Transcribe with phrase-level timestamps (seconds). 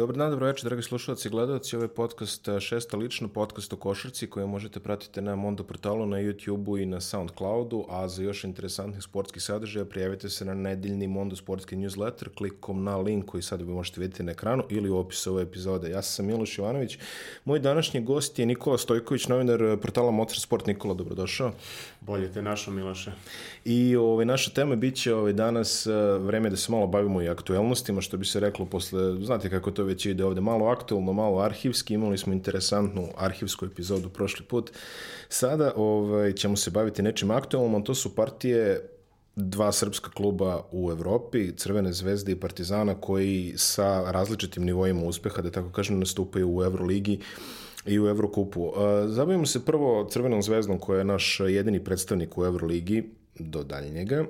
[0.00, 1.76] Dobar dan, dobro večer, dragi slušalci i gledalci.
[1.76, 6.06] Ovo je podcast e, šesta lično, podcast o košarci koje možete pratiti na Mondo portalu,
[6.06, 11.06] na YouTube-u i na Soundcloudu, a za još interesantnih sportskih sadržaja prijavite se na nedeljni
[11.06, 14.96] Mondo sportski newsletter klikom na link koji sad vi možete vidjeti na ekranu ili u
[14.96, 15.90] opisu ove epizode.
[15.90, 16.98] Ja sam Miloš Jovanović.
[17.44, 20.66] Moj današnji gost je Nikola Stojković, novinar portala Motor Sport.
[20.66, 21.52] Nikola, dobrodošao.
[22.00, 23.12] Bolje te našo, Miloše.
[23.64, 27.28] I ovaj, naša tema bit će ovaj, danas e, vreme da se malo bavimo i
[27.28, 31.40] aktuelnostima, što bi se reklo posle, znate kako to već ide ovde, malo aktuelno, malo
[31.42, 34.70] arhivski, imali smo interesantnu arhivsku epizodu prošli put.
[35.28, 38.80] Sada ovaj, ćemo se baviti nečim aktuelnom, to su partije
[39.36, 45.50] dva srpska kluba u Evropi, Crvene zvezde i Partizana, koji sa različitim nivoima uspeha, da
[45.50, 47.20] tako kažem, nastupaju u Euroligi
[47.86, 48.72] i u Evrokupu.
[49.06, 53.04] Zabavimo se prvo Crvenom zvezdom, koja je naš jedini predstavnik u Euroligi,
[53.38, 54.24] do daljnjega.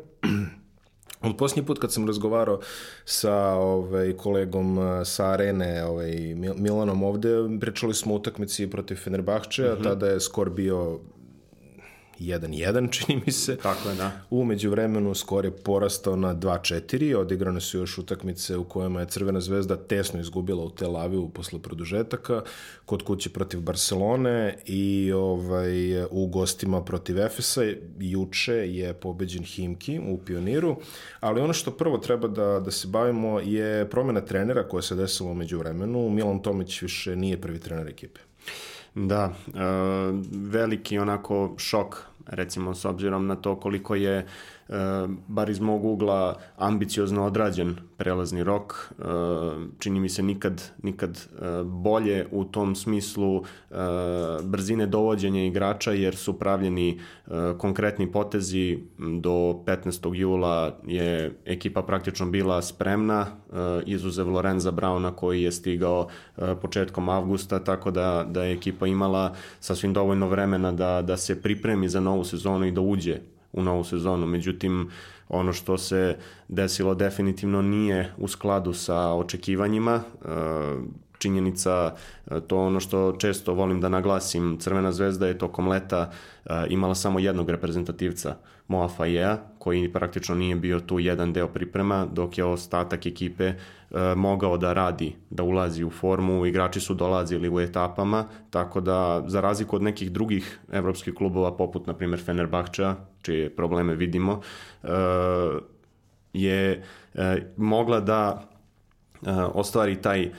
[1.23, 2.61] Od posljednji put kad sam razgovarao
[3.05, 7.29] sa ovaj, kolegom sa Arene, ovaj, Milanom ovde,
[7.61, 9.85] pričali smo o utakmici protiv Fenerbahčeja, mm -hmm.
[9.85, 11.01] tada je skor bio
[12.21, 13.57] 1-1, čini mi se.
[13.57, 14.13] Tako je, da.
[14.31, 19.41] Umeđu vremenu skor je porastao na 2-4, odigrane su još utakmice u kojima je Crvena
[19.41, 22.43] zvezda tesno izgubila u Tel Avivu posle produžetaka,
[22.85, 27.63] kod kuće protiv Barcelone i ovaj, u gostima protiv Efesa.
[27.99, 30.77] Juče je pobeđen Himki u Pioniru,
[31.21, 35.31] ali ono što prvo treba da, da se bavimo je promjena trenera koja se desila
[35.31, 36.09] umeđu vremenu.
[36.09, 38.21] Milan Tomić više nije prvi trener ekipe.
[38.95, 39.61] Da, e,
[40.33, 44.27] veliki onako šok recimo s obzirom na to koliko je
[45.29, 48.93] bar iz mog ugla ambiciozno odrađen prelazni rok.
[48.99, 49.05] E,
[49.79, 53.45] čini mi se nikad, nikad e, bolje u tom smislu
[54.43, 57.01] brzine dovođenja igrača jer su pravljeni
[57.59, 58.79] konkretni potezi
[59.21, 59.31] do
[59.67, 60.15] 15.
[60.15, 63.27] jula je ekipa praktično bila spremna
[63.87, 66.09] izuzev Lorenza Brauna koji je stigao
[66.63, 71.89] početkom avgusta tako da, da je ekipa imala sasvim dovoljno vremena da, da se pripremi
[71.89, 73.21] za novu sezonu i da uđe
[73.53, 74.27] u novu sezonu.
[74.27, 74.91] Međutim,
[75.29, 76.17] ono što se
[76.49, 79.95] desilo definitivno nije u skladu sa očekivanjima.
[79.95, 80.29] E,
[81.19, 81.95] činjenica,
[82.31, 86.11] e, to ono što često volim da naglasim, Crvena zvezda je tokom leta
[86.45, 88.37] e, imala samo jednog reprezentativca,
[88.71, 88.89] Moa
[89.59, 93.55] koji praktično nije bio tu jedan deo priprema, dok je ostatak ekipe e,
[94.17, 99.41] mogao da radi, da ulazi u formu, igrači su dolazili u etapama, tako da za
[99.41, 104.41] razliku od nekih drugih evropskih klubova, poput na primjer Fenerbahča, čije probleme vidimo,
[106.33, 106.83] je
[107.57, 108.50] mogla da
[109.55, 110.31] ostvari taj,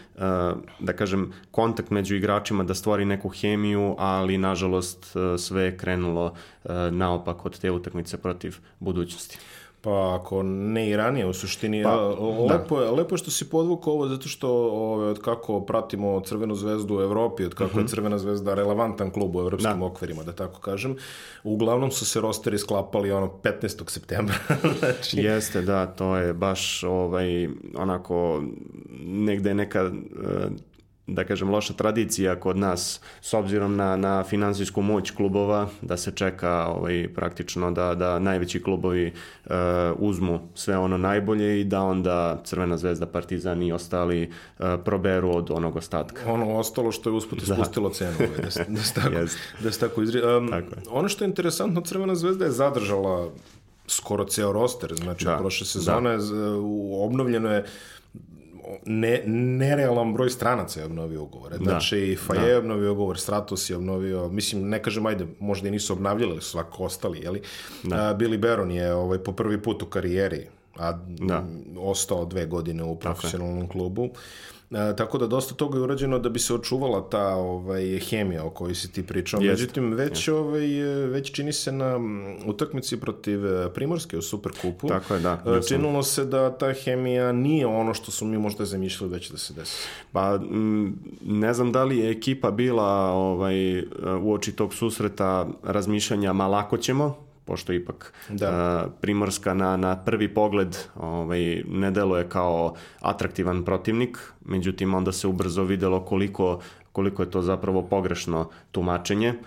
[0.79, 6.33] da kažem, kontakt među igračima, da stvori neku hemiju, ali nažalost sve je krenulo
[6.91, 9.37] naopak od te utakmice protiv budućnosti.
[9.83, 11.95] Pa ako ne i ranije u suštini, pa,
[12.53, 12.85] lepo, da.
[12.85, 16.97] je, lepo je što si podvukao ovo zato što ove, od kako pratimo Crvenu zvezdu
[16.97, 17.77] u Evropi, od kako uh -huh.
[17.77, 17.89] je mhm.
[17.89, 19.85] Crvena zvezda relevantan klub u evropskim da.
[19.85, 20.95] okvirima, da tako kažem,
[21.43, 23.89] uglavnom su se rosteri sklapali ono 15.
[23.89, 24.35] septembra.
[24.79, 25.17] znači...
[25.17, 28.43] Jeste, da, to je baš ovaj, onako
[29.03, 29.91] negde neka
[31.07, 36.11] da kažem, loša tradicija kod nas s obzirom na, na finansijsku moć klubova, da se
[36.11, 39.13] čeka ovaj, praktično da, da najveći klubovi
[39.45, 39.51] uh,
[39.97, 44.29] uzmu sve ono najbolje i da onda Crvena zvezda, Partizan i ostali
[44.59, 46.31] uh, proberu od onog ostatka.
[46.31, 47.53] Ono ostalo što je usput da.
[47.53, 47.95] ispustilo da.
[47.95, 49.09] cenu, ovaj, da, se, da, se tako,
[49.63, 50.21] da se tako izri...
[50.21, 50.81] Um, tako je.
[50.89, 53.29] Ono što je interesantno, Crvena zvezda je zadržala
[53.87, 55.37] skoro ceo roster, znači da.
[55.37, 56.23] prošle sezone da.
[57.05, 57.65] obnovljeno je
[58.85, 61.57] ne, nerealan broj stranaca je obnovio ugovore.
[61.57, 61.63] Da.
[61.63, 62.47] Znači, Faje da.
[62.47, 66.49] je obnovio ugovor, Stratos je obnovio, mislim, ne kažem, ajde, možda i nisu obnavljali, su
[66.49, 67.41] svako ostali, jeli?
[67.83, 67.95] Da.
[67.95, 71.45] A, Billy Baron je ovaj, po prvi put u karijeri, a da.
[71.79, 73.71] ostao dve godine u profesionalnom okay.
[73.71, 74.09] klubu.
[74.71, 78.49] E, tako da dosta toga je urađeno da bi se očuvala ta ovaj hemija o
[78.49, 79.41] kojoj si ti pričao.
[79.41, 79.61] Jest.
[79.61, 80.29] Međutim već Jest.
[80.29, 80.67] ovaj
[81.07, 81.99] već čini se na
[82.45, 84.87] utakmici protiv e, Primorske u Superkupu.
[84.87, 85.43] Tako je, da.
[85.45, 89.37] E, činilo se da ta hemija nije ono što su mi možda zamišljali već da
[89.37, 89.87] se desi.
[90.11, 90.39] Pa
[91.25, 93.79] ne znam da li je ekipa bila ovaj
[94.21, 98.49] u oči tog susreta razmišljanja ma lako ćemo, pošto ipak da.
[98.85, 105.27] Uh, Primorska na, na prvi pogled ovaj, ne deluje kao atraktivan protivnik, međutim onda se
[105.27, 106.59] ubrzo videlo koliko
[106.91, 109.27] koliko je to zapravo pogrešno tumačenje.
[109.27, 109.37] E,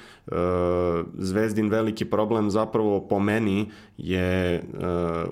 [1.19, 4.63] Zvezdin veliki problem zapravo po meni je e,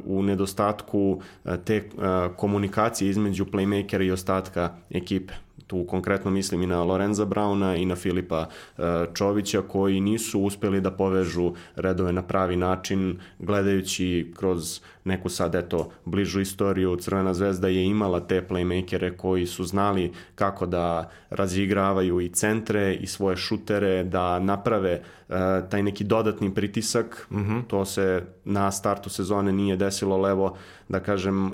[0.05, 1.21] u nedostatku
[1.65, 1.89] te
[2.37, 5.33] komunikacije između playmakera i ostatka ekipe.
[5.73, 8.47] Tu konkretno mislim i na Lorenza Brauna i na Filipa
[8.79, 8.83] e,
[9.15, 15.91] Čovića koji nisu uspeli da povežu redove na pravi način gledajući kroz neku sad eto
[16.05, 22.29] bližu istoriju Crvena zvezda je imala te playmakere koji su znali kako da razigravaju i
[22.29, 25.35] centre i svoje šutere da naprave uh,
[25.71, 27.63] taj neki dodatni pritisak mm -hmm.
[27.67, 30.57] to se na startu sezone nije desilo levo
[30.89, 31.53] da kažem uh,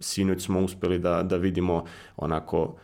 [0.00, 1.84] sinoć smo uspeli da, da vidimo
[2.16, 2.74] onako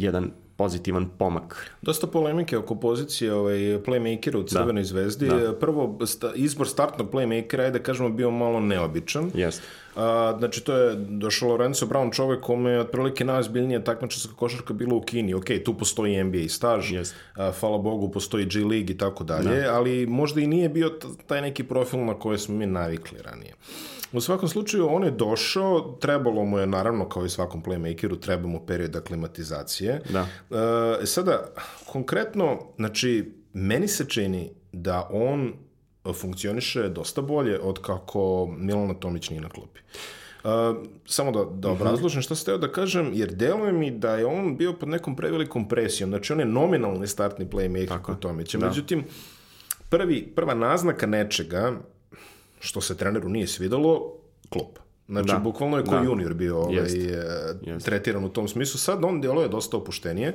[0.00, 1.70] jedan pozitivan pomak.
[1.82, 4.88] Dosta polemike oko pozicije ovaj, playmakera u Crvenoj da.
[4.88, 5.28] zvezdi.
[5.28, 5.54] Da.
[5.60, 9.30] Prvo, sta, izbor startnog playmakera je da kažemo bio malo neobičan.
[9.34, 9.62] Jeste.
[9.96, 14.94] A, znači, to je došao Lorenzo Brown, čovek kome je otprilike najozbiljnija takmičarska košarka bila
[14.94, 15.34] u Kini.
[15.34, 17.12] Ok, tu postoji NBA staž, yes.
[17.34, 19.74] a, hvala Bogu, postoji G League i tako dalje, da.
[19.74, 23.54] ali možda i nije bio taj neki profil na koje smo mi navikli ranije.
[24.12, 28.48] U svakom slučaju, on je došao, trebalo mu je, naravno, kao i svakom playmakeru, treba
[28.48, 30.00] mu period aklimatizacije.
[30.10, 30.26] Da.
[31.00, 31.44] E, sada,
[31.86, 35.52] konkretno, znači, meni se čini da on
[36.14, 39.80] funkcioniše dosta bolje od kako Milana Tomić nije na klupi.
[40.44, 40.50] Uh,
[41.06, 41.82] samo da, da mhm.
[41.82, 45.68] obrazložim šta ste da kažem, jer deluje mi da je on bio pod nekom prevelikom
[45.68, 48.58] presijom, znači on je nominalni startni playmaker kod Tomića.
[48.58, 48.66] Da.
[48.66, 49.04] Međutim,
[49.88, 51.72] prvi, prva naznaka nečega
[52.60, 54.12] što se treneru nije svidalo,
[54.48, 54.68] klub.
[55.08, 55.38] Znači, da.
[55.38, 56.02] bukvalno je ko da.
[56.02, 56.76] junior bio ovaj,
[57.62, 57.84] Jest.
[57.84, 58.78] tretiran u tom smislu.
[58.78, 60.34] Sad on djeluje dosta opuštenije.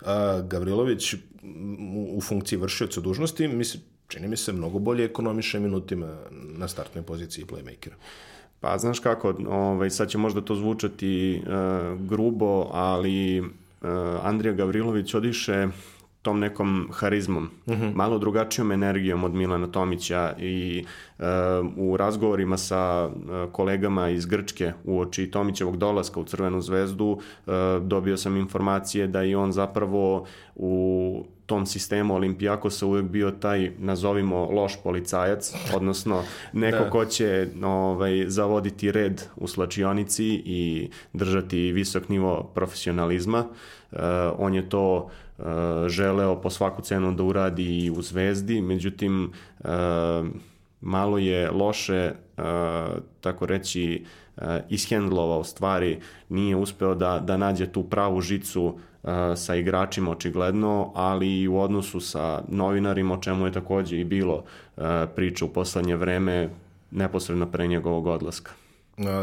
[0.00, 0.08] Uh,
[0.46, 1.18] Gavrilović u,
[2.16, 7.44] u funkciji vršioca dužnosti, misli, čini mi se, mnogo bolje ekonomiše minutima na startnoj poziciji
[7.44, 7.94] playmakera.
[8.60, 13.48] Pa, znaš kako, ovaj, sad će možda to zvučati uh, grubo, ali uh,
[14.22, 15.68] Andrija Gavrilović odiše
[16.22, 17.82] tom nekom harizmom, mhm.
[17.82, 17.94] -huh.
[17.94, 20.84] malo drugačijom energijom od Milana Tomića i
[21.18, 21.24] uh,
[21.76, 27.52] u razgovorima sa uh, kolegama iz Grčke u oči Tomićevog dolaska u Crvenu zvezdu uh,
[27.82, 34.50] dobio sam informacije da i on zapravo u tom sistemu Olimpijakosa uvek bio taj, nazovimo,
[34.50, 36.22] loš policajac, odnosno
[36.52, 36.90] neko da.
[36.90, 43.44] ko će ovaj, zavoditi red u slačionici i držati visok nivo profesionalizma.
[43.92, 43.98] Uh,
[44.38, 45.10] on je to uh,
[45.86, 49.68] želeo po svaku cenu da uradi i u Zvezdi, međutim uh,
[50.80, 52.44] malo je loše, uh,
[53.20, 54.04] tako reći,
[54.68, 55.98] ishendlovao stvari,
[56.28, 58.78] nije uspeo da, da nađe tu pravu žicu
[59.36, 64.44] sa igračima očigledno, ali i u odnosu sa novinarima, o čemu je takođe i bilo
[65.14, 66.48] priča u poslednje vreme
[66.90, 68.52] neposredno pre njegovog odlaska.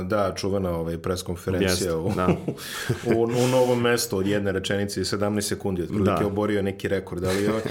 [0.04, 2.28] Da, čuvana ovaj preskonferencija u, da.
[3.16, 6.28] u, u, novom mestu od jedne rečenice i 17 sekundi, otprilike da.
[6.28, 7.62] oborio neki rekord, ali ovaj,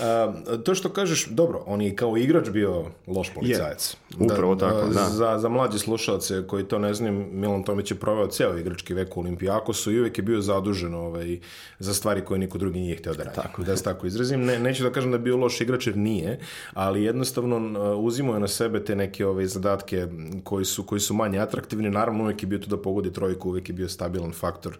[0.00, 0.32] a,
[0.64, 3.96] to što kažeš, dobro, on je kao igrač bio loš policajac.
[4.10, 5.08] Je, upravo da, tako, da.
[5.08, 9.16] Za, za mlađe slušalce koji to ne znam, Milan Tomić je proveo ceo igrački vek
[9.16, 11.38] u Olimpijakosu i uvek je bio zadužen ovaj,
[11.78, 13.36] za stvari koje niko drugi nije hteo da radi.
[13.36, 13.62] Tako.
[13.62, 14.44] Da se tako izrazim.
[14.44, 16.38] Ne, neću da kažem da je bio loš igrač jer nije,
[16.72, 17.60] ali jednostavno
[17.98, 20.06] uzimao je na sebe te neke ovaj, zadatke
[20.44, 23.68] koji su, koji su manje atraktivni, naravno uvek je bio tu da pogodi trojku, uvek
[23.68, 24.78] je bio stabilan faktor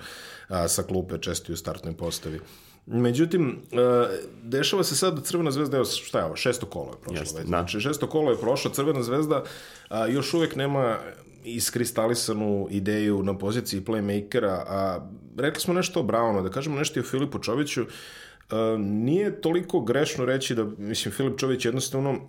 [0.48, 2.40] a, sa klupe, često i u startnoj postavi.
[2.86, 3.58] Međutim,
[4.42, 7.22] dešava se sad da Crvena zvezda, evo šta je ovo, šesto kolo je prošlo.
[7.22, 7.44] Jeste, već.
[7.44, 7.48] Da.
[7.48, 9.44] Znači, šesto kolo je prošlo, Crvena zvezda
[9.88, 10.98] a, još uvek nema
[11.44, 17.02] iskristalisanu ideju na poziciji playmakera, a rekli smo nešto o Brownu, da kažemo nešto i
[17.02, 17.84] o Filipu Čoviću,
[18.50, 22.20] a, nije toliko grešno reći da, mislim, Filip Čović jednostavno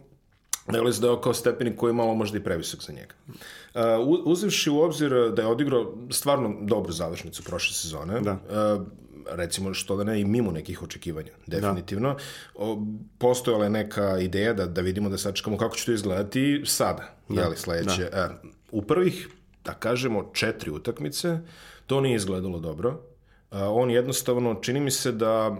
[0.65, 3.13] Dakle, da je kao stepenik koji je malo možda i previsok za njega.
[3.27, 3.81] Uh,
[4.25, 8.31] uzevši u obzir da je odigrao stvarno dobru završnicu prošle sezone, da.
[8.31, 8.87] Uh,
[9.29, 12.13] recimo što da ne i mimo nekih očekivanja, definitivno.
[12.13, 12.19] Da.
[12.55, 12.85] O,
[13.17, 17.41] postojala je neka ideja da, da vidimo da sačekamo kako će to izgledati sada, da.
[17.41, 18.09] jeli, sledeće.
[18.11, 18.39] Da.
[18.43, 19.29] Uh, u prvih,
[19.65, 21.39] da kažemo, četiri utakmice,
[21.87, 22.89] to nije izgledalo dobro.
[22.89, 25.57] Uh, on jednostavno, čini mi se da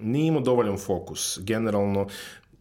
[0.00, 1.38] nije imao dovoljan fokus.
[1.42, 2.06] Generalno,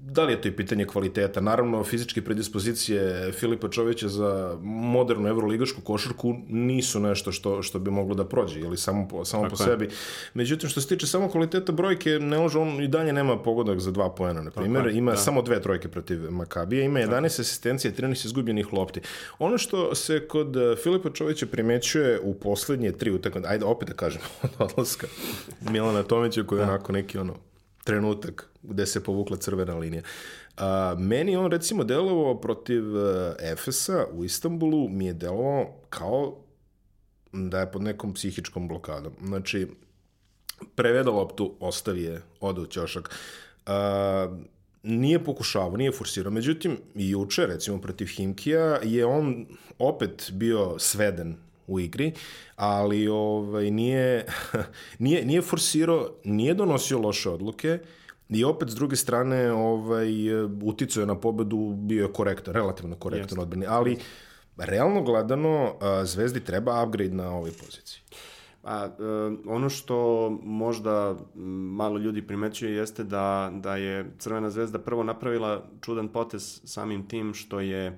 [0.06, 1.42] Da li je to i pitanje kvaliteta?
[1.42, 8.16] Naravno, fizičke predispozicije Filipa Čovića za modernu evroligašku košarku nisu nešto što, što bi moglo
[8.16, 9.90] da prođe, ili samo po, samo po sebi.
[10.34, 13.92] Međutim, što se tiče samo kvaliteta brojke, ne može, on i dalje nema pogodak za
[13.92, 14.88] dva poena, na primjer.
[14.88, 15.18] Ima da.
[15.18, 19.02] samo dve trojke protiv Makabije, ima 11 asistencije, 13 izgubljenih lopti.
[19.40, 23.96] Ono što se kod eh, Filipa Čovića primećuje u poslednje tri utakmice, ajde opet da
[23.96, 25.08] kažem, od odlaska
[25.70, 26.72] Milana Tomića koji je da.
[26.72, 27.53] onako neki ono
[27.84, 30.02] trenutak gde se povukla crvena linija.
[30.58, 33.04] A, meni on recimo delovao protiv uh,
[33.40, 36.38] Efesa u Istanbulu, mi je delovao kao
[37.32, 39.14] da je pod nekom psihičkom blokadom.
[39.26, 39.68] Znači,
[40.76, 43.10] preveda loptu, ostavi je, ode u ćošak.
[43.66, 44.38] A,
[44.84, 46.32] nije pokušavao, nije forsirao.
[46.32, 49.46] Međutim, i juče, recimo, protiv Himkija, je on
[49.80, 52.12] opet bio sveden u igri,
[52.56, 54.26] ali ovaj, nije,
[55.00, 57.80] nije, nije forsirao, nije donosio loše odluke,
[58.30, 60.10] I opet, s druge strane, ovaj,
[60.64, 63.98] uticao je na pobedu, bio je korektan, relativno korektan odbrani, ali
[64.58, 68.02] realno gledano, Zvezdi treba upgrade na ovoj poziciji.
[68.64, 69.04] A, e,
[69.48, 71.16] ono što možda
[71.76, 77.34] malo ljudi primećuje jeste da, da je Crvena zvezda prvo napravila čudan potez samim tim
[77.34, 77.98] što je e,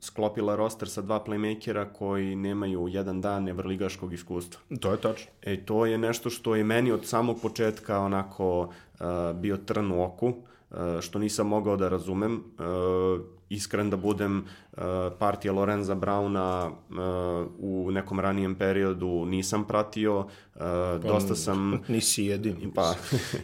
[0.00, 4.60] sklopila roster sa dva playmakera koji nemaju jedan dan evrligaškog iskustva.
[4.80, 5.30] To je tačno.
[5.42, 10.02] E, to je nešto što je meni od samog početka onako uh, bio trn u
[10.04, 12.34] oku, uh, što nisam mogao da razumem.
[12.34, 14.82] Uh, iskren da budem, uh,
[15.18, 16.96] partija Lorenza Brauna uh,
[17.58, 21.80] u nekom ranijem periodu nisam pratio, uh, pa, dosta sam...
[21.88, 22.72] Nisi jedini.
[22.74, 22.94] Pa,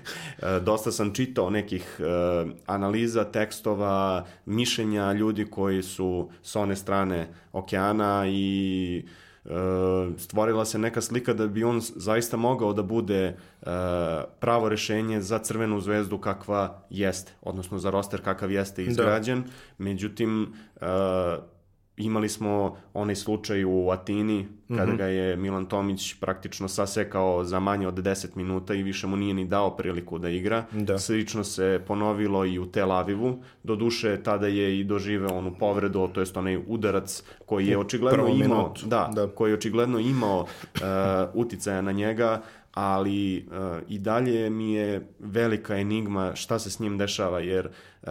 [0.69, 2.01] dosta sam čitao nekih
[2.67, 9.05] analiza, tekstova, mišljenja ljudi koji su s one strane okeana i
[10.19, 13.35] stvorila se neka slika da bi on zaista mogao da bude e,
[14.41, 18.91] pravo rešenje za crvenu zvezdu kakva jeste, odnosno za roster kakav jeste da.
[18.91, 19.43] izgrađen.
[19.43, 19.49] Da.
[19.79, 20.87] Međutim, e,
[21.97, 24.99] imali smo onaj slučaj u Atini kada mm -hmm.
[24.99, 29.35] ga je Milan Tomić praktično sasekao za manje od 10 minuta i više mu nije
[29.35, 30.65] ni dao priliku da igra.
[30.73, 30.99] Da.
[30.99, 33.43] Slično se ponovilo i u Tel Avivu.
[33.63, 38.45] Doduše tada je i doživeo onu povredu, to jest onaj udarac koji je očigledno Prvo
[38.45, 40.81] imao, da, da, koji je očigledno imao uh,
[41.35, 42.43] uticaja na njega,
[42.75, 47.69] ali uh, i dalje mi je velika enigma šta se s njim dešava, jer
[48.03, 48.11] uh,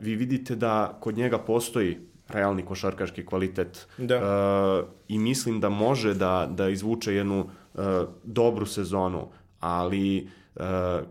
[0.00, 1.98] vi vidite da kod njega postoji
[2.32, 4.16] realni košarkaški kvalitet da.
[4.16, 7.40] uh, i mislim da može da, da izvuče jednu
[7.74, 7.82] uh,
[8.24, 9.28] dobru sezonu,
[9.60, 10.62] ali uh,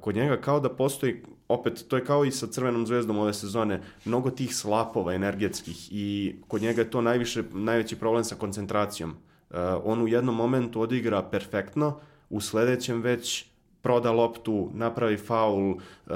[0.01, 3.81] kod njega kao da postoji opet, to je kao i sa Crvenom zvezdom ove sezone,
[4.05, 9.09] mnogo tih slapova energetskih i kod njega je to najviše, najveći problem sa koncentracijom.
[9.09, 11.99] Uh, on u jednom momentu odigra perfektno,
[12.29, 13.45] u sledećem već
[13.81, 16.13] proda loptu, napravi faul, uh,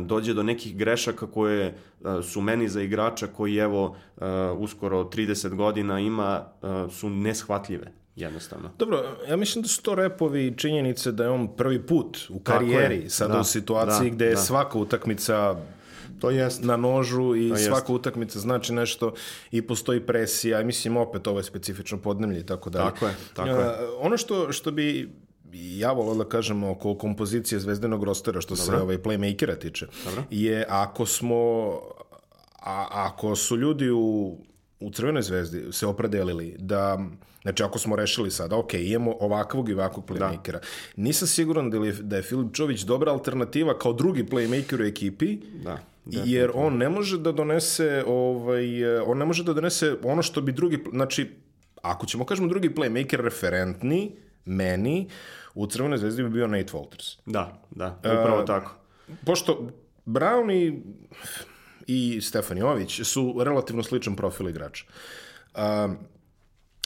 [0.00, 1.74] dođe do nekih grešaka koje e,
[2.22, 4.24] su meni za igrača koji evo e,
[4.58, 6.44] uskoro 30 godina ima
[6.90, 8.70] su neshvatljive jednostavno.
[8.78, 13.10] Dobro, ja mislim da su to repovi činjenice da je on prvi put u karijeri
[13.10, 14.40] sada da, u situaciji da, gde je da.
[14.40, 15.56] svaka utakmica
[16.20, 16.62] to jest.
[16.62, 17.90] na nožu i to svaka jest.
[17.90, 19.14] utakmica znači nešto
[19.50, 22.90] i postoji presija i mislim opet ovo je specifično podnemlje i tako dalje.
[22.90, 23.70] Tako je, tako je.
[24.00, 25.10] Ono što, što bi
[25.52, 28.76] ja volio da kažem oko kompozicije zvezdanog rostera što Dobro.
[28.76, 30.22] se ovaj playmakera tiče Dobro.
[30.30, 31.72] je ako smo
[32.62, 34.36] a, ako su ljudi u
[34.80, 36.98] u Crvenoj zvezdi se opredelili da
[37.42, 40.14] Znači, ako smo rešili sada, ok, imamo ovakvog i ovakvog da.
[40.14, 40.52] playmakera.
[40.52, 40.60] Da.
[40.96, 45.38] Nisam siguran da, li da je Filip Čović dobra alternativa kao drugi playmaker u ekipi,
[45.64, 50.40] da, jer on ne može da donese ovaj, on ne može da donese ono što
[50.40, 51.30] bi drugi, znači,
[51.82, 54.12] ako ćemo kažemo drugi playmaker referentni,
[54.46, 55.08] meni,
[55.54, 57.18] u Crvenoj zvezdi bi bio Nate Walters.
[57.26, 58.74] Da, da, upravo uh, tako.
[59.24, 59.68] Pošto
[60.06, 60.82] Brown i,
[61.86, 64.84] i Stefan Jović su relativno sličan profil igrača.
[65.54, 65.60] Uh,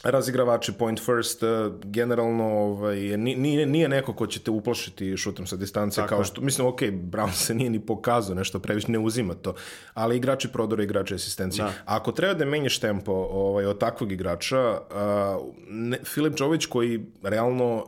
[0.02, 1.49] razigravači point first, uh,
[1.85, 6.40] generalno ovaj, nije, nije neko ko će te uplašiti šutom sa distance, Tako kao što,
[6.40, 9.54] mislim, ok, Brown se nije ni pokazao nešto previše, ne uzima to,
[9.95, 11.64] ali igrači prodora, igrači asistencije.
[11.64, 11.73] Da.
[11.85, 17.87] Ako treba da menjaš tempo ovaj, od takvog igrača, uh, ne, Filip Čović koji realno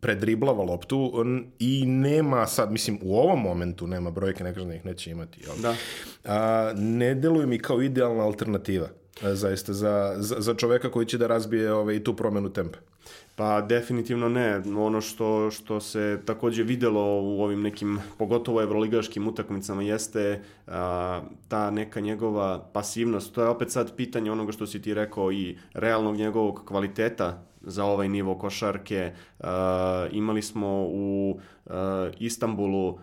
[0.00, 1.24] predriblava loptu
[1.58, 5.40] i nema sad, mislim, u ovom momentu nema brojke, ne kažem da ih neće imati?
[5.62, 5.74] Da.
[6.24, 8.88] A, ne deluje mi kao idealna alternativa
[9.22, 12.78] zaista za, za, za čoveka koji će da razbije ovaj, tu promenu tempa.
[13.36, 14.62] Pa definitivno ne.
[14.76, 21.70] Ono što, što se takođe videlo u ovim nekim, pogotovo evroligaškim utakmicama, jeste a, ta
[21.70, 23.34] neka njegova pasivnost.
[23.34, 27.84] To je opet sad pitanje onoga što si ti rekao i realnog njegovog kvaliteta za
[27.84, 29.12] ovaj nivo košarke.
[29.38, 29.46] Uh,
[30.10, 31.72] imali smo u uh,
[32.18, 32.98] Istanbulu, uh,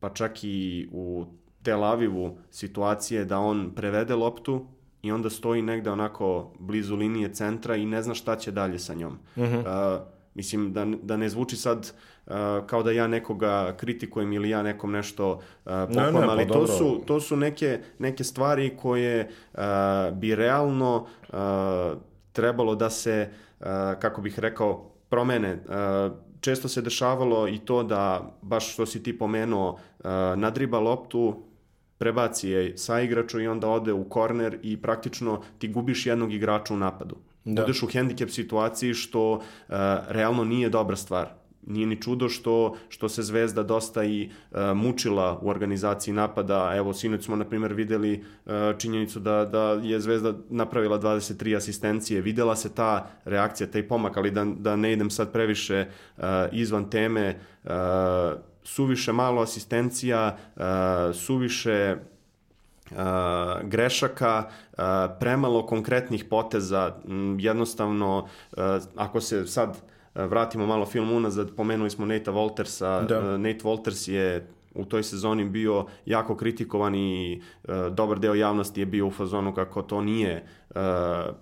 [0.00, 1.24] pa čak i u
[1.62, 4.66] Tel Avivu situacije da on prevede loptu
[5.08, 8.94] i onda stoji negde onako blizu linije centra i ne zna šta će dalje sa
[8.94, 9.18] njom.
[9.36, 9.96] Uh -huh.
[9.96, 10.02] uh,
[10.34, 11.92] mislim, da, da ne zvuči sad
[12.26, 12.32] uh,
[12.66, 15.40] kao da ja nekoga kritikujem ili ja nekom nešto uh,
[15.88, 19.60] poklam, ne, ne, ali pa to, su, to su neke, neke stvari koje uh,
[20.12, 21.38] bi realno uh,
[22.32, 23.66] trebalo da se uh,
[23.98, 25.58] kako bih rekao, promene.
[26.40, 29.78] Često se dešavalo i to da, baš što si ti pomenuo,
[30.36, 31.42] nadriba loptu,
[31.98, 36.74] prebaci je sa igrača i onda ode u korner i praktično ti gubiš jednog igrača
[36.74, 37.16] u napadu.
[37.44, 37.62] Da.
[37.62, 39.40] Budeš u hendikep situaciji što uh,
[40.08, 41.28] realno nije dobra stvar.
[41.68, 46.72] nije ni čudo što, što se Zvezda dosta i uh, mučila u organizaciji napada.
[46.76, 52.20] Evo, sinoć smo, na primjer, videli uh, činjenicu da, da je Zvezda napravila 23 asistencije.
[52.20, 55.86] Videla se ta reakcija, taj pomak, ali da, da ne idem sad previše
[56.16, 57.70] uh, izvan teme, uh,
[58.68, 60.62] suviše malo asistencija, uh,
[61.14, 61.96] suviše
[62.90, 62.96] uh,
[63.62, 64.78] grešaka, uh,
[65.20, 68.62] premalo konkretnih poteza, m, jednostavno, uh,
[68.96, 69.76] ako se sad
[70.14, 73.38] vratimo malo film unazad, pomenuli smo Nate Waltersa, da.
[73.38, 77.42] Nate Walters je u toj sezoni bio jako kritikovan i
[77.90, 80.46] dobar deo javnosti je bio u fazonu kako to nije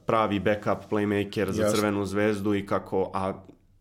[0.06, 1.76] pravi backup playmaker za Jasne.
[1.76, 3.32] Crvenu zvezdu i kako, a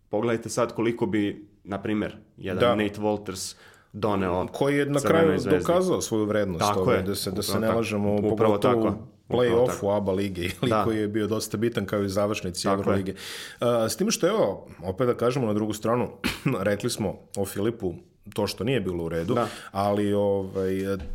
[0.10, 2.84] pogledajte sad koliko bi, na primer, jedan da.
[2.84, 3.56] Nate Walters
[3.94, 7.60] doneo koji je na kraju dokazao svoju vrednost tako ovaj, je, da se da se
[7.60, 8.98] ne lažemo upravo tako
[9.30, 10.84] play-off u ABA lige ili da.
[10.84, 13.12] koji je bio dosta bitan kao i završnici Euro lige.
[13.12, 16.10] Uh, s tim što evo, opet da kažemo na drugu stranu,
[16.60, 17.94] rekli smo o Filipu
[18.34, 19.48] to što nije bilo u redu, da.
[19.72, 20.74] ali ovaj,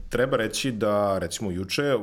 [0.08, 1.96] treba reći da recimo juče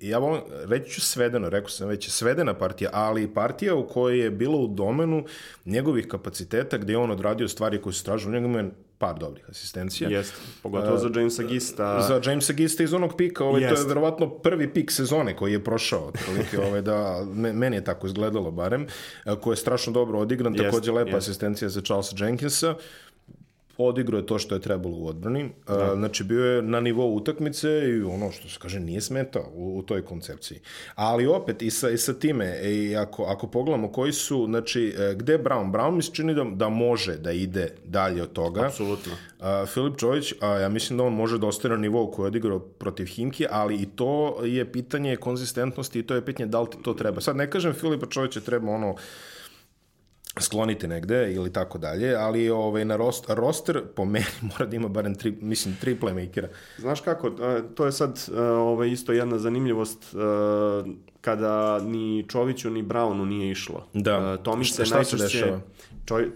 [0.00, 4.30] ja volim, reći ću svedeno, rekao sam već, svedena partija, ali partija u kojoj je
[4.30, 5.24] bilo u domenu
[5.64, 10.10] njegovih kapaciteta gde je on odradio stvari koje su tražili, njega ima par dobrih asistencija.
[10.10, 12.00] Jeste, pogotovo za Jamesa Gista.
[12.00, 15.64] Za Jamesa Gista iz onog pika, ovaj, to je verovatno prvi pik sezone koji je
[15.64, 18.86] prošao, otprilike, ovaj, da, meni je tako izgledalo barem,
[19.40, 21.28] koji je strašno dobro odigran, takođe lepa jest.
[21.28, 22.70] asistencija za Charlesa Jenkinsa.
[22.70, 22.76] Uh,
[23.78, 25.50] odigrao je to što je trebalo u odbrani.
[25.66, 25.92] Da.
[25.96, 29.82] Znači, bio je na nivou utakmice i ono što se kaže, nije smetao u, u
[29.82, 30.60] toj koncepciji.
[30.94, 35.14] Ali opet, i sa, i sa time, i ako, ako pogledamo koji su, znači, e,
[35.14, 35.72] gde Brown?
[35.72, 38.66] Brown mi se čini da, da može da ide dalje od toga.
[38.66, 39.12] Apsolutno.
[39.12, 42.26] Uh, Filip Čović, a ja mislim da on može da ostane na nivou koji je
[42.26, 46.70] odigrao protiv Himki, ali i to je pitanje konzistentnosti i to je pitanje da li
[46.70, 47.20] ti to treba.
[47.20, 48.94] Sad ne kažem Filipa Čovića treba ono
[50.40, 54.88] skloniti negde ili tako dalje, ali ovaj, na rost, roster po meni mora da ima
[54.88, 56.46] barem tri, mislim, tri playmakera.
[56.78, 57.30] Znaš kako,
[57.74, 60.14] to je sad ovaj, isto jedna zanimljivost
[61.20, 63.86] kada ni Čoviću ni Brownu nije išlo.
[63.92, 64.36] Da.
[64.36, 65.60] Tomić se šta najčešće, se dešava?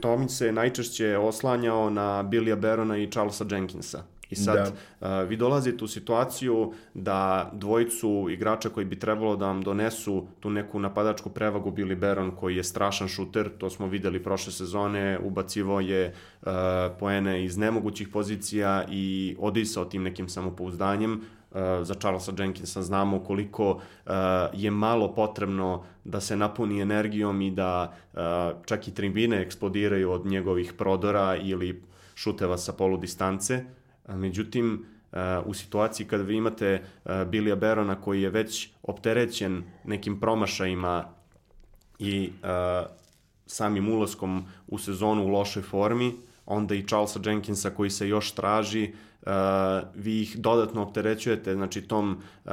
[0.01, 4.03] Tomić se najčešće oslanjao na Billija Berona i Charlesa Jenkinsa.
[4.31, 5.23] I sad da.
[5.23, 10.51] uh, vi dolazite u situaciju da dvojicu igrača koji bi trebalo da vam donesu tu
[10.51, 15.81] neku napadačku prevagu Billy Baron koji je strašan šuter, to smo videli prošle sezone, ubacivo
[15.81, 16.49] je uh,
[16.99, 21.13] poene iz nemogućih pozicija i odisao tim nekim samopouzdanjem.
[21.51, 24.13] Uh, za Charlesa Jenkinsa znamo koliko uh,
[24.53, 28.21] je malo potrebno da se napuni energijom i da uh,
[28.67, 31.83] čak i tribine eksplodiraju od njegovih prodora ili
[32.15, 33.65] šuteva sa polu distance
[34.09, 34.85] Međutim,
[35.45, 36.83] u situaciji kada vi imate
[37.27, 41.05] Bilija Berona koji je već opterećen nekim promašajima
[41.99, 42.31] i
[43.47, 46.15] samim ulaskom u sezonu u lošoj formi,
[46.47, 48.93] onda i Charlesa Jenkinsa koji se još traži,
[49.23, 49.33] uh,
[49.95, 52.11] vi ih dodatno opterećujete znači tom
[52.45, 52.53] uh,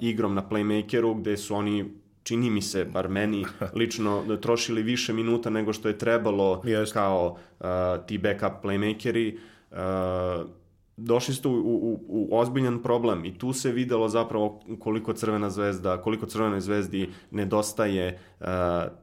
[0.00, 1.84] igrom na playmakeru gde su oni
[2.22, 6.92] čini mi se, bar meni lično, trošili više minuta nego što je trebalo yes.
[6.92, 7.66] kao uh,
[8.06, 9.38] ti backup playmakeri.
[9.70, 10.50] Uh,
[10.96, 16.02] došli ste u, u, u ozbiljan problem i tu se videlo zapravo koliko Crvena zvezda,
[16.02, 18.46] koliko Crvenoj zvezdi nedostaje uh,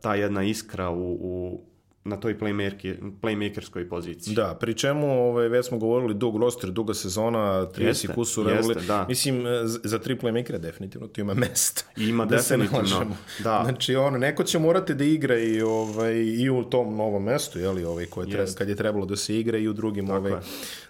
[0.02, 1.62] ta jedna iskra u, u
[2.04, 4.36] na toj playmaker, playmakerskoj poziciji.
[4.36, 8.52] Da, pri čemu ovaj, već smo govorili dug roster, duga sezona, 30 jeste, kusura.
[8.52, 9.06] Jeste, da.
[9.10, 11.84] Mislim, za tri playmakera definitivno tu ima mesta.
[11.98, 13.16] Ima da definitivno.
[13.44, 13.62] Da.
[13.64, 17.84] Znači, ono, neko će morati da igra i, ovaj, i u tom novom mestu, jeli,
[17.84, 20.42] ovaj, koje treba, kad je trebalo da se igra i u drugim Tako ovaj,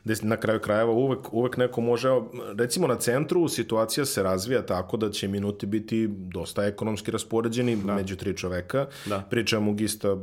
[0.04, 2.10] gde na kraju krajeva uvek, uvek neko može,
[2.58, 7.96] recimo na centru situacija se razvija tako da će minuti biti dosta ekonomski raspoređeni da.
[7.96, 9.20] među tri čoveka, da.
[9.30, 10.18] pričamo Gista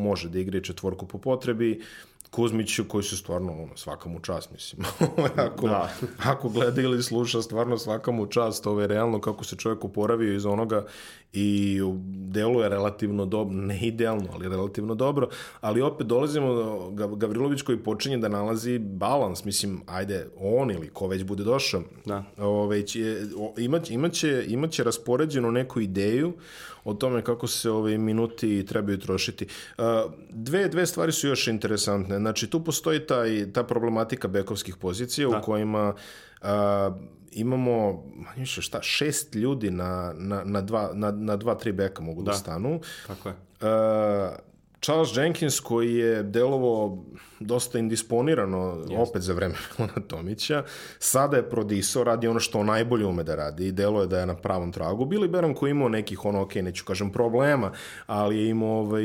[0.00, 1.80] može da igra četvorku po potrebi,
[2.30, 4.86] Kuzmiću koji se stvarno ono, svaka mu čast, mislim.
[5.46, 5.92] ako, da.
[6.24, 10.34] ako gleda ili sluša, stvarno svaka mu čast, ovo je realno kako se čovjek oporavio
[10.34, 10.86] iz onoga
[11.32, 15.28] i deluje relativno dobro, ne idealno, ali relativno dobro,
[15.60, 21.06] ali opet dolazimo do Gavrilović koji počinje da nalazi balans, mislim, ajde, on ili ko
[21.06, 22.24] već bude došao, da.
[22.38, 23.22] ove, će,
[23.58, 26.32] imaće, imaće, imaće raspoređenu neku ideju
[26.88, 29.46] o tome kako se ove minuti trebaju trošiti.
[30.30, 32.18] Dve, dve stvari su još interesantne.
[32.18, 35.38] Znači, tu postoji taj, ta problematika bekovskih pozicija da.
[35.38, 35.94] u kojima
[36.42, 36.90] a,
[37.32, 38.04] imamo
[38.36, 42.30] više šta, šest ljudi na, na, na, dva, na, na dva, tri beka mogu da,
[42.30, 42.80] da stanu.
[43.06, 43.34] Tako je.
[43.60, 44.36] A,
[44.88, 47.04] Charles Jenkins koji je delovo
[47.40, 49.10] dosta indisponirano Just.
[49.10, 50.64] opet za vreme Milana Tomića,
[50.98, 54.26] sada je prodisao, radi ono što najbolje ume da radi i delo je da je
[54.26, 55.04] na pravom tragu.
[55.04, 57.72] Billy Baron koji imao nekih, ono, ok, neću kažem problema,
[58.06, 59.04] ali je imao ovaj,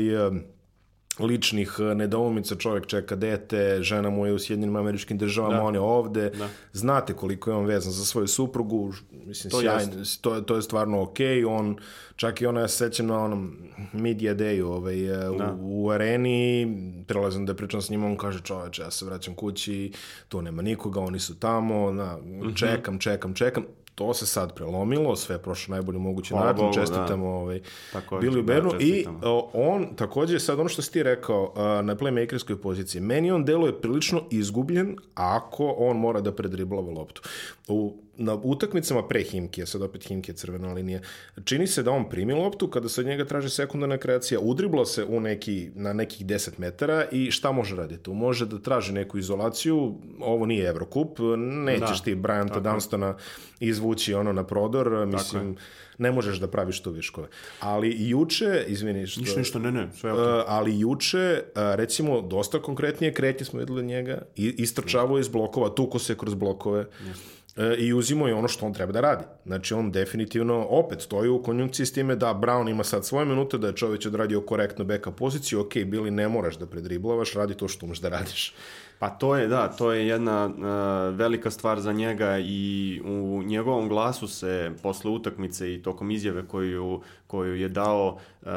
[1.18, 5.80] ličnih e, nedoumica, čovjek čeka dete, žena mu je u Sjedinim američkim državama, on je
[5.80, 6.48] ovde, Da.
[6.72, 11.02] znate koliko je on vezan za svoju suprugu, mislim, To sjajno, to, to je stvarno
[11.02, 11.76] okej, on,
[12.16, 13.56] čak i ona, ja se sećam na onom
[13.92, 15.52] media dayu ovaj, e, Da.
[15.54, 16.66] u, u areni,
[17.06, 19.92] prelazim da pričam s njim, on kaže, čoveče, ja se vraćam kući,
[20.28, 22.52] tu nema nikoga, oni su tamo, na, Mhm.
[22.52, 23.64] čekam, čekam, čekam,
[23.94, 26.72] to se sad prelomilo, sve je prošlo najbolji mogući Hvala način, da.
[26.72, 27.60] čestitamo ovaj,
[27.92, 31.52] Takođe, Bili u da, Bernu i o, on takođe sad ono što si ti rekao
[31.56, 37.22] a, na playmakerskoj poziciji meni on deluje prilično izgubljen ako on mora da predriblava loptu
[37.68, 41.00] u na utakmicama pre Himkija, sad opet Himkija crvena linija,
[41.44, 45.04] čini se da on primi loptu, kada se od njega traži sekundarna kreacija, udribla se
[45.04, 48.02] u neki, na nekih 10 metara i šta može raditi?
[48.02, 53.16] Tu može da traži neku izolaciju, ovo nije Evrokup, nećeš Da, ti Bryanta Dunstona
[53.60, 55.56] izvući ono na prodor, mislim,
[55.98, 57.28] ne možeš da praviš tu viškove.
[57.60, 59.20] Ali juče, izvini što...
[59.20, 60.18] Ništa, ništa, ne, ne, sve ok.
[60.18, 65.28] Uh, ali juče, uh, recimo, dosta konkretnije kretnje smo videli od njega, istrčavao je iz
[65.28, 67.33] blokova, tuko se kroz blokove uh,
[67.78, 69.24] i uzimo je ono što on treba da radi.
[69.46, 73.58] Znači, on definitivno opet stoji u konjunkciji s time da Brown ima sad svoje minute,
[73.58, 77.68] da je čovjek odradio korektno beka poziciju, ok, bili ne moraš da predriblavaš, radi to
[77.68, 78.54] što umeš da radiš.
[78.98, 83.88] Pa to je, da, to je jedna uh, velika stvar za njega i u njegovom
[83.88, 88.48] glasu se posle utakmice i tokom izjave koju, koju je dao uh,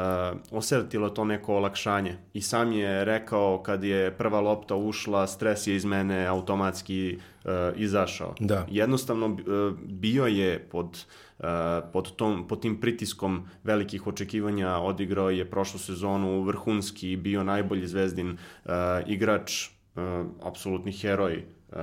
[0.50, 2.16] osetilo to neko olakšanje.
[2.32, 7.18] I sam je rekao kad je prva lopta ušla, stres je iz mene automatski
[7.76, 8.34] izašao.
[8.40, 8.66] Da.
[8.70, 11.04] Jednostavno uh, bio je pod
[11.38, 11.44] uh,
[11.92, 18.30] pod, tom, pod tim pritiskom velikih očekivanja odigrao je prošlu sezonu vrhunski, bio najbolji zvezdin
[18.30, 18.72] uh,
[19.06, 21.36] igrač uh, apsolutni heroj
[21.68, 21.78] uh,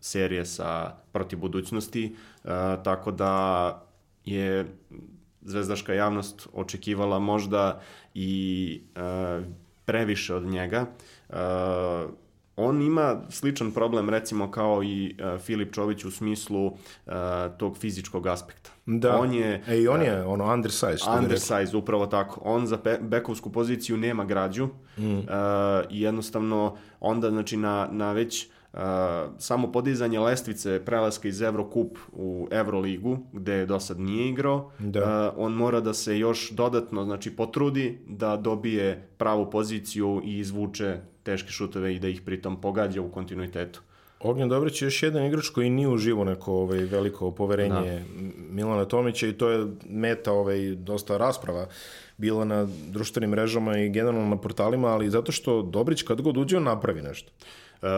[0.00, 2.50] serije sa protiv budućnosti, uh,
[2.84, 3.86] tako da
[4.24, 4.66] je
[5.42, 7.80] zvezdaška javnost očekivala možda
[8.14, 9.44] i uh,
[9.84, 10.86] previše od njega.
[11.28, 11.36] Uh,
[12.56, 17.12] on ima sličan problem recimo kao i uh, Filip Čović u smislu uh,
[17.58, 18.70] tog fizičkog aspekta.
[18.86, 19.16] Da.
[19.16, 21.24] On je E, i on je ono undersized, što bi rekao.
[21.24, 22.40] undersize, upravo tako.
[22.44, 25.18] On za bekovsku poziciju nema građu mm.
[25.18, 25.24] uh,
[25.90, 28.61] i jednostavno onda znači na, na već uh,
[29.38, 35.32] samo podizanje lestvice prelaska iz Evrokup u Evroligu, gde do sad nije igrao, Da.
[35.36, 41.00] uh, on mora da se još dodatno znači, potrudi da dobije pravu poziciju i izvuče
[41.22, 43.80] teške šuteve i da ih pritom pogađa u kontinuitetu.
[44.20, 48.04] Ognjen Dobrić je još jedan igrač koji nije uživo neko ovaj, veliko poverenje
[48.50, 51.66] Milana Tomića i to je meta ovaj, dosta rasprava
[52.16, 56.56] bila na društvenim mrežama i generalno na portalima, ali zato što Dobrić kad god uđe
[56.56, 57.32] on napravi nešto.
[57.82, 57.88] Uh,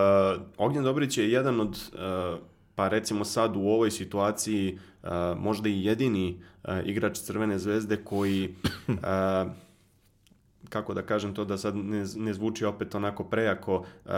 [0.56, 2.38] Ognjen Dobrić je jedan od, uh,
[2.74, 8.54] pa recimo sad u ovoj situaciji, uh, možda i jedini uh, igrač Crvene zvezde koji,
[8.88, 8.94] uh,
[10.68, 14.12] kako da kažem to da sad ne, ne zvuči opet onako prejako, uh,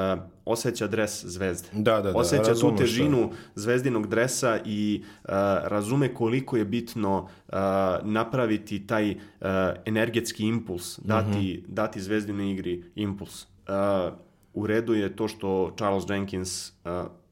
[0.45, 1.69] osjeća dres zvezde.
[1.73, 5.31] Da, da, da, osjeća tu težinu zvezdinog dresa i uh,
[5.65, 7.55] razume koliko je bitno uh,
[8.03, 9.17] napraviti taj uh,
[9.85, 13.43] energetski impuls, dati, dati zvezdinoj igri impuls.
[13.43, 14.26] Uh,
[14.57, 16.91] u redu je to što Charles Jenkins uh,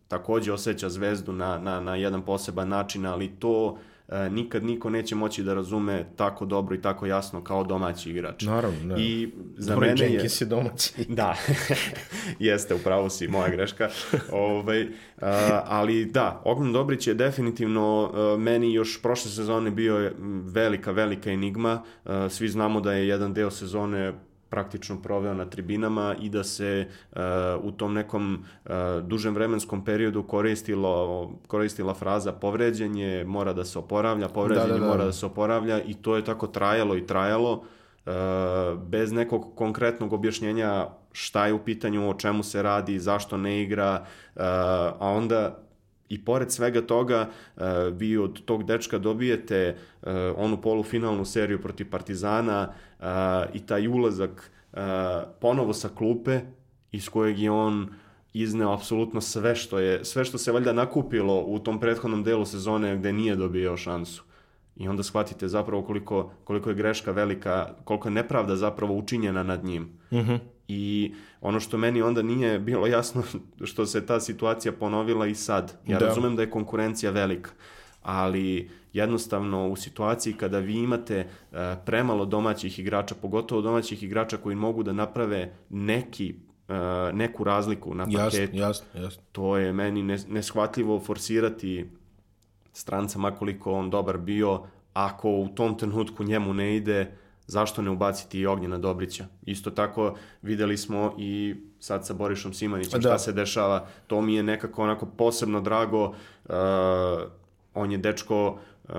[0.08, 5.14] takođe osjeća zvezdu na, na, na jedan poseban način, ali to uh, nikad niko neće
[5.14, 8.42] moći da razume tako dobro i tako jasno kao domaći igrač.
[8.42, 9.00] Naravno, da.
[9.00, 10.12] I za Dobro, mene je...
[10.12, 10.92] Jenkins je domaći.
[11.08, 11.36] Da,
[12.48, 13.88] jeste, upravo si, moja greška.
[14.32, 14.88] ovaj, uh,
[15.64, 20.12] ali da, Ognjen Dobrić je definitivno uh, meni još prošle sezone bio
[20.44, 21.82] velika, velika enigma.
[22.04, 24.12] Uh, svi znamo da je jedan deo sezone
[24.54, 27.18] praktično proveo na tribinama i da se uh,
[27.62, 28.70] u tom nekom uh,
[29.02, 34.78] dužem vremenskom periodu koristilo, koristila fraza povređen je, mora da se oporavlja, povređen Da, da,
[34.78, 34.86] da.
[34.86, 37.64] mora da se oporavlja i to je tako trajalo i trajalo
[38.06, 38.10] e,
[38.86, 44.06] bez nekog konkretnog objašnjenja šta je u pitanju, o čemu se radi, zašto ne igra,
[44.98, 45.58] a onda
[46.08, 47.30] i pored svega toga
[47.92, 49.76] vi od tog dečka dobijete
[50.36, 52.72] onu polufinalnu seriju protiv Partizana
[53.54, 54.76] i taj ulazak e,
[55.40, 56.40] ponovo sa klupe
[56.92, 57.88] iz kojeg je on
[58.32, 62.96] izneo apsolutno sve što je sve što se valjda nakupilo u tom prethodnom delu sezone
[62.96, 64.22] gde nije dobio šansu.
[64.76, 69.64] I onda shvatite zapravo koliko, koliko je greška velika, koliko je nepravda zapravo učinjena nad
[69.64, 69.88] njim.
[70.12, 70.34] Mhm.
[70.68, 73.22] I ono što meni onda nije bilo jasno,
[73.68, 75.78] što se ta situacija ponovila i sad.
[75.86, 76.06] Ja Da.
[76.06, 77.50] razumem da je konkurencija velika,
[78.02, 81.26] ali jednostavno u situaciji kada vi imate e,
[81.86, 86.34] premalo domaćih igrača, pogotovo domaćih igrača koji mogu da naprave neki,
[86.68, 86.72] e,
[87.12, 89.22] neku razliku na Jasno, paketu, jasno, jasno.
[89.32, 91.90] to je meni nes- neshvatljivo forsirati
[92.72, 97.12] stranca makoliko on dobar bio, ako u tom trenutku njemu ne ide,
[97.46, 99.26] zašto ne ubaciti i Ognjena Dobrića?
[99.42, 103.08] Isto tako videli smo i sad sa Borišom Simanićem Da.
[103.08, 103.86] šta se dešava.
[104.06, 106.04] To mi je nekako onako posebno drago.
[106.04, 106.54] Uh,
[107.74, 108.92] on je dečko uh,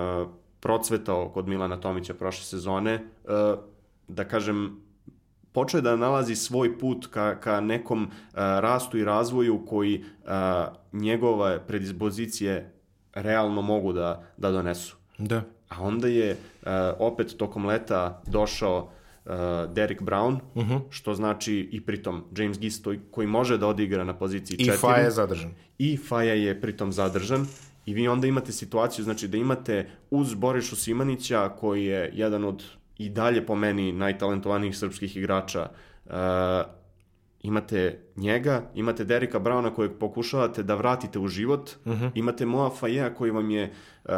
[0.60, 2.96] procvetao kod Milana Tomića prošle sezone.
[3.24, 3.60] Uh,
[4.08, 4.82] da kažem,
[5.52, 10.32] počeo je da nalazi svoj put ka, ka nekom uh, rastu i razvoju koji uh,
[10.94, 12.72] njegove predispozicije
[13.14, 14.96] realno mogu da, da donesu.
[15.18, 15.44] Da.
[15.70, 18.90] A onda je uh, opet tokom leta došao
[19.26, 19.32] uh,
[19.74, 20.38] Derek Brown,
[20.90, 25.04] što znači i pritom James Gisto koji može da odigra na poziciji I 4 Faja
[25.04, 25.52] je zadržan.
[25.78, 27.46] i Faja je pritom zadržan
[27.86, 32.64] i vi onda imate situaciju, znači da imate uz Borišu Simanića koji je jedan od
[32.98, 35.70] i dalje po meni najtalentovanijih srpskih igrača
[36.06, 36.12] uh,
[37.46, 41.72] imate njega, imate Derika Brauna kojeg pokušavate da vratite u život,
[42.14, 43.72] imate Moa Fajea koji vam je
[44.06, 44.12] uh,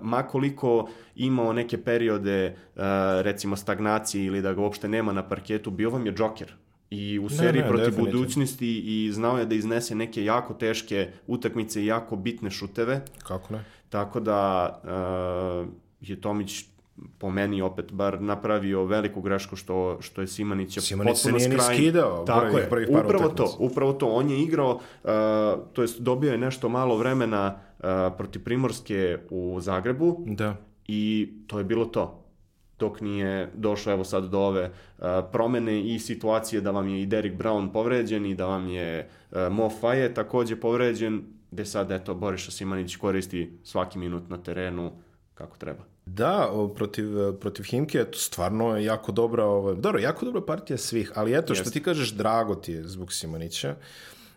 [0.00, 2.82] makoliko imao neke periode uh,
[3.20, 6.54] recimo stagnacije ili da ga uopšte nema na parketu, bio vam je džoker.
[6.94, 8.12] I u seriji ne, protiv definitivno.
[8.12, 13.00] budućnosti i znao je da iznese neke jako teške utakmice i jako bitne šuteve.
[13.22, 13.64] Kako ne?
[13.88, 14.40] Tako da
[15.62, 15.68] uh,
[16.00, 16.64] je Tomić
[17.18, 21.48] po meni opet bar napravio veliku grešku što, što je Simanića Simanić se potpuno nije
[21.70, 23.44] ni skidao Tako prvih- je, prvih par upravo utakmica.
[23.46, 24.08] to, upravo to.
[24.08, 24.70] On je igrao,
[25.04, 25.10] uh,
[25.72, 27.84] to jest dobio je nešto malo vremena uh,
[28.16, 30.56] protiv Primorske u Zagrebu Da.
[30.86, 32.21] i to je bilo to
[32.82, 37.06] dok nije došlo evo sad do ove uh, promene i situacije da vam je i
[37.06, 42.14] Derek Brown povređen i da vam je uh, Mo Faye takođe povređen, gde sad eto
[42.14, 44.92] Boriša Simanić koristi svaki minut na terenu
[45.34, 45.84] kako treba.
[46.06, 47.06] Da, protiv,
[47.40, 51.54] protiv Himke, eto, stvarno je jako dobra, ovaj, dobro, jako dobra partija svih, ali eto,
[51.54, 51.78] što Jeste.
[51.78, 53.76] ti kažeš, drago ti je zbog Simanića,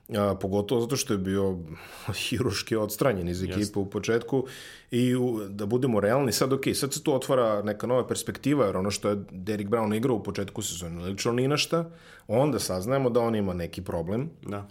[0.09, 1.57] a, pogotovo zato što je bio
[2.29, 4.45] hiruški odstranjen iz ekipe u početku
[4.91, 8.77] i u, da budemo realni, sad ok, sad se tu otvara neka nova perspektiva, jer
[8.77, 11.89] ono što je Derek Brown igrao u početku sezone, lično ni na šta,
[12.27, 14.67] onda saznajemo da on ima neki problem, Da.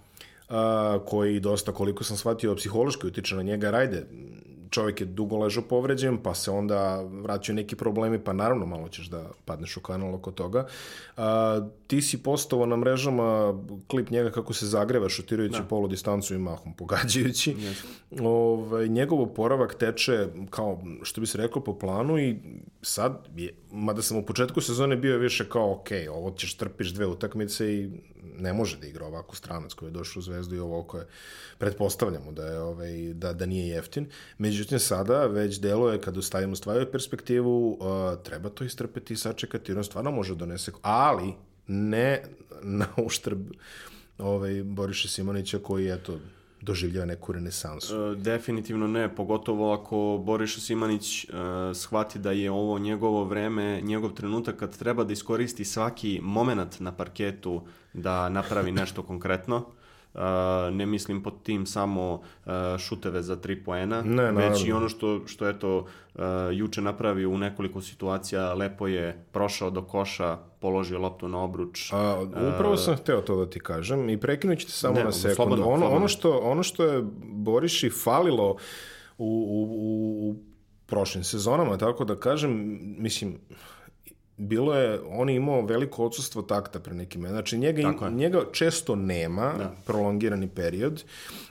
[0.49, 4.07] a, koji dosta, koliko sam shvatio, psihološki utiče na njega, jer ajde,
[4.75, 9.07] čovjek je dugo ležao povređen, pa se onda vraćaju neki problemi, pa naravno malo ćeš
[9.07, 10.67] da padneš u kanal oko toga.
[11.17, 13.55] A, ti si postavao na mrežama
[13.87, 17.57] klip njega kako se zagreva šutirajući polu distancu i mahom pogađajući.
[18.21, 22.37] Ovaj, njegov oporavak teče kao, što bi se reklo, po planu i
[22.83, 27.07] sad, je, mada sam u početku sezone bio više kao, ok, ovo ćeš trpiš dve
[27.07, 27.91] utakmice i
[28.39, 31.07] ne može da igra ovako stranac koji je došao u Zvezdu i ovo koje
[31.59, 34.07] pretpostavljamo da je ovaj da da nije jeftin.
[34.39, 39.73] Međutim sada već deluje kad ostavimo stvari u perspektivu, uh, treba to istrpeti i sačekati,
[39.73, 41.33] jer on stvarno može donese, ali
[41.67, 42.23] ne
[42.63, 43.41] na uštrb
[44.19, 46.19] ovaj Boriša Simonića koji eto
[46.65, 47.95] doživljava neku renesansu.
[47.97, 51.29] E, definitivno ne, pogotovo ako Boriša Simanić e,
[51.75, 56.93] shvati da je ovo njegovo vreme, njegov trenutak kad treba da iskoristi svaki moment na
[56.93, 59.67] parketu da napravi nešto konkretno.
[60.15, 60.19] E,
[60.71, 65.27] ne mislim pod tim samo e, šuteve za tri poena, Ne, već i ono što,
[65.27, 65.87] što je to
[66.53, 71.93] juče napravio u nekoliko situacija, lepo je prošao do koša, položio loptu na obruč.
[71.93, 72.23] A,
[72.55, 75.35] upravo sam hteo to da ti kažem i prekinut ću te samo Ne, na sekund.
[75.37, 75.97] slobodno, ono, slobodno.
[75.97, 78.57] ono, što, ono što je Boriši falilo u,
[79.19, 80.37] u, u, u
[80.87, 83.39] prošlim sezonama, tako da kažem, mislim,
[84.37, 87.27] bilo je, on je imao veliko odsustvo takta pre nekim.
[87.27, 91.05] Znači, njega, njega često nema, prolongirani period,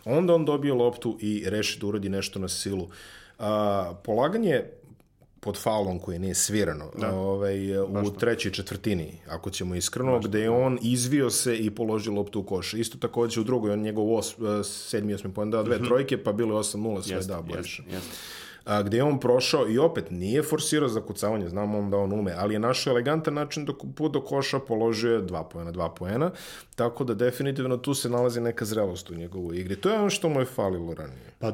[0.06, 2.88] onda on dobije loptu i reši da uradi nešto na silu.
[3.40, 4.64] A, polaganje
[5.40, 10.80] pod faulom koji nije svirano ovaj, u trećoj četvrtini, ako ćemo iskreno, gde je on
[10.82, 12.74] izvio se i položio loptu u koš.
[12.74, 16.32] Isto takođe u drugoj, on njegov os, eh, sedmi, osmi poen dao dve trojke, pa
[16.32, 17.84] bilo je 8-0 sve dao jeste, Boriša.
[17.92, 18.18] jeste.
[18.66, 22.14] A, gde je on prošao i opet nije forsirao za kucavanje, znamo on da on
[22.14, 25.90] ume, ali je našao elegantan način dok put do koša položio je dva poena, dva
[25.90, 26.32] poena,
[26.76, 29.76] tako da definitivno tu se nalazi neka zrelost u njegovoj igri.
[29.76, 31.34] To je ono što mu je falilo ranije.
[31.40, 31.52] Pa,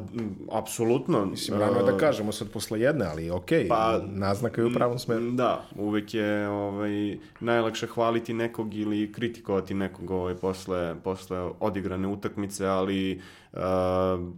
[0.51, 1.25] apsolutno.
[1.25, 4.99] Mislim, rano je da kažemo sad posle jedne, ali okej, Pa, naznaka je u pravom
[4.99, 5.31] smeru.
[5.31, 12.65] Da, uvek je ovaj, najlakše hvaliti nekog ili kritikovati nekog ovaj, posle, posle odigrane utakmice,
[12.65, 13.21] ali
[13.53, 13.59] uh,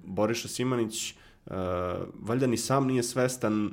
[0.03, 1.13] Boriša Simanić
[1.45, 1.53] uh,
[2.19, 3.71] valjda ni sam nije svestan uh,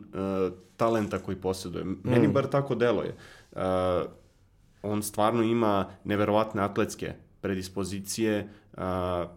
[0.77, 1.85] talenta koji posjeduje.
[2.03, 3.17] Meni bar tako deluje.
[3.53, 3.61] Uh,
[4.83, 8.81] on stvarno ima neverovatne atletske predispozicije, uh,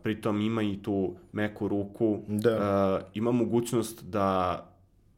[0.04, 2.56] pritom ima i tu meku ruku, Da.
[2.56, 4.68] uh, ima mogućnost da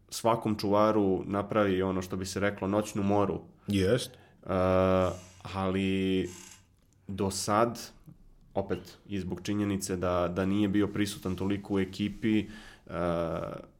[0.09, 3.39] svakom čuvaru napravi ono što bi se reklo noćnu moru.
[3.67, 4.11] Jest.
[4.43, 4.49] Uh,
[5.55, 6.29] ali
[7.07, 7.79] do sad,
[8.53, 12.53] opet i zbog činjenice da, da nije bio prisutan toliko u ekipi, uh,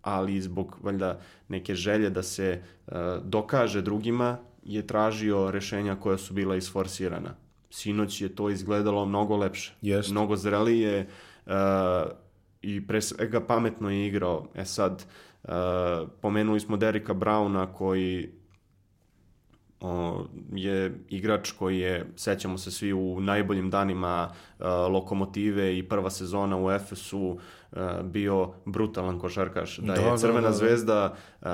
[0.02, 6.18] ali i zbog valjda neke želje da se uh, dokaže drugima, je tražio rešenja koja
[6.18, 7.36] su bila isforsirana.
[7.70, 10.12] Sinoć je to izgledalo mnogo lepše, Jest.
[10.12, 11.08] mnogo zrelije
[11.46, 11.54] uh,
[12.62, 14.48] i pre svega pametno je igrao.
[14.56, 15.06] E sad,
[15.44, 15.50] uh,
[16.22, 18.30] pomenuli smo Derika Brauna koji
[20.54, 26.58] je igrač koji je, sećamo se svi u najboljim danima uh, Lokomotive i prva sezona
[26.58, 27.42] u Efesu uh,
[28.04, 29.78] bio brutalan košarkaš.
[29.78, 30.54] Da, Da, je da, Crvena da, da.
[30.54, 31.48] zvezda uh,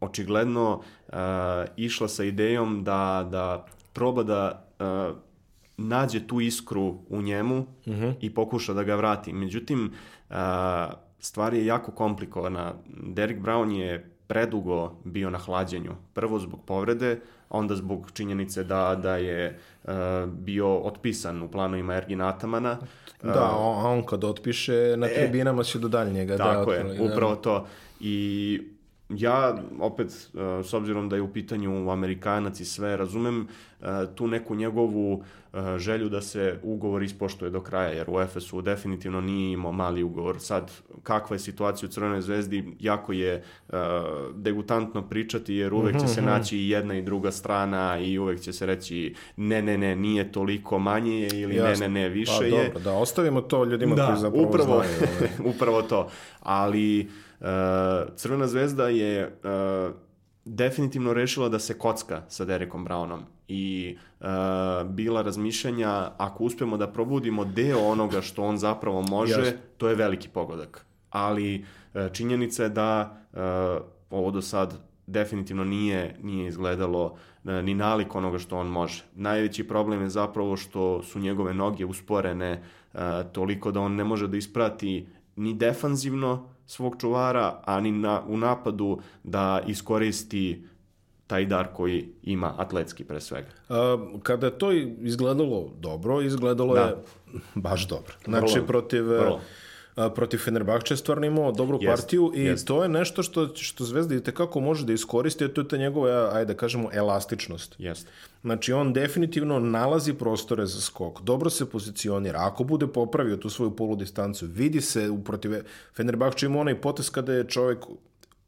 [0.00, 1.14] očigledno uh,
[1.76, 5.16] išla sa idejom da, da proba da uh,
[5.76, 7.66] nađe tu iskru u njemu
[8.20, 9.32] i pokuša da ga vrati.
[9.32, 9.92] Međutim,
[10.30, 10.36] uh,
[11.18, 12.74] stvar je jako komplikovana.
[12.86, 15.92] Derek Brown je predugo bio na hlađenju.
[16.14, 19.92] Prvo zbog povrede, onda zbog činjenice da, da je uh,
[20.26, 22.78] bio otpisan u planovima Ergin Atamana.
[23.22, 26.34] Da, on, a on kad otpiše, na tribinama si do daljnjega.
[26.34, 26.38] E.
[26.38, 27.04] Tako da, je, da.
[27.04, 27.66] upravo to.
[28.00, 28.60] I
[29.16, 33.40] ja, opet, uh, s obzirom da je u pitanju Amerikanac i sve, razumem
[33.80, 35.22] uh, tu neku njegovu uh,
[35.78, 40.40] želju da se ugovor ispoštuje do kraja, jer u Efesu definitivno nije imao mali ugovor.
[40.40, 40.70] Sad,
[41.02, 43.42] kakva je situacija u Crvenoj zvezdi, jako je
[44.34, 48.40] degutantno pričati, jer uvek će Mhm, se naći i jedna i druga strana i uvek
[48.40, 51.88] će se reći ne, ne, ne, nije toliko manje je ili Jasno.
[51.88, 52.64] ne, ne, ne, više pa, je.
[52.66, 55.10] Dobro, da, ostavimo to ljudima koji zapravo upravo, znaju.
[55.18, 55.30] ovaj.
[55.54, 56.08] upravo to.
[56.40, 57.31] Ali uh,
[58.16, 59.94] Crvena zvezda je uh,
[60.44, 64.26] definitivno rešila da se kocka sa Derekom Brownom i uh,
[64.90, 69.58] bila razmišljanja ako uspemo da probudimo deo onoga što on zapravo može, Jasno.
[69.76, 70.86] to je veliki pogodak.
[71.10, 73.38] Ali uh, činjenica je da uh,
[74.10, 74.74] ovo do sad
[75.06, 79.04] definitivno nije, nije izgledalo uh, ni nalik onoga što on može.
[79.14, 83.00] Najveći problem je zapravo što su njegove noge usporene uh,
[83.32, 88.36] toliko da on ne može da isprati ni defanzivno svog čuvara, a ni na, u
[88.36, 90.64] napadu da iskoristi
[91.26, 93.48] taj dar koji ima atletski pre svega.
[93.68, 96.80] A, kada je to izgledalo dobro, izgledalo Da.
[96.80, 96.96] je
[97.54, 98.14] baš dobro.
[98.24, 99.40] Znači, Vrlo, protiv, vrlo.
[100.14, 102.66] Protiv Fenerbahče stvarno imao dobru Jest, partiju i jest.
[102.66, 105.76] to je nešto što, što Zvezda i tekako može da iskoristi, a to je ta
[105.76, 107.74] njegova, ajde da kažemo, elastičnost.
[107.78, 108.10] Jeste.
[108.42, 112.38] Znači, on definitivno nalazi prostore za skok, dobro se pozicionira.
[112.42, 115.62] Ako bude popravio tu svoju polu distancu, vidi se u protive
[115.96, 117.78] Fenerbahče ima onaj potes kada je čovjek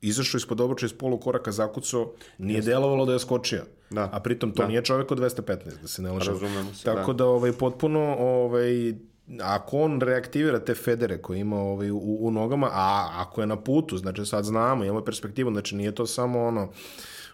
[0.00, 3.64] izašao ispod obruča iz polu koraka zakucao, nije delovalo da je skočio.
[3.90, 4.10] Da.
[4.12, 6.38] A pritom to nije čovjek od 215, da se ne lažemo.
[6.84, 8.94] Tako da, ovaj, potpuno, ovaj,
[9.40, 13.56] ako on reaktivira te federe koje ima ovaj, u, u nogama, a ako je na
[13.56, 16.68] putu, znači sad znamo, imamo perspektivu, znači nije to samo ono,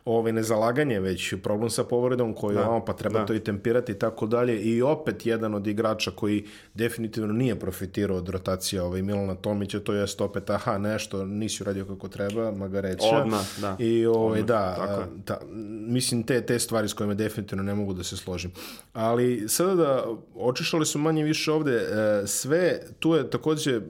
[0.05, 3.27] ovaj, nezalaganje, već problem sa povredom koju, da, pa treba da.
[3.27, 4.61] to i tempirati i tako dalje.
[4.61, 9.93] I opet jedan od igrača koji definitivno nije profitirao od rotacija ovaj, Milana Tomića, to
[9.93, 13.23] jest opet, aha, nešto, nisi uradio kako treba, Magareća.
[13.23, 13.77] Odmah, da.
[13.79, 15.39] I ovaj, Odmah, da, tako ta,
[15.87, 18.53] mislim, te, te stvari s kojima definitivno ne mogu da se složim.
[18.93, 23.81] Ali sada da očišali su manje više ovde, e, sve, tu je takođe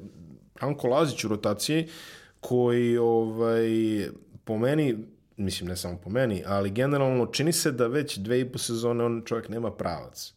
[0.60, 1.88] Anko Lazić u rotaciji,
[2.40, 3.68] koji ovaj,
[4.44, 4.96] po meni,
[5.40, 9.04] mislim ne samo po meni, ali generalno čini se da već dve i po sezone
[9.04, 10.32] on čovjek nema pravac.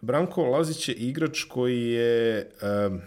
[0.00, 2.50] Branko Lazić je igrač koji je
[2.88, 3.00] um,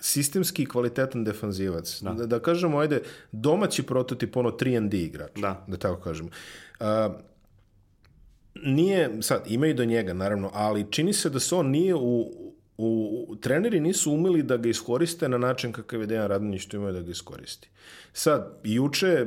[0.00, 2.02] sistemski i kvalitetan defanzivac.
[2.02, 2.12] Da.
[2.12, 5.30] da, da kažemo, ajde, domaći prototip, ono 3 D igrač.
[5.36, 5.64] Da.
[5.66, 6.28] Da tako kažemo.
[6.80, 6.86] Uh,
[8.64, 12.32] nije, sad, ima i do njega, naravno, ali čini se da se on nije u,
[12.78, 16.92] u, treneri nisu umeli da ga iskoriste na način kakav je Dejan Radonjić to imao
[16.92, 17.68] da ga iskoristi.
[18.12, 19.26] Sad, juče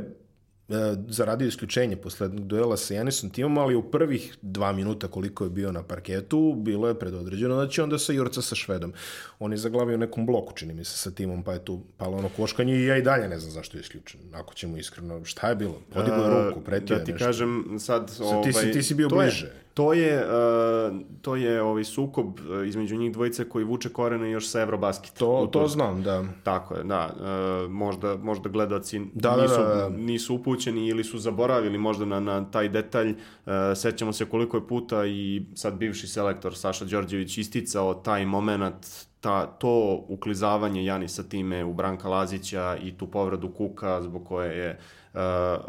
[1.08, 5.72] zaradio isključenje posle duela sa Janisom Timom, ali u prvih dva minuta koliko je bio
[5.72, 8.94] na parketu, bilo je predodređeno da će onda sa Jurca sa Švedom.
[9.40, 12.30] On je zaglavio nekom bloku, čini mi se, sa timom, pa je tu palo ono
[12.30, 14.20] koškanje i ja i dalje ne znam zašto je isključen.
[14.34, 15.82] Ako ćemo iskreno, šta je bilo?
[15.90, 17.26] Podigao je ruku, pretio da je ti nešto.
[17.26, 19.46] kažem sad ti si- ovaj, ti si bio to bliže.
[19.46, 24.32] je, to je uh, to je ovaj sukob uh, između njih dvojice koji vuče korene
[24.32, 25.14] još sa Eurobasket.
[25.14, 26.24] To, to znam, da.
[26.44, 27.10] Tako je, da.
[27.16, 29.90] Uh, možda, možda gledaci Da, da, nisu, da, da.
[29.90, 33.10] nisu upućeni ili su zaboravili možda na, na taj detalj.
[33.10, 38.88] Uh, sećamo se koliko je puta i sad bivši selektor Saša Đorđević isticao taj moment
[39.20, 44.80] ta, to uklizavanje Janisa time u Branka Lazića i tu povredu Kuka zbog koje je
[45.14, 45.20] uh,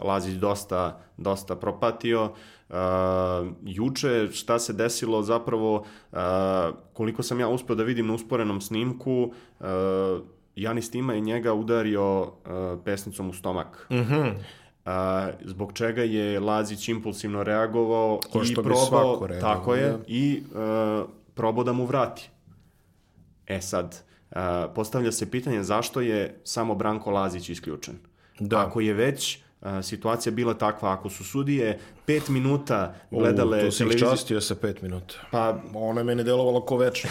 [0.07, 2.25] Lazić dosta, dosta propatio.
[2.25, 2.31] Uh,
[3.63, 5.75] juče šta se desilo zapravo,
[6.13, 6.19] uh,
[6.93, 9.67] koliko sam ja uspeo da vidim na usporenom snimku, uh,
[10.57, 12.31] Janis Tima je njega udario uh,
[12.85, 13.87] pesnicom u stomak.
[13.91, 14.21] Mhm.
[14.21, 14.93] Uh,
[15.45, 19.99] zbog čega je Lazić impulsivno reagovao Ko i probao, reagovao, tako je, da.
[20.07, 22.31] i uh, probao da mu vrati.
[23.47, 24.37] E sad, uh,
[24.75, 27.95] postavlja se pitanje zašto je samo Branko Lazić isključen.
[28.41, 28.67] Da.
[28.67, 29.50] Ako je već a,
[29.83, 30.93] situacija bila takva.
[30.93, 35.15] Ako su sudije pet minuta gledale U, tu si televiziju- častio sa pet minuta.
[35.31, 35.59] Pa,
[35.97, 37.11] je meni delovalo ko večno.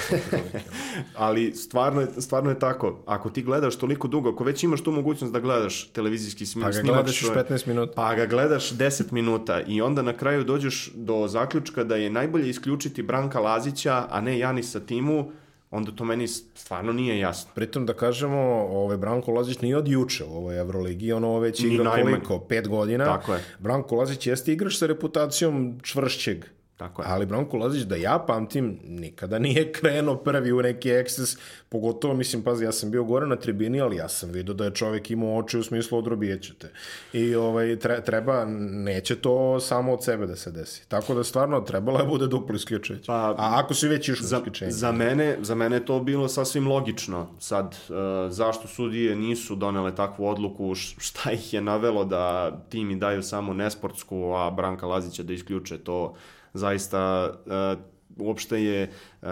[1.16, 3.04] ali stvarno je, stvarno je tako.
[3.06, 6.68] Ako ti gledaš toliko dugo, ako već imaš tu mogućnost da gledaš televizijski smi- Pa
[6.68, 7.94] ga snimak, gledaš što još je- 15 minuta.
[7.94, 12.50] Pa ga gledaš 10 minuta i onda na kraju dođeš do zaključka da je najbolje
[12.50, 15.32] isključiti Branka Lazića, a ne Janisa Timu,
[15.72, 17.52] onda to meni stvarno nije jasno.
[17.56, 18.40] Pritom da kažemo,
[18.70, 22.40] ovaj Branko Lazić nije od juče u ovoj Evroligi, ono već igra koliko?
[22.40, 23.06] Pet godina.
[23.06, 23.44] Tako je.
[23.60, 26.46] Branko Lazić jeste igrač sa reputacijom čvršćeg.
[26.80, 27.08] Tako je.
[27.08, 31.38] Ali Branko Lazić, da ja pamtim, nikada nije krenuo prvi u neki ekses,
[31.70, 34.72] pogotovo, mislim, pazi, ja sam bio gore na tribini, ali ja sam vidio da je
[34.72, 36.72] čovek imao oči u smislu odrobijećete.
[37.14, 40.88] I ovaj, tre- treba, neće to samo od sebe da se desi.
[40.88, 43.06] Tako da stvarno trebalo je bude duplo isključujuće.
[43.08, 44.72] Pa, A ako si već išao Za, isključenje.
[44.72, 47.28] za, mene, za mene je to bilo sasvim logično.
[47.40, 47.96] Sad, uh,
[48.30, 54.34] zašto sudije nisu donele takvu odluku, šta ih je navelo da timi daju samo nesportsku,
[54.34, 56.16] a Branka Lazića da isključe, to
[56.54, 57.84] zaista uh,
[58.18, 58.92] uopšte je
[59.22, 59.28] uh,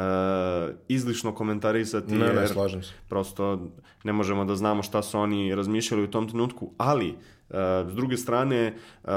[0.87, 2.13] izlišno komentarisati.
[2.13, 2.93] Ne, ne, jer slažem se.
[3.09, 3.67] prosto
[4.03, 7.55] ne možemo da znamo šta su oni razmišljali u tom trenutku, ali uh,
[7.91, 9.09] s druge strane uh,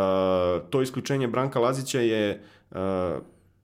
[0.71, 2.79] to isključenje Branka Lazića je uh,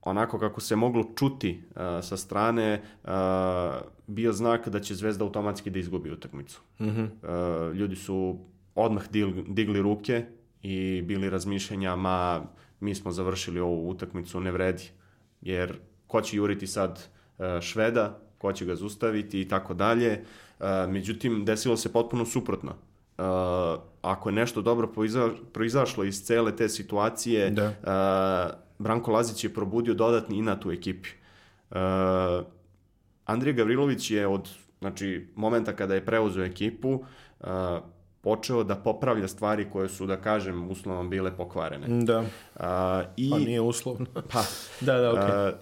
[0.03, 3.11] onako kako se moglo čuti uh, sa strane uh,
[4.07, 6.61] bio znak da će Zvezda automatski da izgubi utakmicu.
[6.81, 7.03] Mhm.
[7.03, 8.39] Uh, ljudi su
[8.75, 10.25] odmah digli, digli ruke
[10.63, 12.43] i bili razmišljanja ma
[12.81, 14.91] mi smo završili ovu utakmicu, ne vredi.
[15.41, 17.09] Jer ko će juriti sad
[17.39, 20.25] uh, Šveda, ko će ga zaustaviti i tako dalje.
[20.61, 22.71] Uh, Međutim, desilo se potpuno suprotno.
[22.71, 23.25] Uh,
[24.03, 27.67] ako je nešto dobro proiza, proizašlo iz cele te situacije, Da.
[27.69, 31.09] uh, Branko Lazić je probudio dodatni inat u ekipi.
[31.71, 31.77] Uh,
[33.25, 34.49] Andrija Gavrilović je od
[34.81, 37.49] znači, momenta kada je preuzeo ekipu uh,
[38.27, 41.87] počeo da popravlja stvari koje su, da kažem, uslovno bile pokvarene.
[42.05, 42.63] Da, Uh,
[43.17, 44.07] I, pa nije uslovno.
[44.33, 44.43] pa,
[44.87, 45.49] da, da, okej.
[45.49, 45.55] uh,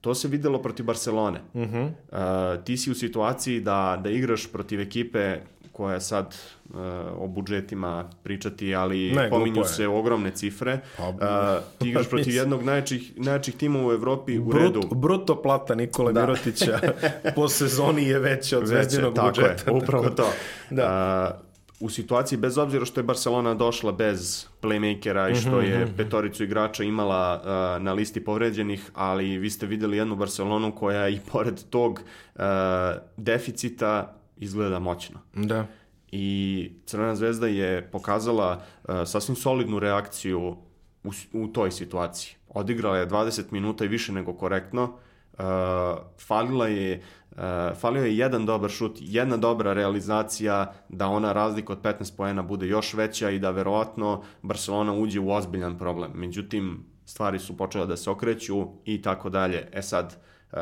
[0.00, 1.40] to se videlo protiv Barcelone.
[1.54, 1.80] Mhm.
[1.82, 2.18] Uh,
[2.64, 5.38] ti si u situaciji da, da igraš protiv ekipe
[5.80, 6.36] koja sad
[6.68, 6.76] uh,
[7.18, 10.80] o budžetima pričati, ali Ne, pominju se ogromne cifre.
[10.96, 11.16] Pa, Uh,
[11.78, 14.80] ti igraš protiv jednog najjačih, najjačih tima u Evropi u redu.
[14.80, 16.20] Brut, bruto plata Nikole Da.
[16.20, 16.80] Mirotića
[17.36, 19.70] po sezoni je veća od zvezdinog tako budžeta.
[19.70, 20.28] Je, upravo to.
[20.70, 21.34] Da.
[21.40, 21.50] Uh,
[21.80, 26.44] u situaciji, bez obzira što je Barcelona došla bez playmakera i Mhm, što je petoricu
[26.44, 31.60] igrača imala uh, na listi povređenih, ali vi ste videli jednu Barcelonu koja i pored
[31.70, 32.00] tog
[32.34, 32.42] uh,
[33.16, 35.20] deficita izgleda moćno.
[35.34, 35.66] Da.
[36.12, 40.56] I Crvena zvezda je pokazala uh, sasvim solidnu reakciju
[41.04, 42.34] u, u toj situaciji.
[42.48, 44.84] Odigrala je 20 minuta i više nego korektno.
[45.32, 45.44] Uh,
[46.18, 47.38] falila je, uh,
[47.80, 52.66] falio je jedan dobar šut, jedna dobra realizacija da ona razlika od 15 poena bude
[52.66, 56.10] još veća i da verovatno Barcelona uđe u ozbiljan problem.
[56.14, 59.68] Međutim, stvari su počele da se okreću i tako dalje.
[59.72, 60.16] E sad,
[60.52, 60.58] uh,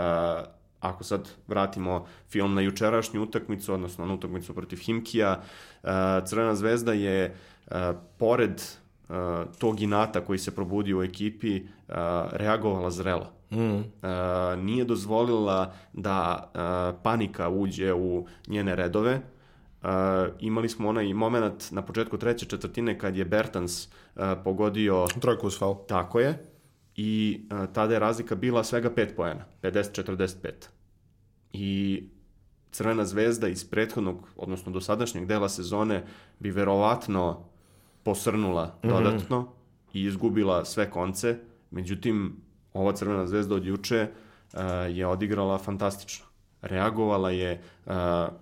[0.81, 5.41] ako sad vratimo film na jučerašnju utakmicu, odnosno na utakmicu protiv Himkija,
[5.83, 5.89] uh,
[6.27, 7.35] Crvena zvezda je
[7.67, 7.77] uh,
[8.19, 8.63] pored
[9.09, 9.17] uh,
[9.59, 11.63] tog inata koji se probudio u ekipi
[12.33, 13.33] reagovala zrelo.
[13.51, 13.81] Mm.
[14.65, 16.51] Nije dozvolila da
[17.03, 19.21] panika uđe u njene redove.
[19.83, 19.89] Uh,
[20.41, 25.59] imali smo onaj moment na početku treće četvrtine kad je Bertans uh, pogodio Trojku uz
[25.59, 25.77] faul.
[25.89, 26.45] tako je.
[27.01, 30.51] I uh, tada je razlika bila svega 5 poena, 50-45.
[31.53, 32.03] I
[32.71, 36.05] Crvena zvezda iz prethodnog, odnosno dosadašnjeg dela sezone
[36.39, 37.45] bi verovatno
[38.03, 39.53] posrnula dodatno
[39.93, 41.39] i izgubila sve konce.
[41.71, 42.37] Međutim,
[42.73, 44.09] ova Crvena zvezda od juče
[44.53, 46.27] uh, je odigrala fantastično.
[46.63, 47.93] Reagovala je uh,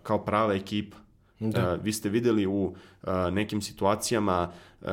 [0.02, 0.96] kao prava ekipa.
[1.38, 1.74] Da.
[1.74, 4.50] Uh, vi ste videli u uh, nekim situacijama
[4.80, 4.88] uh,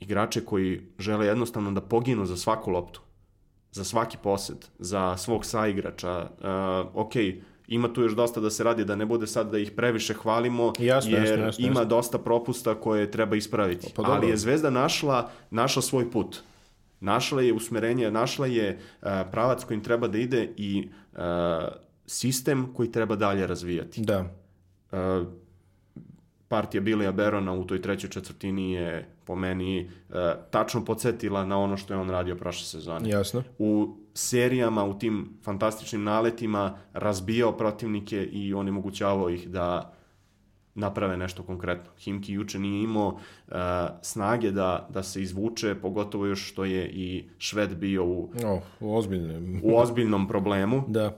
[0.00, 3.00] igrače koji žele jednostavno da poginu za svaku loptu,
[3.72, 6.30] za svaki posed, za svog saigrača.
[6.38, 7.12] Uh, ok,
[7.68, 10.72] ima tu još dosta da se radi, da ne bude sad da ih previše hvalimo,
[10.78, 13.92] Jasno, jer jasno, jasno, ima dosta propusta koje treba ispraviti.
[13.96, 14.16] Pa dobro.
[14.16, 16.42] Ali je Zvezda našla, našla svoj put.
[17.00, 21.18] Našla je usmerenje, našla je uh, pravac kojim treba da ide i uh,
[22.06, 24.00] sistem koji treba dalje razvijati.
[24.00, 24.24] Da.
[24.92, 25.26] Uh,
[26.48, 30.14] partija Bilija Berona u toj trećoj četvrtini je po meni uh,
[30.50, 33.08] tačno podsjetila na ono što je on radio prošle sezone.
[33.10, 33.42] Jasno.
[33.58, 39.92] U serijama, u tim fantastičnim naletima razbijao protivnike i onemogućavao ih da
[40.74, 41.90] naprave nešto konkretno.
[41.98, 43.54] Himki juče nije imao uh,
[44.02, 49.60] snage da, da se izvuče, pogotovo još što je i Šved bio u, O, ozbiljno.
[49.62, 50.84] u ozbiljnom problemu.
[50.88, 51.16] Da.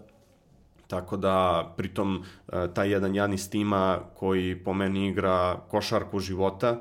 [0.88, 6.80] Tako da, pritom, e, taj jedan Janis Tima koji po meni igra košarku života,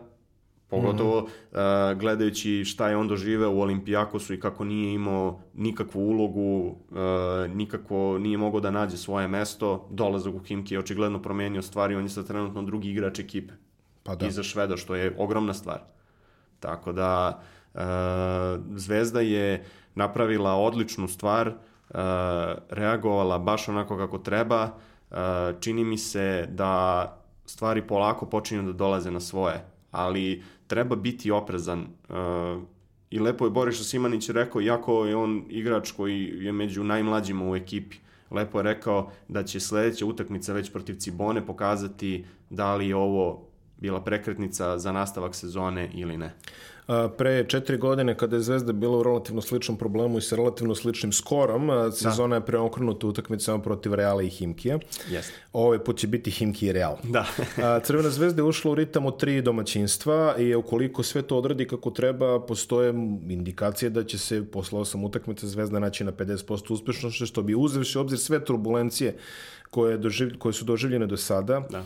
[0.69, 1.29] Pogotovo uh,
[1.99, 8.17] gledajući šta je on doživeo u Olimpijakosu i kako nije imao nikakvu ulogu, uh, nikako
[8.19, 12.09] nije mogao da nađe svoje mesto, dolazak u Himki je očigledno promenio stvari, on je
[12.09, 13.53] sad trenutno drugi igrač ekipe.
[14.03, 14.27] Pa da.
[14.27, 15.79] Iza Šveda, što je ogromna stvar.
[16.59, 17.41] Tako da
[17.73, 17.81] uh,
[18.75, 21.53] Zvezda je napravila odličnu stvar, uh,
[22.69, 24.63] reagovala baš onako kako treba,
[25.11, 25.17] uh,
[25.59, 27.13] čini mi se da
[27.45, 31.85] stvari polako počinju da dolaze na svoje, ali treba biti oprezan.
[32.09, 32.63] Uh,
[33.09, 37.55] I lepo je Boriša Simanić rekao, iako je on igrač koji je među najmlađima u
[37.55, 37.97] ekipi,
[38.31, 43.47] lepo je rekao da će sledeća utakmica već protiv Cibone pokazati da li je ovo
[43.77, 46.33] bila prekretnica za nastavak sezone ili ne.
[47.17, 51.11] Pre četiri godine, kada je Zvezda bila u relativno sličnom problemu i sa relativno sličnim
[51.11, 52.35] skorom, sezona da.
[52.35, 54.79] je preokrenuta utakmicama protiv Reala i Himkija.
[55.09, 55.33] Jeste.
[55.53, 56.95] Ovaj put će biti Himki i Real.
[57.03, 57.25] Da.
[57.85, 61.91] Crvena zvezda je ušla u ritam od tri domaćinstva i ukoliko sve to odradi kako
[61.91, 62.89] treba, postoje
[63.29, 67.97] indikacije da će se posle osam utakmica Zvezda naći na 50% uspešnosti, što bi uzevši
[67.97, 69.17] obzir sve turbulencije
[69.69, 71.83] koje, doživ, koje su doživljene do sada, da.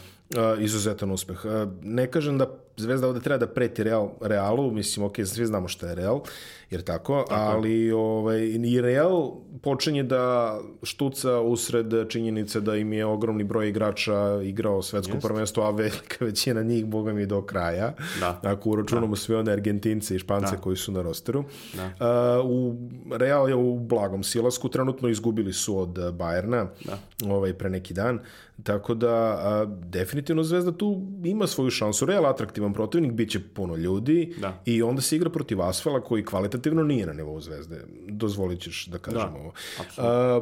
[0.59, 1.41] Izuzetan uspeh.
[1.81, 2.45] Ne kažem da
[2.77, 6.21] Zvezda ovde treba da preti Real, Realu, mislim, ok, svi znamo šta je Real,
[6.69, 7.41] jer tako, tako.
[7.41, 14.41] ali ovaj, i Real počinje da štuca usred činjenice da im je ogromni broj igrača
[14.43, 15.27] igrao svetsko Jest.
[15.27, 17.93] prvenstvo, a velika većina njih, boga mi, do kraja.
[18.19, 18.39] Da.
[18.43, 19.15] Ako uračunamo da.
[19.15, 20.61] sve one Argentince i Špance da.
[20.61, 21.43] koji su na rosteru.
[21.73, 22.39] Da.
[22.39, 22.75] Uh, u,
[23.11, 26.97] Real je u blagom silasku, trenutno izgubili su od Bajerna da.
[27.25, 28.19] ovaj, pre neki dan,
[28.63, 32.05] tako da a, definitivno Zvezda tu ima svoju šansu.
[32.05, 32.25] Real
[32.61, 34.61] atraktivan protivnik, bit će puno ljudi da.
[34.65, 37.85] i onda se igra protiv Asfala koji kvalitativno nije na nivou Zvezde.
[38.07, 39.53] Dozvolit ćeš da kažem da, ovo.
[39.97, 40.41] A,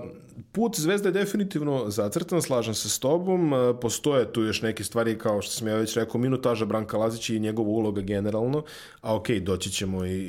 [0.52, 3.54] put Zvezde je definitivno zacrtan, slažem se s tobom.
[3.54, 7.34] A, postoje tu još neke stvari kao što sam ja već rekao, minutaža Branka Lazića
[7.34, 8.64] i njegova uloga generalno,
[9.02, 10.20] a ok, doći ćemo i,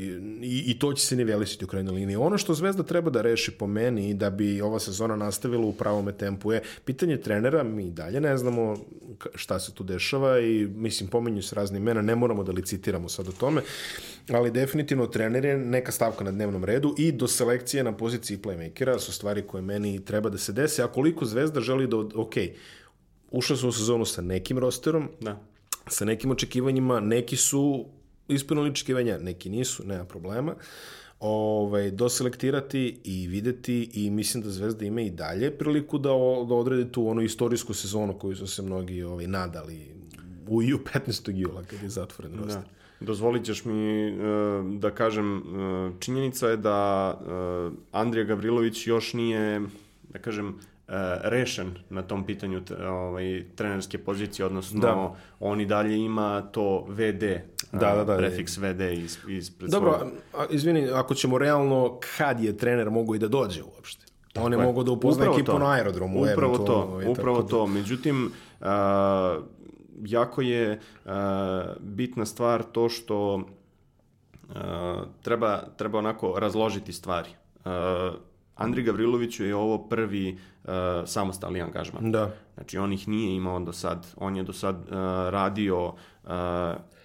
[0.43, 2.16] i, i to će se nivelisiti u krajnjoj liniji.
[2.16, 6.12] Ono što Zvezda treba da reši po meni da bi ova sezona nastavila u pravome
[6.12, 8.76] tempu je pitanje trenera, mi dalje ne znamo
[9.34, 13.28] šta se tu dešava i mislim pomenju se razni imena, ne moramo da licitiramo sad
[13.28, 13.62] o tome,
[14.28, 18.99] ali definitivno trener je neka stavka na dnevnom redu i do selekcije na poziciji playmakera
[18.99, 22.35] su stvari koje meni treba da se dese, a koliko Zvezda želi da, ok,
[23.31, 25.41] ušla su u sezonu sa nekim rosterom, da.
[25.89, 27.87] sa nekim očekivanjima, neki su
[28.28, 30.55] ispunili očekivanja, neki nisu, nema problema.
[31.20, 36.55] Ovaj, doselektirati i videti i mislim da Zvezda ima i dalje priliku da, o, da
[36.55, 39.99] odredi tu onu istorijsku sezonu koju su se mnogi ovaj, nadali
[40.51, 41.30] u, i u 15.
[41.34, 42.38] jula kad je zatvoren da.
[42.38, 42.62] roster.
[42.62, 43.07] Da.
[43.07, 44.20] Dozvolit ćeš mi uh,
[44.80, 49.61] da kažem, uh, činjenica je da uh, Andrija Gavrilović još nije,
[50.09, 50.59] da kažem,
[51.22, 55.14] rešen na tom pitanju ovaj, trenerske pozicije, odnosno da.
[55.40, 57.22] on i dalje ima to VD,
[57.72, 62.57] da, da, da, prefiks VD iz, iz Dobro, a, izvini, ako ćemo realno, kad je
[62.57, 64.07] trener mogu i da dođe uopšte?
[64.32, 64.64] Tako on je, je.
[64.64, 65.59] mogao da upozna upravo ekipu to.
[65.59, 66.22] na aerodromu.
[66.32, 67.66] Upravo to, upravo to.
[67.66, 67.72] Da...
[67.72, 68.66] Međutim, uh,
[70.07, 71.12] jako je uh,
[71.80, 73.44] bitna stvar to što uh,
[75.22, 77.30] treba, treba onako razložiti stvari.
[77.64, 77.72] Uh,
[78.55, 80.70] Andri Gavriloviću je ovo prvi uh,
[81.07, 82.12] samostalni angažman.
[82.12, 82.30] Da.
[82.55, 84.07] Znači, on ih nije imao do sad.
[84.16, 84.92] On je do sad uh,
[85.30, 86.30] radio uh,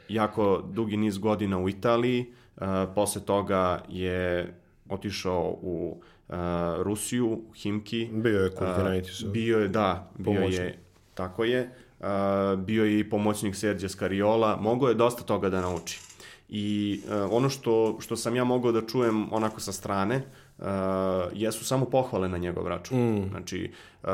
[0.09, 4.53] jako dugi niz godina u Italiji, uh, posle toga je
[4.89, 6.35] otišao u uh,
[6.79, 8.09] Rusiju, u Himki.
[8.13, 9.23] Bio je Kurtinaitis.
[9.23, 10.59] Uh, bio je, da, bio pomoćnik.
[10.59, 10.79] je,
[11.13, 11.69] tako je.
[12.57, 14.57] Bio je i pomoćnik Serđa Skariola.
[14.61, 15.99] Mogao je dosta toga da nauči.
[16.49, 20.21] I uh, ono što, što sam ja mogao da čujem onako sa strane,
[20.57, 20.65] uh,
[21.33, 22.97] jesu samo pohvale na njegov račun.
[22.97, 23.29] Mm.
[23.29, 23.71] Znači,
[24.03, 24.09] uh,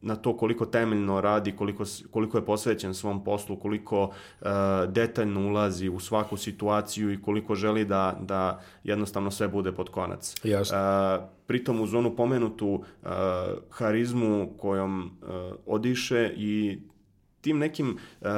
[0.00, 4.48] na to koliko temeljno radi, koliko, koliko je posvećen svom poslu, koliko uh,
[4.88, 10.34] detaljno ulazi u svaku situaciju i koliko želi da, da jednostavno sve bude pod konac.
[10.44, 10.76] Jasno.
[10.78, 13.08] Uh, pritom uz onu pomenutu uh,
[13.70, 15.28] harizmu kojom uh,
[15.66, 16.78] odiše i
[17.40, 18.28] tim nekim uh,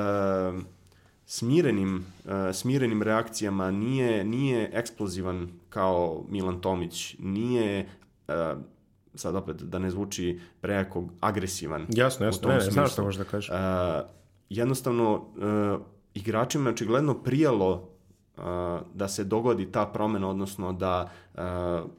[1.26, 7.88] smirenim, uh, smirenim reakcijama nije, nije eksplozivan kao Milan Tomić, nije
[8.28, 8.34] uh,
[9.14, 11.86] sad opet da ne zvuči prejako agresivan.
[11.88, 13.50] Jasno, jasno, ne, ne, znaš što možda kažeš.
[13.50, 13.56] Uh,
[14.48, 15.80] jednostavno, uh,
[16.14, 17.72] igračima je očigledno prijalo
[18.36, 18.44] uh,
[18.94, 21.90] da se dogodi ta promena, odnosno da uh,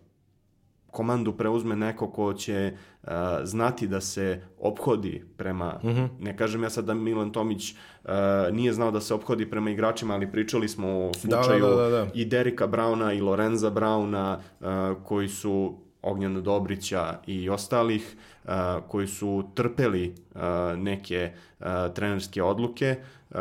[0.91, 3.09] komandu preuzme neko ko će uh,
[3.43, 5.99] znati da se obhodi prema, uh mhm.
[5.99, 6.09] -huh.
[6.19, 8.09] ne kažem ja sad da Milan Tomić uh,
[8.51, 11.89] nije znao da se obhodi prema igračima, ali pričali smo o da, slučaju da, da,
[11.89, 12.07] da, da.
[12.13, 14.67] i Derika Brauna i Lorenza Brauna uh,
[15.03, 18.51] koji su Ognjana Dobrića i ostalih uh,
[18.87, 20.41] koji su trpeli uh,
[20.77, 22.95] neke uh, trenerske odluke,
[23.29, 23.37] uh,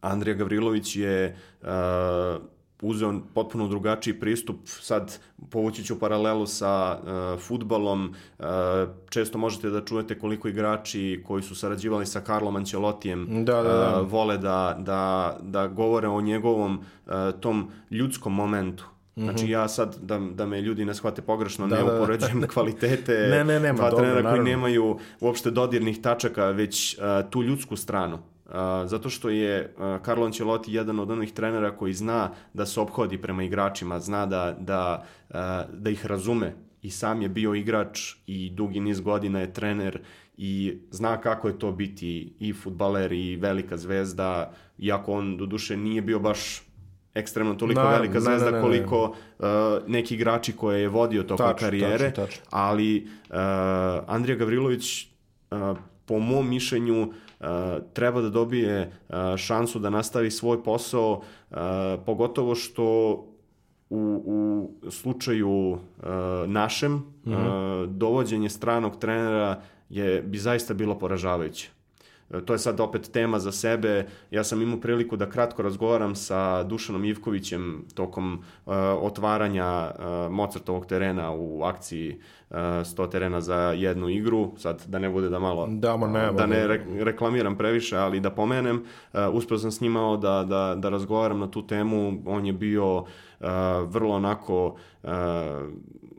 [0.00, 1.36] Andrija Gavrilović je
[2.82, 4.56] uzeo potpuno drugačiji pristup.
[4.64, 5.18] Sad
[5.50, 8.14] povući ću paralelu sa uh, futbalom.
[8.38, 8.46] Uh,
[9.10, 14.00] često možete da čujete koliko igrači koji su sarađivali sa Carlom Ancelottijem Da, da, da.
[14.00, 18.84] Uh, vole da, da, da govore o njegovom uh, tom ljudskom momentu.
[19.16, 21.96] Znači ja sad, da, da me ljudi ne shvate pogrešno, Da, ne da, da.
[21.96, 24.50] upoređujem kvalitete Ne, ne, nema, dva dobro, trenera koji naravno.
[24.50, 28.14] nemaju uopšte dodirnih tačaka, već uh, tu ljudsku stranu.
[28.46, 28.52] Uh,
[28.84, 33.18] zato što je uh, Carlo Ancelotti jedan od onih trenera koji zna da se obhodi
[33.18, 35.34] prema igračima, zna da, da, uh,
[35.78, 40.00] da ih razume i sam je bio igrač i dugi niz godina je trener
[40.36, 45.76] i zna kako je to biti i futbaler i velika zvezda, iako on do duše
[45.76, 46.62] nije bio baš
[47.14, 48.62] ekstremno toliko Ne, velika zvezda ne, ne, ne.
[48.62, 49.02] koliko
[49.38, 49.46] uh,
[49.86, 52.42] neki igrači koje je vodio tokom Tačno, karijere, tačno, tačno.
[52.50, 53.36] ali uh,
[54.06, 55.06] Andrija Gavrilović
[55.50, 57.46] uh, po mom mišljenju uh,
[57.92, 61.12] treba da dobije uh, šansu da nastavi svoj posao,
[61.50, 61.56] uh,
[62.06, 62.84] pogotovo što
[63.90, 65.78] u, u slučaju uh,
[66.46, 67.32] našem uh,
[67.88, 71.70] dovođenje stranog trenera je bi zaista bilo poražavajuće.
[72.32, 74.06] E, To je sad opet tema za sebe.
[74.30, 78.34] Ja sam imao priliku da kratko razgovaram sa Dušanom Ivkovićem tokom
[78.66, 82.20] uh, otvaranja uh, Mozartovog terena u akciji
[82.50, 84.52] uh, 100 terena za jednu igru.
[84.56, 86.66] Sad da ne bude da malo Da, ma ne, da ne ne.
[86.66, 88.76] re- reklamiram previše, ali da pomenem,
[89.12, 92.22] uh, uspeo sam s njima da, da, da razgovaram na tu temu.
[92.26, 93.06] On je bio uh,
[93.84, 94.66] vrlo onako
[95.02, 95.10] uh,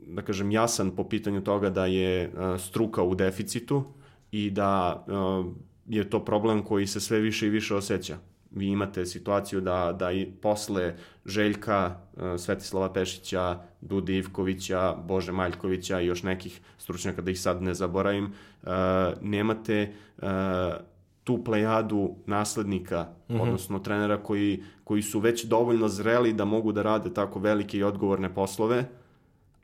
[0.08, 3.84] da kažem jasan po pitanju toga da je uh, struka u deficitu
[4.32, 5.46] i da uh,
[5.88, 8.18] je to problem koji se sve više i više osjeća.
[8.52, 16.02] Vi imate situaciju da, da i posle Željka, uh, Svetislava Pešića, Dude Ivkovića, Bože Maljkovića
[16.02, 18.26] i još nekih stručnjaka, da ih sad ne zaboravim,
[18.64, 18.70] uh,
[19.22, 20.28] nemate uh,
[21.24, 27.14] tu plejadu naslednika, odnosno trenera koji, koji su već dovoljno zreli da mogu da rade
[27.14, 28.86] tako velike i odgovorne poslove,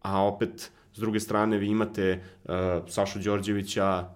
[0.02, 2.52] a opet s druge strane vi imate uh,
[2.88, 4.10] Sašu Đorđevića,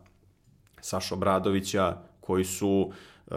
[0.84, 2.92] Sašu Obradovića, koji su,
[3.28, 3.36] uh,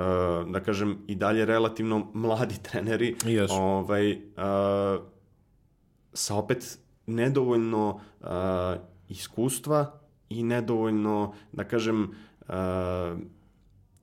[0.52, 3.54] da kažem, i dalje relativno mladi treneri, Jesu.
[3.54, 4.18] ovaj, uh,
[6.12, 8.26] sa opet nedovoljno uh,
[9.08, 12.10] iskustva i nedovoljno, da kažem,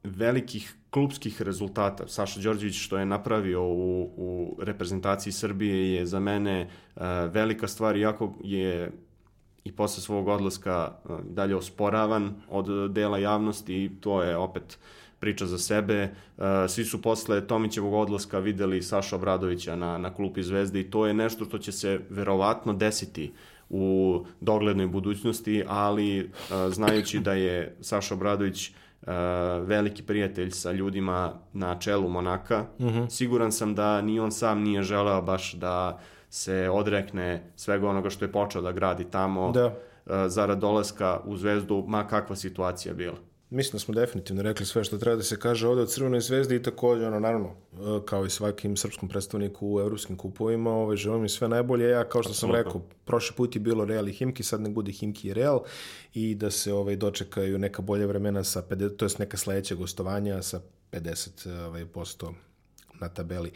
[0.04, 2.08] velikih klubskih rezultata.
[2.08, 7.98] Saša Đorđević što je napravio u, u reprezentaciji Srbije je za mene uh, velika stvar,
[7.98, 8.92] iako je
[9.66, 14.80] i posle svog odlaska uh, dalje osporavan od dela javnosti i to je opet
[15.20, 16.10] priča za sebe.
[16.38, 21.08] Uh, svi su posle Tomićevog odlaska videli Saša Obradovića na, na klupi Zvezde i to
[21.08, 23.32] je nešto što će se verovatno desiti
[23.70, 26.30] u doglednoj budućnosti, ali uh,
[26.74, 29.08] znajući da je Saša Obradović uh,
[29.68, 32.66] veliki prijatelj sa ljudima na čelu Monaka,
[33.10, 36.00] siguran sam da ni on sam nije želeo baš da
[36.34, 39.66] se odrekne svega onoga što je počeo da gradi tamo Da.
[39.66, 39.74] uh,
[40.28, 43.18] zarad dolaska u Zvezdu, ma kakva situacija bila.
[43.50, 46.56] Mislim da smo definitivno rekli sve što treba da se kaže ovde o Crvenoj zvezdi
[46.56, 51.22] i takođe, ono, naravno, e, kao i svakim srpskom predstavniku u evropskim kupovima, ovaj, želim
[51.22, 51.90] im sve najbolje.
[51.90, 52.80] Ja, kao što sam Apsolutno.
[52.80, 55.62] rekao, prošli put je bilo Real i Himki, sad ne bude Himki i Real
[56.14, 60.42] i da se ovaj, dočekaju neka bolja vremena sa 50, to jest neka sledeća gostovanja
[60.42, 60.60] sa
[60.92, 62.34] 50 ovaj, posto
[63.00, 63.52] na tabeli.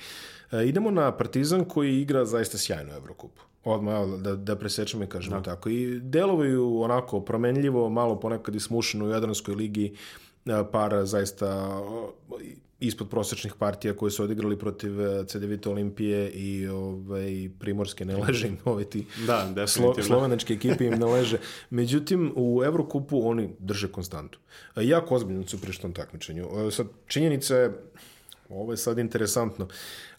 [0.52, 3.42] E, idemo na Partizan koji igra zaista sjajno Evrokupu.
[3.64, 5.70] Odmah da, da presečemo i kažemo tako.
[5.70, 9.94] I deluju onako promenljivo, malo ponekad i smušeno u Jadranskoj ligi
[10.46, 12.14] e, par zaista o,
[12.80, 18.48] ispod prosečnih partija koje su odigrali protiv e, CDVita Olimpije i ovaj, Primorske ne leže
[18.48, 21.38] im ovaj ti Da, Slo, slovenačke ekipe im ne leže.
[21.70, 24.40] Međutim, u Evrokupu oni drže konstantu.
[24.76, 26.48] E, Jako ozbiljno su prišli tom takmičenju.
[26.68, 27.74] E, Sad, činjenica je,
[28.50, 29.68] ovo je sad interesantno,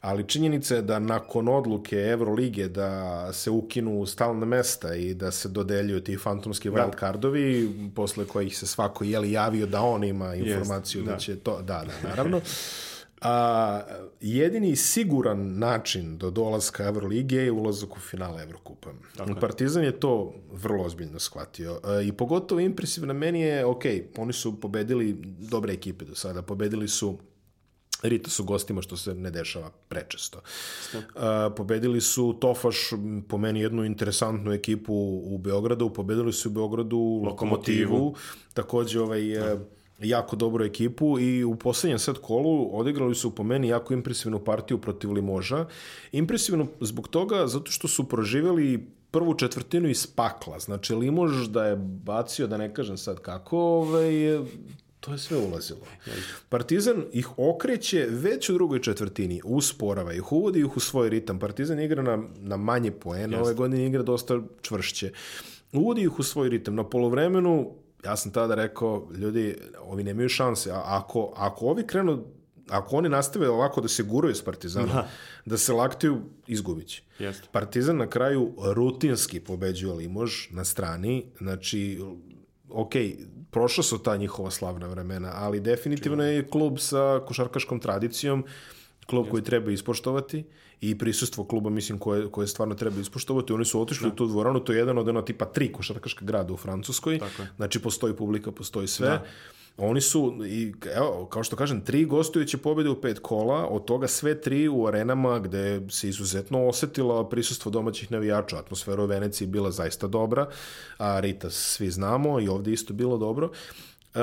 [0.00, 5.48] ali činjenica je da nakon odluke Evrolige da se ukinu stalna mesta i da se
[5.48, 11.02] dodeljuju ti fantomski wild cardovi, posle kojih se svako jeli javio da on ima informaciju
[11.02, 11.18] da da.
[11.18, 12.40] će to, da, da, naravno.
[13.20, 13.80] A,
[14.20, 18.90] jedini siguran način do dolaska Evrolige je ulazak u finale Evrokupa.
[19.40, 21.80] Partizan je to vrlo ozbiljno shvatio.
[21.84, 23.84] E, I pogotovo impresivno meni je, ok,
[24.16, 25.16] oni su pobedili
[25.50, 27.18] dobre ekipe do sada, pobedili su
[28.02, 30.40] Rita su gostima, što se ne dešava prečesto.
[30.94, 31.00] Uh,
[31.56, 32.76] pobedili su Tofaš,
[33.28, 34.94] po meni jednu interesantnu ekipu
[35.24, 38.14] u Beogradu, pobedili su u Beogradu Lokomotivu, Lokomotivu.
[38.54, 39.58] takođe ovaj, e,
[39.98, 44.78] jako dobru ekipu i u poslednjem set kolu odigrali su po meni jako impresivnu partiju
[44.78, 45.66] protiv Limoža.
[46.12, 50.58] Impresivnu zbog toga zato što su proživjeli prvu četvrtinu iz pakla.
[50.58, 54.38] Znači, Limož da je bacio, da ne kažem sad kako, ovaj,
[55.08, 55.80] to je sve ulazilo.
[56.48, 61.38] Partizan ih okreće već u drugoj četvrtini, usporava ih, uvodi ih u svoj ritam.
[61.38, 65.12] Partizan igra na, na manje poena, ove godine igra dosta čvršće.
[65.72, 66.74] Uvodi ih u svoj ritam.
[66.74, 67.70] Na polovremenu,
[68.04, 70.70] ja sam tada rekao, ljudi, ovi nemaju šanse.
[70.70, 72.24] A ako, ako ovi krenu
[72.68, 75.08] ako oni nastave ovako da se guraju s Partizanom, da,
[75.44, 77.02] da se laktaju, izgubit će.
[77.18, 77.48] Jeste.
[77.52, 82.00] Partizan na kraju rutinski pobeđuje Limož na strani, znači,
[82.70, 82.92] ok,
[83.50, 88.44] prošla su ta njihova slavna vremena, ali definitivno je klub sa košarkaškom tradicijom,
[89.06, 89.30] klub Jeste.
[89.30, 90.44] koji treba ispoštovati
[90.80, 93.52] i prisustvo kluba, mislim, koje, koje stvarno treba ispoštovati.
[93.52, 94.12] Oni su otišli da.
[94.12, 97.18] u tu dvoranu, to je jedan od ono tipa tri košarkaška grada u Francuskoj.
[97.18, 97.48] Tako je.
[97.56, 99.08] Znači, postoji publika, postoji sve.
[99.08, 99.24] Da
[99.78, 104.08] Oni su, i, evo, kao što kažem, tri gostujuće pobjede u pet kola, od toga
[104.08, 108.58] sve tri u arenama gde se izuzetno osetila prisustvo domaćih navijača.
[108.58, 110.48] Atmosfera u Veneciji bila zaista dobra,
[110.98, 113.50] a Rita svi znamo i ovde isto bilo dobro.
[114.14, 114.20] Uh,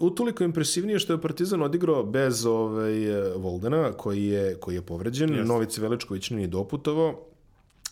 [0.00, 2.92] utoliko impresivnije što je Partizan odigrao bez ovaj,
[3.36, 5.30] Voldena, koji je, koji je povređen.
[5.30, 5.46] Yes.
[5.46, 7.20] Novice Veličković nije doputovao.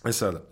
[0.04, 0.42] E sada,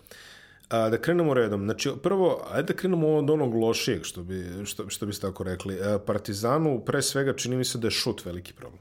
[0.68, 1.64] A, da krenemo redom.
[1.64, 5.74] Znači, prvo, ajde da krenemo od onog lošijeg, što bi, što, što biste tako rekli.
[5.74, 8.80] E, Partizanu, pre svega, čini mi se da je šut veliki problem.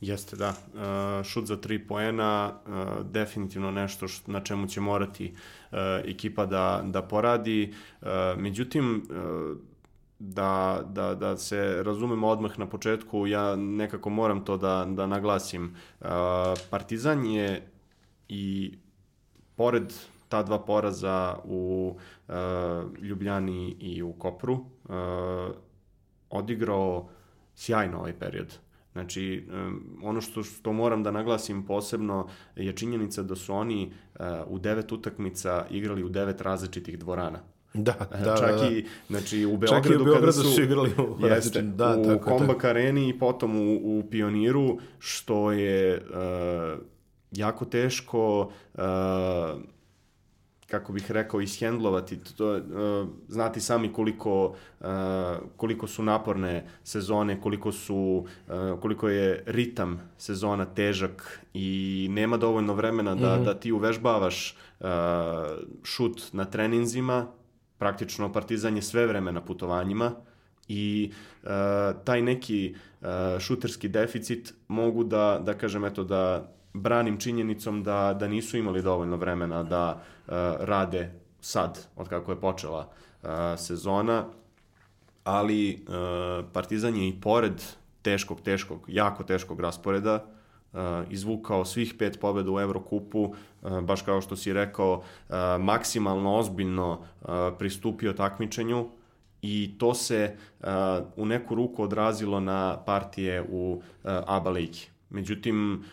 [0.00, 0.48] Jeste, da.
[0.48, 6.46] Uh, šut za tri poena, uh, definitivno nešto što, na čemu će morati uh, ekipa
[6.46, 7.74] da, da poradi.
[8.00, 9.56] Uh, međutim, uh,
[10.18, 15.76] da, da, da se razumemo odmah na početku, ja nekako moram to da, da naglasim.
[16.70, 17.70] Partizan je
[18.28, 18.72] i
[19.56, 19.92] pored
[20.28, 21.94] ta dva poraza u
[22.28, 22.34] uh,
[23.02, 24.60] Ljubljani i u Kopru uh,
[26.30, 27.08] odigrao
[27.54, 28.58] sjajno ovaj period.
[28.92, 34.26] Znači, um, ono što, što moram da naglasim posebno je činjenica da su oni uh,
[34.46, 37.38] u devet utakmica igrali u devet različitih dvorana.
[37.74, 38.70] Da, da, Čak da, da.
[38.70, 40.90] i, znači, u Beogradu, Čak i u Beogradu su, su igrali
[41.22, 42.66] u jeste, da, u tako, Kombak tako.
[42.66, 46.80] areni i potom u, u Pioniru, što je uh,
[47.32, 48.40] jako teško
[48.74, 48.82] uh,
[50.70, 54.86] kako bih rekao, ishendlovati, to, uh, znati sami koliko, uh,
[55.56, 62.74] koliko su naporne sezone, koliko, su, uh, koliko je ritam sezona težak i nema dovoljno
[62.74, 63.44] vremena da, mm -hmm.
[63.44, 64.86] da ti uvežbavaš uh,
[65.84, 67.26] šut na treninzima,
[67.78, 70.12] praktično Partizan je sve vreme na putovanjima
[70.68, 71.12] i
[71.42, 71.48] uh,
[72.04, 73.08] taj neki uh,
[73.40, 79.16] šuterski deficit mogu da, da kažem, eto, da branim činjenicom da, da nisu imali dovoljno
[79.16, 80.17] vremena da uh,
[80.60, 82.88] rade sad, od kako je počela
[83.22, 84.24] uh, sezona,
[85.24, 87.62] ali uh, Partizan je i pored
[88.02, 90.24] teškog, teškog, jako teškog rasporeda
[91.10, 93.34] izvukao svih pet pobjeda u Evrokupu,
[93.82, 95.02] baš kao što si rekao,
[95.60, 97.00] maksimalno ozbiljno
[97.58, 98.88] pristupio takmičenju
[99.42, 100.36] i to se
[101.16, 104.88] u neku ruku odrazilo na partije u ABA ligi.
[105.10, 105.84] Međutim,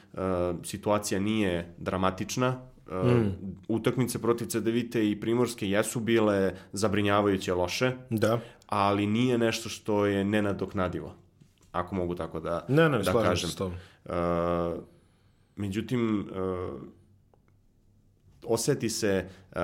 [0.63, 2.61] situacija nije dramatična.
[2.87, 3.31] Uh, mm.
[3.67, 8.39] Utakmice protiv Cedevite i Primorske jesu bile zabrinjavajuće loše, da.
[8.67, 11.15] ali nije nešto što je nenadoknadivo,
[11.71, 13.49] ako mogu tako da, ne, ne, da kažem.
[13.49, 13.73] S tom.
[14.05, 14.13] Uh,
[15.55, 16.81] međutim, uh,
[18.43, 19.55] oseti se uh,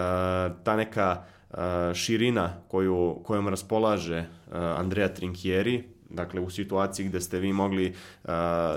[0.64, 1.58] ta neka uh,
[1.94, 7.94] širina koju, kojom raspolaže uh, Andrea Trinkieri, Dakle, u situaciji gde ste vi mogli,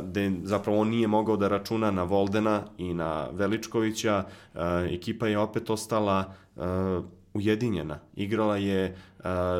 [0.03, 4.25] gde zapravo on nije mogao da računa na Voldena i na Veličkovića,
[4.91, 6.33] ekipa je opet ostala
[7.35, 7.99] ujedinjena.
[8.17, 8.97] Igrala je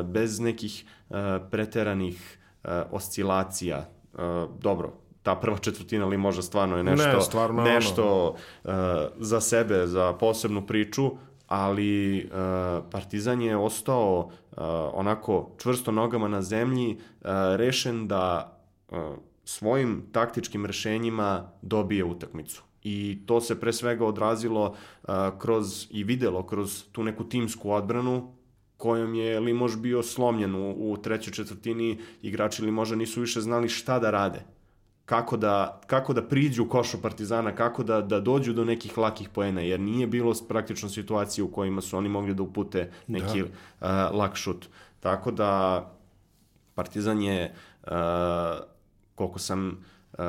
[0.03, 0.85] bez nekih
[1.51, 2.37] preteranih
[2.91, 3.89] oscilacija.
[4.59, 8.29] Dobro, ta prva četvrtina ali možda stvarno je nešto, ne, stvarno nešto ono.
[8.63, 11.11] uh, za sebe, za posebnu priču,
[11.47, 12.29] ali uh,
[12.91, 18.57] Partizan je ostao uh, onako čvrsto nogama na zemlji, uh, rešen da
[18.91, 18.97] uh,
[19.43, 22.63] svojim taktičkim rešenjima dobije utakmicu.
[22.83, 28.35] I to se pre svega odrazilo uh, kroz i videlo kroz tu neku timsku odbranu
[28.77, 33.99] kojom je Limož bio slomljen u, u trećoj četvrtini, igrači Limoža nisu više znali šta
[33.99, 34.54] da rade
[35.05, 39.61] kako da, kako da priđu košu Partizana, kako da, da dođu do nekih lakih poena,
[39.61, 44.09] jer nije bilo praktično situacije u kojima su oni mogli da upute neki da.
[44.09, 44.67] uh, lak šut.
[44.99, 45.81] Tako da
[46.75, 47.53] Partizan je,
[47.83, 47.91] uh,
[49.15, 49.83] koliko sam
[50.13, 50.19] uh,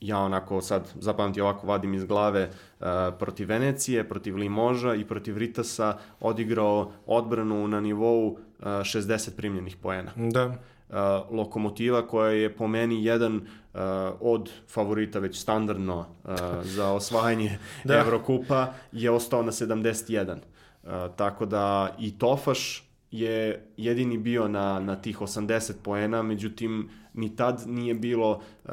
[0.00, 2.86] ja onako sad zapamtio ovako vadim iz glave uh,
[3.18, 10.10] protiv Venecije, protiv Limoža i protiv Ritasa odigrao odbranu na nivou uh, 60 primljenih poena.
[10.16, 10.54] Da.
[10.90, 10.96] Uh,
[11.30, 13.80] lokomotiva koja je po meni jedan uh,
[14.20, 17.98] od favorita već standardno uh, za osvajanje da.
[17.98, 20.36] Evrokupa je ostao na 71.
[20.82, 27.36] Uh, tako da i Tofaš je jedini bio na, na tih 80 poena, međutim ni
[27.36, 28.70] tad nije bilo uh,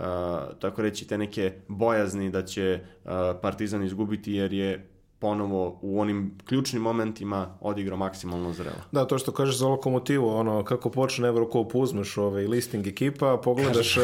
[0.60, 3.12] tako reći te neke bojazni da će uh,
[3.42, 4.90] Partizan izgubiti jer je
[5.20, 8.76] ponovo u onim ključnim momentima odigrao maksimalno zrelo.
[8.92, 13.96] Da, to što kažeš za lokomotivu, ono, kako počne Eurocup, uzmeš ovaj listing ekipa, pogledaš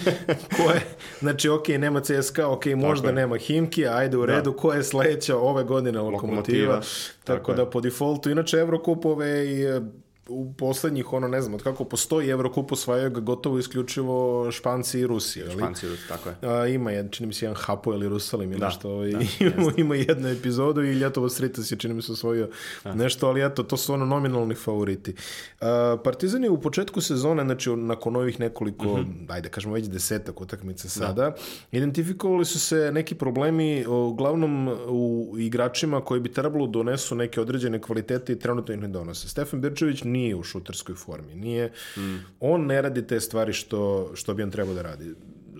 [0.56, 0.80] ko je,
[1.18, 4.56] znači, ok, nema CSKA, ok, možda nema Himki, ajde u redu, da.
[4.56, 6.80] ko je sledeća ove godine lokomotiva, lokomotiva
[7.24, 9.80] tako, tako da po defaultu, inače Eurocupove i eh,
[10.28, 15.06] u poslednjih, ono, ne znam, od kako postoji Evrokup osvajaju ga gotovo isključivo Španci i
[15.06, 15.42] Rusi.
[15.42, 15.52] Ali?
[15.52, 16.36] Španci i Rusi, tako je.
[16.42, 18.90] A, ima, je, čini mi se, jedan Hapo ili Rusalim ili da, nešto.
[18.90, 22.48] Ovaj, da, ima, ima jednu epizodu i Ljetovo Sritas je, čini mi se, osvojio
[22.84, 22.94] da.
[22.94, 25.14] nešto, ali eto, to su ono nominalni favoriti.
[25.60, 29.32] A, Partizan je u početku sezone, znači, nakon ovih nekoliko, mm -hmm.
[29.32, 31.34] ajde, kažemo već desetak utakmica sada, da.
[31.72, 37.80] identifikovali su se neki problemi, uglavnom u igračima koji bi trebalo da donesu neke određene
[37.80, 39.28] kvalitete i trenutno ih ne donose.
[39.28, 41.34] Stefan Birčević nije u šuterskoj formi.
[41.34, 42.16] Nije, mm.
[42.40, 45.14] On ne radi te stvari što, što bi on trebao da radi.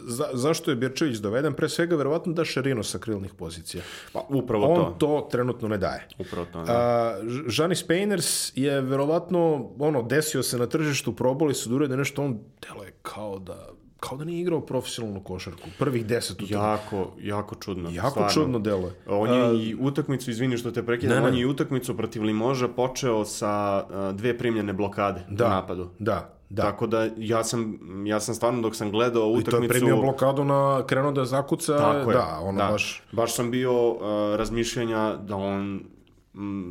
[0.08, 1.54] Za, zašto je Birčević doveden?
[1.54, 3.82] Pre svega, verovatno da širinu sa krilnih pozicija.
[4.12, 4.86] Pa, upravo on to.
[4.86, 6.08] On to trenutno ne daje.
[6.18, 6.72] Upravo to, da.
[6.72, 12.22] A, Žanis Painters je verovatno, ono, desio se na tržištu, probali su da urede nešto,
[12.22, 13.68] on delo je kao da
[14.00, 15.68] kao da nije igrao profesionalnu košarku.
[15.78, 16.58] Prvih deset utakmica.
[16.58, 17.90] Jako, jako čudno.
[17.90, 18.32] Jako stvarno.
[18.32, 18.90] čudno delo.
[19.06, 22.68] On je uh, i utakmicu, izvini što te prekidam, on je i utakmicu protiv Limoža
[22.68, 25.88] počeo sa uh, dve primljene blokade da, na napadu.
[25.98, 26.62] Da, Da.
[26.62, 29.48] Tako da ja sam, ja sam stvarno dok sam gledao utakmicu...
[29.48, 32.16] I to je primio blokadu na krenuo da zakuca, Tako je.
[32.16, 32.68] da, ono da.
[32.70, 33.02] baš...
[33.12, 34.00] Baš sam bio uh,
[34.36, 35.80] razmišljanja da on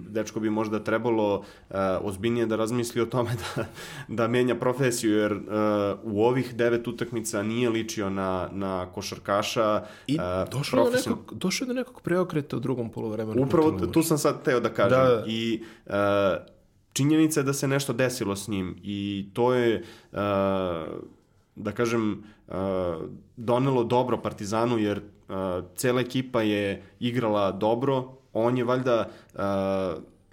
[0.07, 3.66] dečko bi možda trebalo uh, ozbiljnije da razmisli o tome da,
[4.07, 5.39] da menja profesiju, jer uh,
[6.03, 9.86] u ovih devet utakmica nije ličio na, na košarkaša.
[10.07, 11.13] I uh, došlo, profesion...
[11.16, 13.41] do nekog, došlo do nekog preokreta u drugom polovremenu.
[13.41, 14.99] Upravo tu sam sad teo da kažem.
[14.99, 15.24] Da.
[15.28, 15.93] I uh,
[16.93, 20.20] činjenica je da se nešto desilo s njim i to je, uh,
[21.55, 22.55] da kažem, uh,
[23.38, 25.36] donelo dobro Partizanu, jer uh,
[25.76, 29.41] cela ekipa je igrala dobro, on je valjda uh,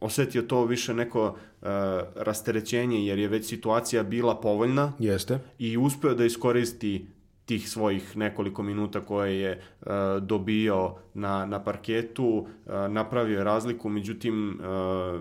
[0.00, 1.68] osetio to više neko uh,
[2.16, 4.92] rasterećenje jer je već situacija bila povoljna.
[4.98, 5.38] Jeste.
[5.58, 7.06] I uspeo da iskoristi
[7.44, 9.88] tih svojih nekoliko minuta koje je uh,
[10.22, 15.20] dobio na, na parketu, uh, napravio je razliku, međutim uh,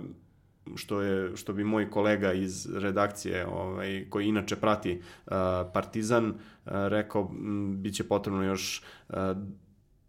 [0.75, 5.33] što je što bi moj kolega iz redakcije ovaj koji inače prati uh,
[5.73, 7.31] Partizan uh, rekao
[7.75, 9.15] biće potrebno još uh,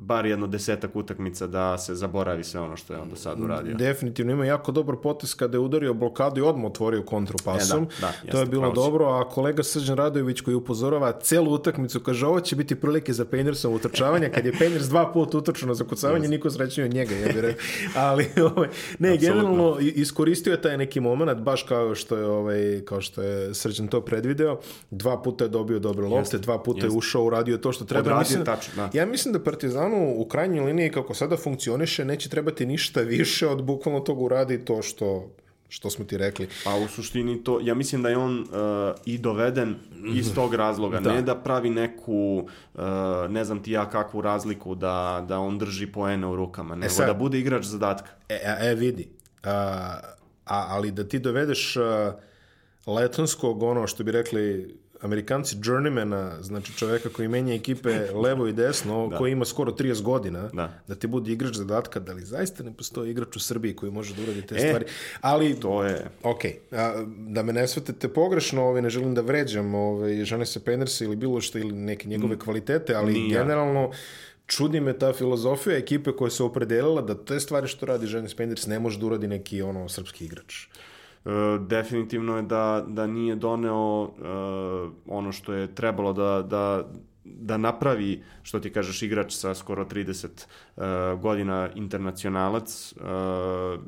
[0.02, 3.74] bar jedno desetak utakmica da se zaboravi sve ono što je on do sada uradio.
[3.74, 7.82] Definitivno ima jako dobar potes kada je udario blokadu i odmah otvorio kontru pasom.
[7.82, 8.76] E, da, da, to je bilo pravoći.
[8.76, 13.24] dobro, a kolega Srđan Radojević koji upozorava celu utakmicu kaže ovo će biti prilike za
[13.24, 17.26] Pejnersom utrčavanja, kad je Pejners dva puta utrčao na zakucavanje, niko srećnije od njega, ja
[17.26, 17.64] bih rekao.
[18.06, 23.00] Ali ovaj, ne, generalno iskoristio je taj neki moment, baš kao što je ovaj kao
[23.00, 24.58] što je Srđan to predvideo,
[24.90, 26.94] dva puta je dobio dobre lopte, dva puta jest.
[26.94, 28.00] je ušao, uradio to što treba.
[28.00, 28.98] Odradio mislim, tačno, da.
[28.98, 33.48] Ja mislim da Partizan Partizanu u krajnjoj liniji kako sada funkcioniše neće trebati ništa više
[33.48, 35.30] od bukvalno tog uradi to što
[35.68, 36.48] što smo ti rekli.
[36.64, 38.46] Pa u suštini to, ja mislim da je on uh,
[39.04, 39.74] i doveden
[40.14, 41.12] iz tog razloga, da.
[41.12, 42.82] ne da pravi neku, uh,
[43.28, 46.88] ne znam ti ja kakvu razliku da, da on drži poene u rukama, nego e
[46.88, 48.10] sad, da bude igrač zadatka.
[48.28, 51.84] E, e, e vidi, uh, a, ali da ti dovedeš uh,
[52.94, 59.08] letonskog, ono što bi rekli Amerikanci journeymana, znači čoveka koji menja ekipe levo i desno,
[59.08, 59.16] da.
[59.16, 60.82] koji ima skoro 30 godina, da.
[60.88, 64.14] da ti bude igrač zadatka, da li zaista ne postoji igrač u Srbiji koji može
[64.14, 64.84] da uradi te e, stvari.
[65.20, 66.06] Ali, to je...
[66.22, 71.04] Ok, a, da me ne svetete pogrešno, ovaj, ne želim da vređam ovaj, Žanese Penersa
[71.04, 73.42] ili bilo što, ili neke njegove kvalitete, ali Nija.
[73.42, 73.90] generalno
[74.46, 78.66] čudi me ta filozofija ekipe koja se opredelila da te stvari što radi Žanis Penders
[78.66, 80.66] ne može da uradi neki ono srpski igrač.
[81.24, 86.88] E, definitivno je da, da nije doneo uh, ono što je trebalo da, da,
[87.24, 90.26] da napravi, što ti kažeš, igrač sa skoro 30
[90.76, 90.84] uh,
[91.20, 92.94] godina internacionalac.
[92.96, 93.80] Uh,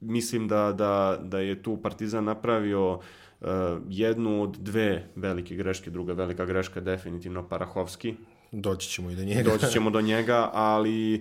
[0.00, 3.48] mislim da, da, da je tu Partizan napravio uh,
[3.88, 8.14] jednu od dve velike greške, druga velika greška definitivno Parahovski,
[8.52, 9.50] Doći ćemo i do njega.
[9.50, 11.20] Doći ćemo do njega, ali e,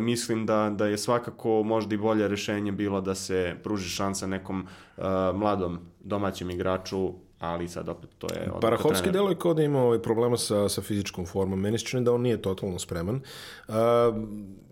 [0.00, 4.66] mislim da, da je svakako možda i bolje rešenje bilo da se pruži šansa nekom
[4.96, 5.02] e,
[5.34, 8.50] mladom domaćem igraču ali sad opet to je...
[8.60, 11.60] Parahovski delo je kao da ima ovaj problema sa, sa fizičkom formom.
[11.60, 13.20] Meni se čini da on nije totalno spreman.
[13.68, 13.74] Uh,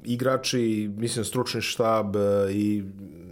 [0.04, 2.84] igrači, mislim, stručni štab uh, i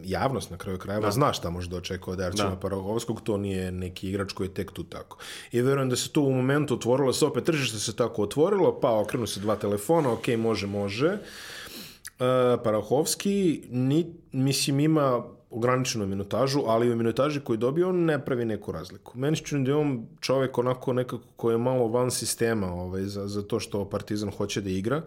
[0.04, 1.12] javnost na kraju krajeva da.
[1.12, 2.56] zna šta može da očekuje od Arčeva da.
[2.56, 5.18] Parahovskog, to nije neki igrač koji je tek tu tako.
[5.52, 8.90] I verujem da se to u momentu otvorilo, se opet tržište se tako otvorilo, pa
[9.00, 11.08] okrenu se dva telefona, ok, može, može.
[11.08, 15.24] Uh, Parahovski, ni, mislim, ima
[15.54, 19.18] ograničenu minutažu, ali u minutaži koju dobio on ne pravi neku razliku.
[19.18, 23.02] Meni se čini da je on čovjek onako nekako koji je malo van sistema ovaj,
[23.02, 25.02] za, za to što Partizan hoće da igra,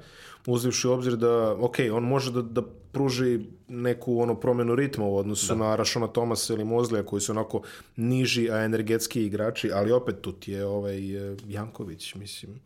[0.45, 5.17] uzivši u obzir da, ok, on može da, da pruži neku ono promjenu ritma u
[5.17, 5.55] odnosu da.
[5.55, 7.61] na Rašona Tomasa ili Mozlija koji su onako
[7.95, 10.99] niži, a energetski igrači, ali opet tu ti je ovaj
[11.47, 12.59] Janković, mislim.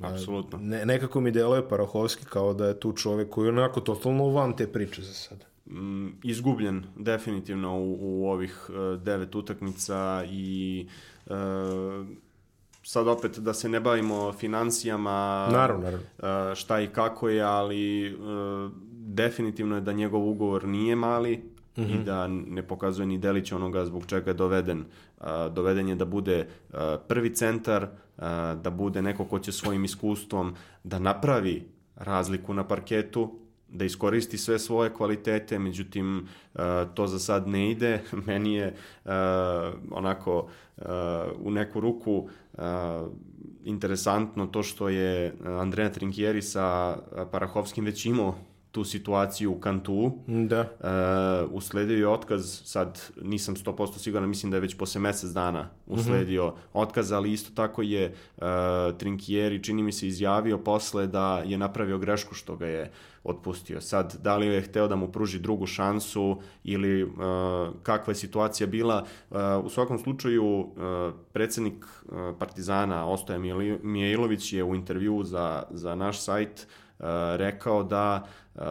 [0.00, 0.58] Apsolutno.
[0.58, 4.56] Ne, nekako mi deluje Parahovski kao da je tu čovjek koji je onako totalno van
[4.56, 5.44] te priče za sada.
[5.70, 10.86] Mm, izgubljen definitivno u, u ovih uh, devet utakmica i
[11.26, 11.34] uh,
[12.82, 16.06] sad opet da se ne bavimo financijama naravno, naravno.
[16.18, 21.80] Uh, šta i kako je, ali uh, definitivno je da njegov ugovor nije mali mm
[21.80, 21.90] -hmm.
[21.90, 22.04] i mhm.
[22.04, 24.84] da ne pokazuje ni delić onoga zbog čega je doveden.
[25.20, 28.22] Uh, doveden je da bude uh, prvi centar, uh,
[28.62, 30.54] da bude neko ko će svojim iskustvom
[30.84, 33.38] da napravi razliku na parketu,
[33.68, 36.18] da iskoristi sve svoje kvalitete, međutim
[36.54, 36.60] uh,
[36.94, 38.02] to za sad ne ide.
[38.26, 39.10] Meni je uh,
[39.90, 40.84] onako uh,
[41.38, 42.28] u neku ruku
[43.64, 46.96] interesantno to što je Andrea Trinkieri sa
[47.30, 48.34] Parahovskim već imao
[48.76, 50.12] tu situaciju u Kantu.
[50.26, 50.60] Da.
[50.60, 55.68] Uh, usledio je otkaz, sad nisam 100% siguran, mislim da je već posle mesec dana
[55.86, 56.80] usledio mm -hmm.
[56.82, 58.44] otkaz, ali isto tako je uh,
[58.98, 62.90] Trinkieri, čini mi se, izjavio posle da je napravio grešku što ga je
[63.24, 63.80] otpustio.
[63.80, 67.10] Sad, da li je hteo da mu pruži drugu šansu ili uh,
[67.82, 70.66] kakva je situacija bila, uh, u svakom slučaju uh,
[71.32, 73.38] predsednik uh, Partizana Ostoja
[73.82, 76.66] Mijailović je u intervju za, za naš sajt
[77.36, 78.62] rekao da uh,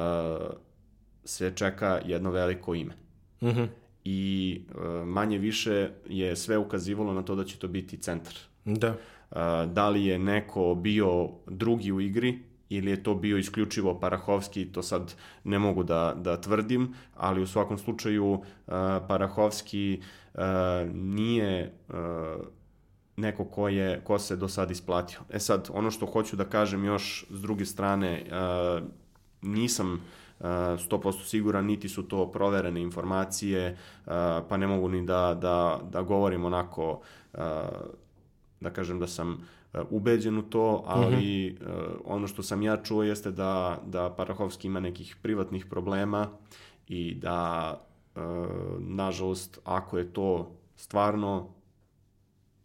[1.24, 2.94] se čeka jedno veliko ime.
[3.42, 3.68] Mm -hmm.
[4.04, 8.34] I uh, manje više je sve ukazivalo na to da će to biti centar.
[8.66, 8.96] Da.
[9.66, 14.84] Da li je neko bio drugi u igri, ili je to bio isključivo Parahovski, to
[14.84, 18.42] sad ne mogu da, da tvrdim, ali u svakom slučaju uh,
[19.08, 20.02] Parahovski
[20.34, 20.42] uh,
[20.94, 21.96] nije uh,
[23.18, 25.20] neko ko, je, ko se do sad isplatio.
[25.30, 28.84] E sad, ono što hoću da kažem još s druge strane, uh,
[29.42, 33.72] nisam uh, 100% siguran, niti su to proverene informacije,
[34.06, 34.14] uh,
[34.50, 37.02] pa ne mogu ni da, da, da govorim onako,
[38.60, 39.48] da kažem da sam
[39.90, 41.98] ubeđen u to, ali mm -hmm.
[42.06, 46.28] ono što sam ja čuo jeste da, da Parahovski ima nekih privatnih problema
[46.88, 47.82] i da,
[48.80, 51.55] nažalost, ako je to stvarno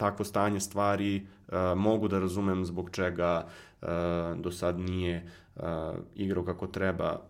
[0.00, 1.26] takvo stanje stvari,
[1.76, 3.46] mogu da razumem zbog čega
[4.36, 5.26] do sad nije
[6.14, 7.20] igrao kako treba.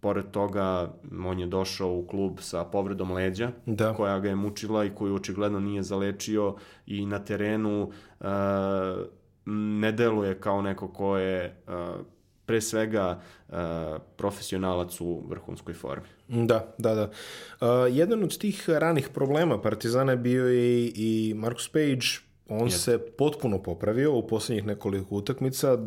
[0.00, 0.92] Pored toga,
[1.26, 3.94] on je došao u klub sa povredom leđa, da.
[3.94, 6.54] koja ga je mučila i koju očigledno nije zalečio
[6.86, 7.82] i na terenu
[8.20, 8.26] uh,
[9.80, 12.06] ne deluje kao neko ko je uh,
[12.46, 13.56] pre svega uh,
[14.16, 16.06] profesionalac u vrhunskoj formi.
[16.28, 17.10] Da, da, da.
[17.60, 22.06] Uh, jedan od tih ranih problema Partizana je bio i, i Marcus Page,
[22.48, 22.78] on Jeste.
[22.78, 25.78] se potpuno popravio u poslednjih nekoliko utakmica,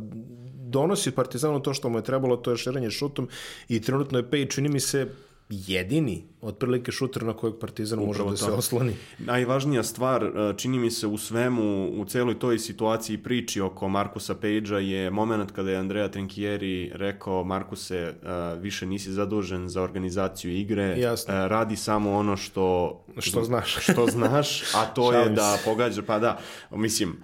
[0.70, 3.30] donosi Partizanu to što mu je trebalo, to je šeranje šutom
[3.70, 5.07] i trenutno je Pej, čini mi se,
[5.50, 8.93] jedini otprilike šuter na kojeg Partizan može da se osloni.
[9.20, 14.36] Najvažnija stvar, e, čini mi se u svemu, u celoj toj situaciji priči oko Markusa
[14.36, 18.14] Pejđa je moment kada je Andrea Trinkieri rekao Markuse, e,
[18.60, 21.34] više nisi zadužen za organizaciju igre, Jasno.
[21.34, 26.20] E, radi samo ono što što znaš, što znaš a to je da pogađa, pa
[26.20, 26.39] da,
[26.72, 27.16] mislim,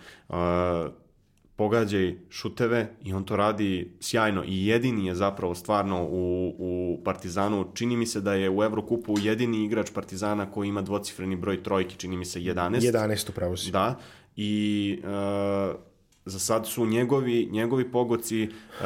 [1.55, 7.67] pogađaj šuteve i on to radi sjajno i jedini je zapravo stvarno u, u Partizanu.
[7.73, 11.97] Čini mi se da je u Evrokupu jedini igrač Partizana koji ima dvocifreni broj trojki,
[11.97, 12.79] čini mi se 11.
[12.79, 13.71] 11 upravo si.
[13.71, 13.99] Da,
[14.35, 15.75] i uh,
[16.25, 18.85] za sad su njegovi, njegovi pogoci uh,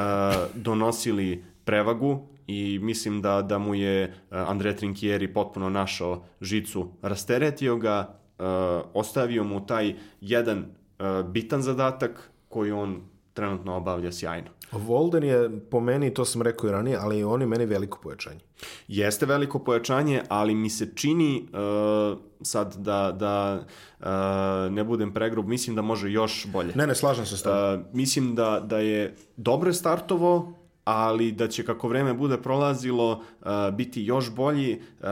[0.55, 7.77] donosili prevagu i mislim da, da mu je uh, Andre Trinkieri potpuno našao žicu, rasteretio
[7.77, 8.45] ga, uh,
[8.93, 13.01] ostavio mu taj jedan uh, bitan zadatak koji on
[13.33, 14.49] trenutno obavlja sjajno.
[14.71, 18.39] Volden je po meni, to sam rekao i ranije, ali on je meni veliko pojačanje.
[18.87, 23.65] Jeste veliko pojačanje, ali mi se čini uh, sad da, da
[23.99, 26.73] uh, ne budem pregrub, mislim da može još bolje.
[26.75, 27.51] Ne, ne, slažem se s Uh,
[27.93, 34.03] mislim da, da je dobro startovo, ali da će kako vreme bude prolazilo uh, biti
[34.03, 34.81] još bolji.
[34.99, 35.07] Uh,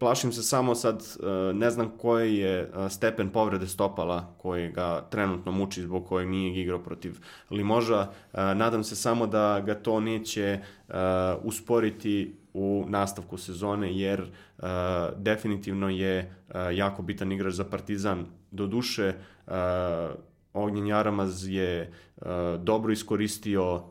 [0.00, 5.06] plašim se samo sad, uh, ne znam koji je uh, stepen povrede stopala koji ga
[5.10, 7.18] trenutno muči zbog kojeg nije igrao protiv
[7.50, 8.00] Limoža.
[8.00, 10.60] Uh, nadam se samo da ga to neće
[11.42, 14.26] usporiti u nastavku sezone jer
[15.16, 16.34] definitivno je
[16.72, 18.26] jako bitan igrač za Partizan.
[18.50, 19.14] Do duše
[20.52, 21.92] Ognjen Jaramaz je
[22.58, 23.82] dobro iskoristio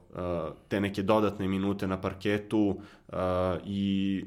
[0.68, 2.82] te neke dodatne minute na parketu
[3.66, 4.26] i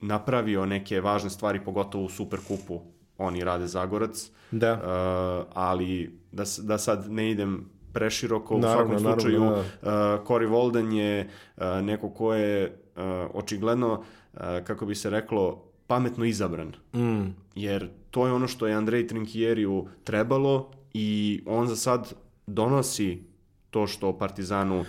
[0.00, 2.80] napravio neke važne stvari, pogotovo u Superkupu,
[3.18, 4.72] oni rade Zagorac, Da.
[4.72, 10.48] uh, ali da, da sad ne idem preširoko, Naravno, u svakom slučaju naravno, uh, Cory
[10.48, 13.02] Walden je uh, neko ko je uh,
[13.34, 16.72] očigledno, uh, kako bi se reklo, pametno izabran.
[16.94, 17.34] Mm.
[17.54, 22.12] Jer to je ono što je Andrej Trinkieriju trebalo i on za sad
[22.46, 23.22] donosi
[23.70, 24.86] to što Partizanu uh,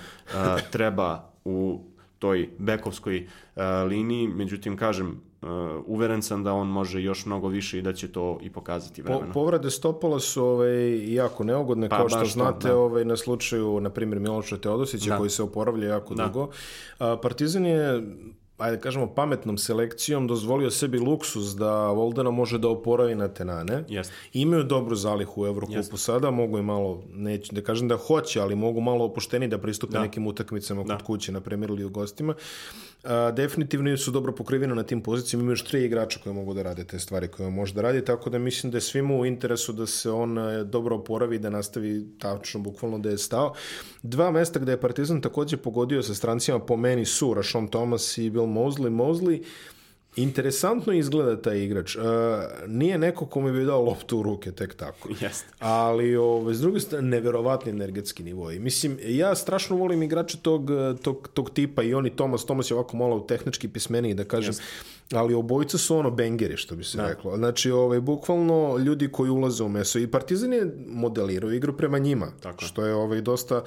[0.73, 1.81] treba u
[2.19, 3.17] toj bekovskoj
[3.55, 5.07] uh, liniji, međutim, kažem,
[5.41, 5.47] uh,
[5.85, 9.09] uveren sam da on može još mnogo više i da će to i pokazati Po,
[9.09, 9.33] vremena.
[9.33, 12.77] povrede stopala su ovaj, jako neugodne, Pa, kao što to, znate da.
[12.77, 15.17] ovaj, na slučaju, na primjer, Miloša Teodosića, Da.
[15.17, 16.25] koji se oporavlja jako Da.
[16.25, 16.49] dugo.
[16.99, 18.03] A, Partizan je
[18.57, 23.83] ajde kažemo, pametnom selekcijom dozvolio sebi luksus da Voldena može da oporavi na tenane.
[23.89, 24.13] Jeste.
[24.33, 28.55] Imaju dobru zalihu u Evrokupu sada, mogu i malo, neću da kažem da hoće, ali
[28.55, 30.01] mogu malo opušteni da pristupe Da.
[30.01, 30.97] nekim utakmicama kod Da.
[31.03, 32.33] kuće, na primjer, ili u gostima.
[33.33, 36.83] Definitivno su dobro pokriveni na tim pozicijama, imaju još tri igrača koji mogu da rade
[36.83, 39.87] te stvari koje može da radi, tako da mislim da je svima u interesu da
[39.87, 43.53] se on e, dobro oporavi da nastavi tačno, bukvalno da je stao.
[44.03, 48.29] Dva mesta gde je Partizan takođe pogodio sa strancima po meni su Rashon Thomas i
[48.29, 48.89] Bill Mosley.
[48.89, 49.43] Mosley
[50.17, 51.95] Interesantno izgleda taj igrač.
[51.95, 51.99] E,
[52.67, 55.09] nije neko ko mi bi dao loptu u ruke tek tako.
[55.21, 55.47] Jeste.
[55.59, 58.59] Ali, ove, s druge strane, neverovatni energetski nivoj.
[58.59, 60.69] Mislim, ja strašno volim igrače tog,
[61.01, 64.53] tog, tog tipa i oni Tomas, Tomas je ovako malo tehnički pismeniji, da kažem,
[65.11, 67.37] ali obojica su ono bengeri, što bi se reklo.
[67.37, 69.99] Znači, ovaj, bukvalno ljudi koji ulaze u meso.
[69.99, 73.63] I Partizan je modelirao igru prema njima, Tako što je ovaj, dosta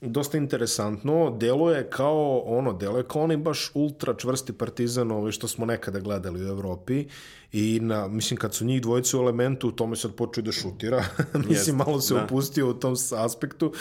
[0.00, 5.66] dosta interesantno, deluje kao ono, deluje kao onaj baš ultra čvrsti partizan ovaj, što smo
[5.66, 7.06] nekada gledali u Evropi.
[7.52, 11.50] I na, mislim kad su njih dvojice u elementu, tome sad počeo da šutira, mislim
[11.50, 12.24] Jest, malo se da.
[12.24, 13.72] opustio u tom aspektu,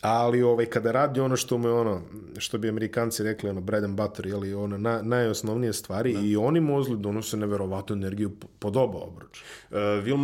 [0.00, 2.00] ali ovaj, kada radi ono što mu je ono,
[2.38, 6.60] što bi amerikanci rekli, ono bread and butter, jeli, ono, na, najosnovnije stvari i oni
[6.60, 9.44] mozli donose neverovatnu energiju po- pod oba obruča.
[9.70, 10.16] Uh, Will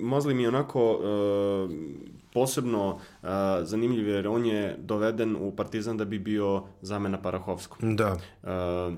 [0.00, 1.70] Mosley mi je onako uh,
[2.32, 3.28] posebno uh,
[3.62, 7.96] zanimljiv jer on je doveden u Partizan da bi bio zamena Parahovskom.
[7.96, 8.48] Da, Uh,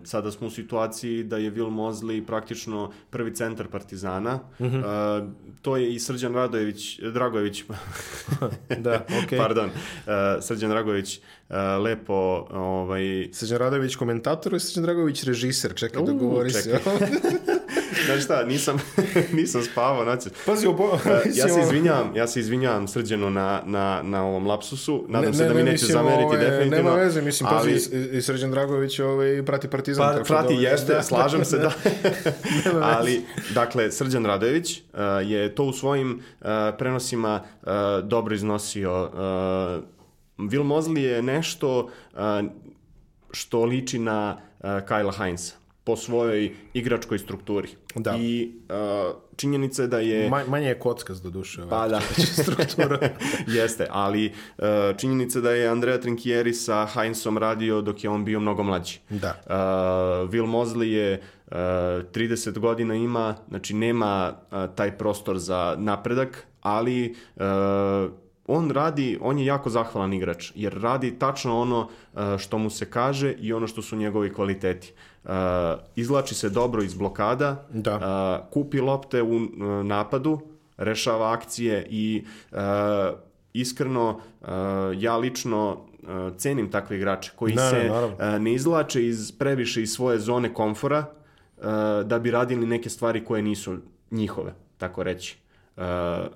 [0.05, 4.41] sada smo u situaciji da je Will Mosley praktično prvi centar Partizana.
[4.59, 4.67] Uh,
[5.63, 7.65] to je i Srđan Radojević, Dragojević,
[8.85, 9.39] da, okej.
[9.39, 11.19] pardon, uh, Srđan Dragojević
[11.49, 16.81] uh, lepo ovaj, Srđan Radović komentator i Srđan Dragović režiser, čekaj, U, dogovori se.
[18.07, 18.79] Znaš šta, nisam,
[19.39, 20.21] nisam spavao noć.
[20.47, 20.99] Pazi, obo...
[21.35, 25.05] ja se izvinjavam, ja se izvinjavam Srđanu na, na, na ovom lapsusu.
[25.09, 26.91] Nadam se da mi neće mislim, zameriti ovaj, definitivno.
[26.91, 30.07] Nema veze, mislim, pazi, ali- i, i Srđan Dragović ovaj, prati Partizan.
[30.07, 31.73] Pa, tako prati, da, jeste, da, slažem se da.
[32.97, 33.23] Ali,
[33.55, 36.47] dakle, Srđan Radojević uh, je to u svojim uh,
[36.79, 37.69] prenosima uh,
[38.05, 39.03] dobro iznosio.
[39.03, 39.85] Uh,
[40.39, 42.21] Will Mosley je nešto uh,
[43.31, 47.69] što liči na uh, Kyla Heinza po svojoj igračkoj strukturi.
[47.95, 48.17] Da.
[48.19, 50.31] I uh, činjenica je da je...
[50.31, 51.63] Ma, manje je kockaz do duše.
[51.63, 51.71] ovaj.
[51.71, 52.01] Pa da,
[52.43, 52.99] struktura.
[53.57, 54.65] Jeste, ali uh,
[54.97, 59.01] činjenica da je Andrea Trinkieri sa Heinzom radio dok je on bio mnogo mlađi.
[59.11, 59.35] Da.
[59.47, 59.53] Uh,
[60.31, 67.17] Will Mosley je uh, 30 godina ima, znači nema uh, taj prostor za napredak, ali
[67.37, 67.43] uh,
[68.47, 72.91] on radi, on je jako zahvalan igrač, jer radi tačno ono uh, što mu se
[72.91, 74.93] kaže i ono što su njegovi kvaliteti.
[74.93, 75.14] Uh,
[75.97, 77.97] izlači se dobro iz blokada, Da.
[77.97, 79.47] uh, kupi lopte u uh,
[79.85, 80.41] napadu,
[80.77, 82.59] rešava akcije i uh,
[83.53, 84.09] iskreno
[84.41, 84.49] uh,
[84.97, 85.71] ja lično
[86.03, 88.17] uh, cenim takve igrače koji Ne, ne, se naravno.
[88.17, 91.05] uh, ne izvlače iz previše iz svoje zone komfora
[91.57, 91.65] uh,
[92.05, 93.77] da bi radili neke stvari koje nisu
[94.11, 95.39] njihove, tako reći.
[95.77, 95.83] Uh,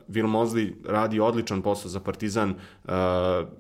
[0.09, 2.93] Will Mosley radi odličan posao za Partizan uh,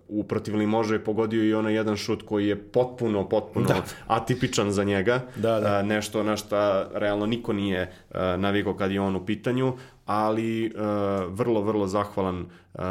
[0.09, 3.69] u protiv Limože je pogodio i onaj jedan šut koji je potpuno, potpuno
[4.07, 5.81] atipičan za njega Da, da.
[5.81, 9.73] Uh, nešto na šta realno niko nije uh, navikao kad je on u pitanju
[10.07, 10.81] ali uh,
[11.29, 12.83] vrlo, vrlo zahvalan uh,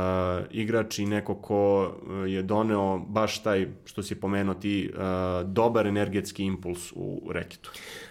[0.51, 1.91] igrač i neko ko
[2.27, 4.99] je doneo baš taj, što si pomenuo ti, uh,
[5.49, 7.72] dobar energetski impuls u reketu.
[7.73, 8.06] Uh,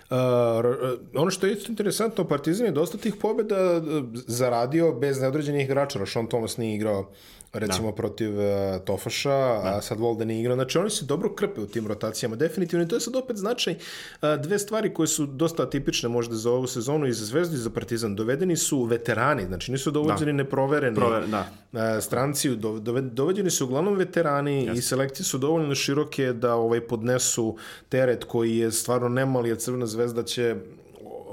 [1.14, 3.82] ono što je isto interesantno, Partizan je dosta tih pobjeda uh,
[4.26, 5.98] zaradio bez neodređenih igrača.
[5.98, 7.10] Rashon Thomas nije igrao
[7.52, 8.44] recimo protiv uh,
[8.84, 9.30] Tofaša,
[9.64, 10.54] a sad Volde nije igrao.
[10.56, 12.84] Znači oni se dobro krpe u tim rotacijama, definitivno.
[12.84, 16.50] I to je sad opet značaj uh, dve stvari koje su dosta atipične možda za
[16.50, 18.16] ovu sezonu i za Zvezdu i za Partizan.
[18.16, 21.48] Dovedeni su veterani, znači nisu dovođeni neprovereni Prover- da.
[21.72, 26.80] uh, stranci, do- dove- dovedeni su uglavnom veterani i selekcije su dovoljno široke da ovaj
[26.80, 27.56] podnesu
[27.88, 30.56] teret koji je stvarno nemali, a Crvena zvezda će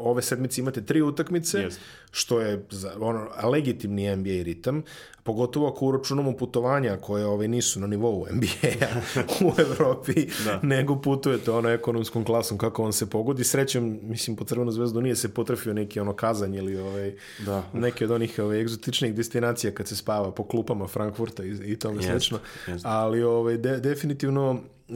[0.04, 1.80] ove sedmice imate tri utakmice, Jest.
[2.12, 4.84] što je za, ono, legitimni NBA ritam,
[5.24, 8.88] pogotovo ako uračunamo putovanja koje ove nisu na nivou NBA-a
[9.46, 10.14] u Evropi,
[10.46, 10.60] Da.
[10.64, 13.44] nego putujete ono ekonomskom klasom kako on se pogodi.
[13.44, 17.16] Srećem, mislim, po Crvenu zvezdu nije se potrefio neki ono kazanj ili ovaj,
[17.46, 17.64] Da.
[17.74, 21.96] neke od onih ovaj, egzotičnih destinacija kad se spava po klupama Frankfurta i, i tome
[21.96, 22.40] Jest, slično.
[22.68, 22.86] jest.
[22.86, 24.60] Ali ovaj, de, definitivno
[24.90, 24.94] e,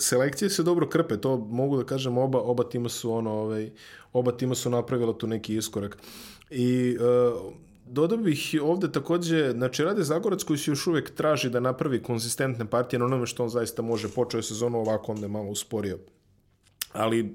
[0.00, 3.70] selekcije se dobro krpe, to mogu da kažem, oba, oba tima su ono, ovaj,
[4.14, 5.98] oba tima su napravila tu neki iskorak.
[6.50, 7.04] I e,
[7.86, 12.64] dodao bih ovde takođe, znači Rade Zagorac koji se još uvek traži da napravi konzistentne
[12.64, 15.98] partije na onome što on zaista može, počeo je sezonu ovako, onda je malo usporio.
[16.92, 17.34] Ali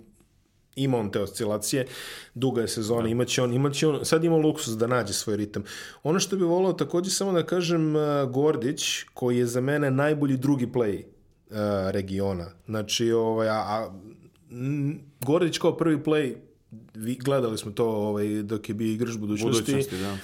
[0.76, 1.88] ima on te oscilacije,
[2.34, 3.10] duga je sezona, da.
[3.10, 5.64] imaće on, imaće on, sad ima luksus da nađe svoj ritam.
[6.04, 8.00] Ono što bih volao takođe samo da kažem, eh,
[8.34, 11.56] Gordić, koji je za mene najbolji drugi play uh,
[11.92, 12.52] regiona.
[12.66, 13.92] Znači, ovaj, a, a,
[15.22, 16.36] Gordić kao prvi play,
[17.20, 19.72] gledali smo to ovaj, dok je bio igrač budućnosti.
[19.72, 20.18] Budućnosti, da.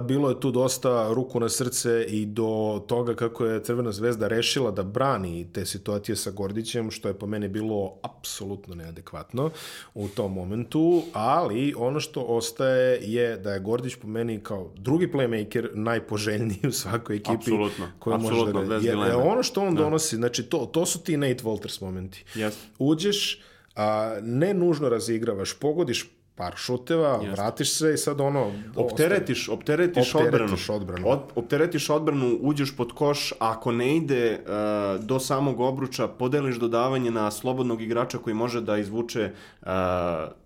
[0.00, 4.70] Bilo je tu dosta ruku na srce i do toga kako je Crvena zvezda rešila
[4.70, 9.50] da brani te situacije sa Gordićem, što je po meni bilo apsolutno neadekvatno
[9.94, 15.06] u tom momentu, ali ono što ostaje je da je Gordić po meni kao drugi
[15.06, 17.34] playmaker najpoželjniji u svakoj ekipi.
[17.34, 19.14] Apsolutno, koja može apsolutno, da, bez jer, dileme.
[19.14, 22.24] ono što on donosi, znači to, to su ti Nate Walters momenti.
[22.34, 22.60] Jeste.
[22.78, 23.42] Uđeš,
[23.76, 28.52] a, ne nužno razigravaš, pogodiš par šuteva, vratiš se i sad ono...
[28.76, 30.82] Opteretiš, opteretiš, Opteretiš odbranu.
[30.82, 31.08] odbranu.
[31.08, 37.10] Od, opteretiš odbranu, uđeš pod koš, ako ne ide uh, do samog obruča, podeliš dodavanje
[37.10, 39.30] na slobodnog igrača koji može da izvuče
[39.62, 39.68] uh,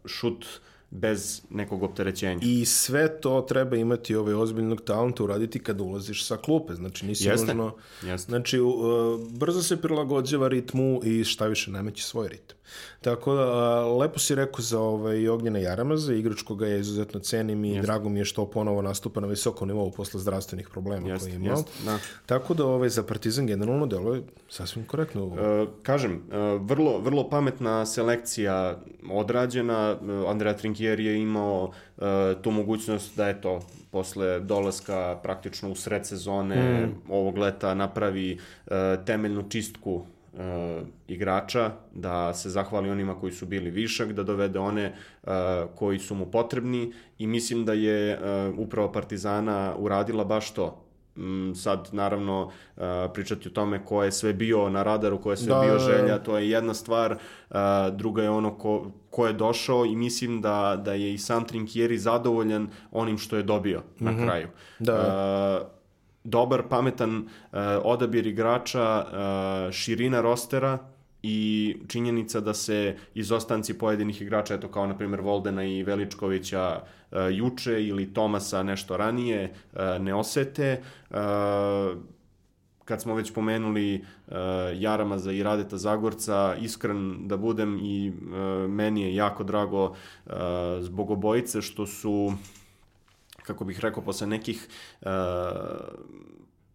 [0.06, 0.46] šut
[0.90, 2.40] bez nekog opterećenja.
[2.42, 6.74] I sve to treba imati ovaj ozbiljnog talenta uraditi kad ulaziš sa klupe.
[6.74, 7.74] Znači nisi Jeste, nužno...
[8.02, 8.30] jeste.
[8.30, 8.74] Znači, uh,
[9.30, 12.56] brzo se prilagođava ritmu i šta više nameći svoj ritam.
[13.00, 17.80] Tako da, lepo si rekao za ovaj, Ognjena Jaramaza, igrač koga je izuzetno cenim i
[17.80, 21.36] drago mi je što ponovo nastupa na visokom nivou posle zdravstvenih problema Jeste, koje je
[21.36, 21.56] imao.
[21.56, 21.98] jeste, da.
[22.26, 25.26] Tako da ovaj, za Partizan generalno deluje sasvim korektno.
[25.26, 28.78] E, kažem, e, vrlo, vrlo pametna selekcija
[29.10, 29.96] odrađena.
[30.02, 32.02] E, Andrea Trinkier je imao e,
[32.42, 33.60] tu mogućnost da eto,
[33.90, 40.06] posle dolaska praktično u sred sezone ovog leta napravi e, temeljnu čistku
[40.38, 44.94] e, igrača, da se zahvali onima koji su bili višak, da dovede one e,
[45.74, 48.18] koji su mu potrebni i mislim da je e,
[48.56, 50.86] upravo Partizana uradila baš to.
[51.16, 52.42] Mm, sad naravno
[52.76, 52.82] uh,
[53.14, 55.78] pričati o tome ko je sve bio na radaru, ko je sve Da, bio da,
[55.78, 55.84] da.
[55.84, 57.12] želja, to je jedna stvar,
[57.50, 57.56] uh,
[57.92, 61.98] druga je ono ko, ko je došao i mislim da, da je i sam Trinkieri
[61.98, 64.48] zadovoljan onim što je dobio na kraju.
[64.78, 64.94] Da.
[65.62, 65.79] Uh,
[66.24, 70.78] dobar, pametan uh, odabir igrača, uh, širina rostera
[71.22, 77.18] i činjenica da se izostanci pojedinih igrača, eto kao na primjer Voldena i Veličkovića uh,
[77.30, 80.82] juče ili Tomasa nešto ranije, uh, ne osete.
[81.10, 81.16] Uh,
[82.84, 84.34] kad smo već pomenuli uh,
[84.74, 90.32] Jaramaza i Radeta Zagorca, iskren da budem i uh, meni je jako drago uh,
[90.80, 92.32] zbog obojice što su
[93.42, 94.68] kako bih rekao, posle nekih
[95.00, 95.08] uh,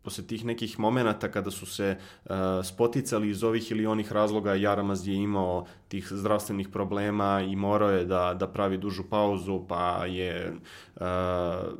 [0.05, 5.07] posle tih nekih momenata kada su se uh, spoticali iz ovih ili onih razloga, Jaramaz
[5.07, 10.53] je imao tih zdravstvenih problema i morao je da, da pravi dužu pauzu, pa je
[10.53, 11.01] uh,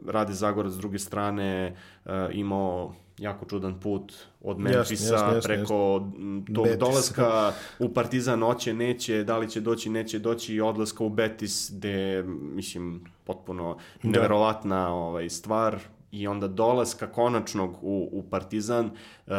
[0.08, 1.76] Rade Zagorac s druge strane
[2.06, 6.80] uh, imao jako čudan put od Memphisa jasno, jasno, preko m, tog Betisa.
[6.80, 11.72] dolaska u Partizan hoće, neće, da li će doći, neće doći i odlaska u Betis
[11.74, 15.80] gde, mislim, potpuno neverovatna ovaj, stvar.
[16.12, 19.34] I onda dolaska konačnog u, u Partizan uh,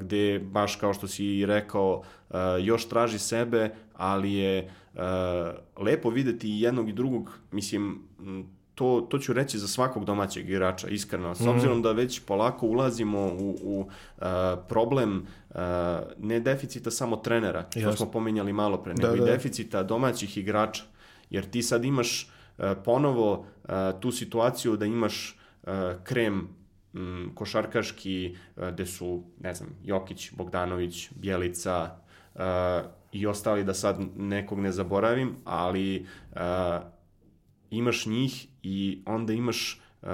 [0.00, 5.00] gde baš kao što si i rekao uh, još traži sebe ali je uh,
[5.84, 8.02] lepo videti i jednog i drugog mislim
[8.74, 11.34] to, to ću reći za svakog domaćeg igrača, iskreno.
[11.34, 14.24] S obzirom da već polako ulazimo u, u uh,
[14.68, 15.56] problem uh,
[16.18, 17.96] ne deficita samo trenera, što Jasno.
[17.96, 19.30] smo pominjali malo pre, Da, nego da.
[19.30, 20.82] i deficita domaćih igrača.
[21.30, 23.32] Jer ti sad imaš uh, ponovo
[23.64, 23.70] uh,
[24.00, 25.72] tu situaciju da imaš uh,
[26.04, 26.48] krem
[26.94, 31.96] mm, košarkaški uh, gde su, ne znam, Jokić, Bogdanović, Bjelica
[32.34, 32.40] uh,
[33.12, 36.38] i ostali da sad nekog ne zaboravim, ali uh,
[37.76, 40.08] imaš njih i onda imaš uh,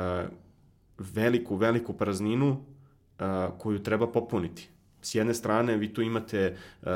[0.98, 3.26] veliku, veliku prazninu uh,
[3.58, 4.68] koju treba popuniti.
[5.02, 6.88] S jedne strane, vi tu imate uh,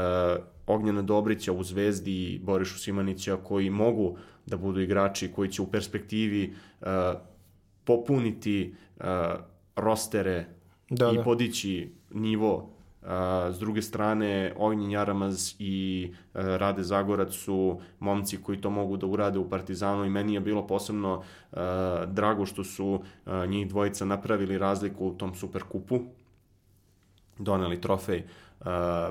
[0.67, 4.17] Ognjena Dobrića u Zvezdi i Borišu Simanića koji mogu
[4.47, 6.89] da budu igrači koji će u perspektivi uh,
[7.85, 9.05] popuniti uh,
[9.77, 10.47] rostere
[10.91, 11.23] Da, i da.
[11.23, 12.74] podići nivo
[13.53, 19.39] s druge strane, Ognjen Jaramaz i Rade Zagorac su momci koji to mogu da urade
[19.39, 21.23] u Partizanu i meni je bilo posebno
[22.07, 23.03] drago što su
[23.49, 26.01] njih dvojica napravili razliku u tom Superkupu,
[27.39, 28.23] doneli trofej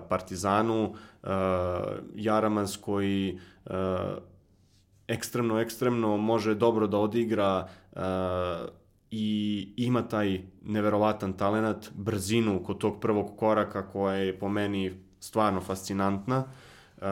[0.10, 0.94] Partizanu,
[2.16, 3.40] Jaramaz koji
[5.08, 7.68] ekstremno, ekstremno može dobro da odigra
[9.16, 15.62] i ima taj neverovatan talenat, brzinu kod tog prvog koraka koja je po meni stvarno
[15.62, 16.38] fascinantna.
[16.38, 17.04] Uh,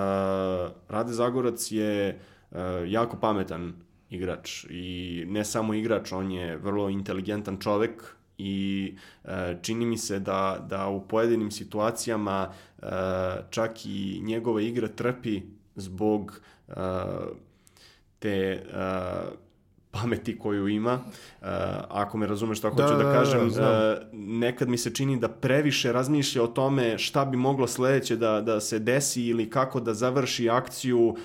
[0.90, 2.19] Rade Zagorac je
[2.52, 2.57] uh,
[2.88, 3.73] jako pametan
[4.10, 9.30] igrač i ne samo igrač, on je vrlo inteligentan čovek i uh,
[9.61, 12.88] čini mi se da, da u pojedinim situacijama uh,
[13.49, 15.41] čak i njegova igra trpi
[15.76, 16.41] zbog
[18.19, 18.64] te
[19.91, 20.93] pameti koju ima.
[20.93, 21.47] Uh,
[21.89, 25.19] ako me razumeš što hoću da, da, da kažem, da, uh, nekad mi se čini
[25.19, 29.80] da previše razmišlja o tome šta bi moglo sledeće da, da se desi ili kako
[29.80, 31.15] da završi akciju, uh,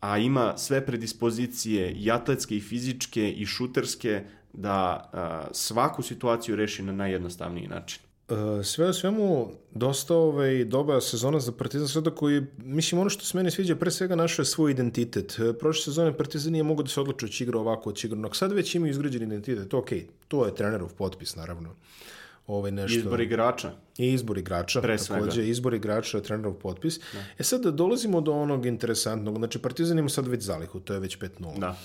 [0.00, 6.82] a ima sve predispozicije i atletske i fizičke i šuterske da uh, svaku situaciju reši
[6.82, 8.07] na najjednostavniji način.
[8.28, 13.24] Uh, sve o svemu, dosta ovaj, dobra sezona za Partizan sada koji, mislim, ono što
[13.24, 15.38] se meni sviđa, pre svega našao je svoj identitet.
[15.38, 18.52] Uh, prošle sezone Partizan nije mogo da se odluče će igra ovako, će igra Sad
[18.52, 19.88] već ima izgrađen identitet, ok,
[20.28, 21.74] to je trenerov potpis, naravno.
[22.46, 22.98] Ovaj nešto...
[22.98, 23.72] Izbor igrača.
[23.98, 25.48] I izbor igrača, pre takođe, svega.
[25.48, 26.98] izbor igrača trenerov potpis.
[27.12, 27.24] Da.
[27.38, 31.18] E sad dolazimo do onog interesantnog, znači Partizan ima sad već zalihu, to je već
[31.18, 31.58] 5-0.
[31.58, 31.76] Da.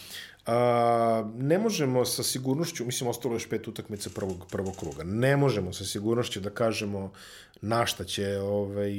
[0.45, 5.73] A, ne možemo sa sigurnošću, mislim, ostalo još pet utakmica prvog, prvog kruga, ne možemo
[5.73, 7.11] sa sigurnošću da kažemo
[7.61, 8.93] na šta će ovaj,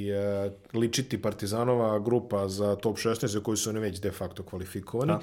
[0.74, 5.12] ličiti Partizanova grupa za top 16 za koju su oni već de facto kvalifikovani.
[5.12, 5.20] Da.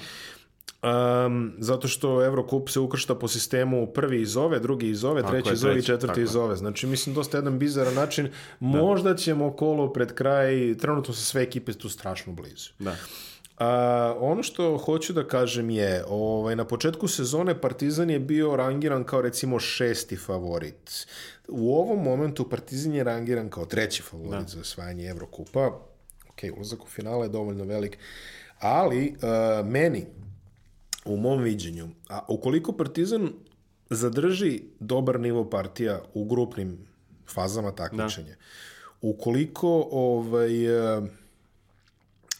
[0.82, 5.52] Um, zato što Eurocup se ukršta po sistemu prvi iz ove, drugi iz ove, treći
[5.52, 6.56] iz ove i četvrti iz ove.
[6.56, 8.24] Znači, mislim, dosta jedan bizaran način.
[8.24, 8.32] Da.
[8.66, 12.70] Možda ćemo kolo pred kraj, trenutno su sve ekipe tu strašno blizu.
[12.78, 12.96] Da.
[13.58, 19.04] A, ono što hoću da kažem je, ovaj, na početku sezone Partizan je bio rangiran
[19.04, 21.06] kao recimo šesti favorit.
[21.48, 24.48] U ovom momentu Partizan je rangiran kao treći favorit da.
[24.48, 25.66] za osvajanje Evrokupa.
[26.30, 27.98] Ok, ulazak u finale je dovoljno velik.
[28.58, 30.06] Ali, uh, meni,
[31.04, 33.32] u mom viđenju, a ukoliko Partizan
[33.90, 36.78] zadrži dobar nivo partija u grupnim
[37.34, 38.36] fazama takmičenja, da.
[39.00, 41.04] ukoliko ovaj, uh,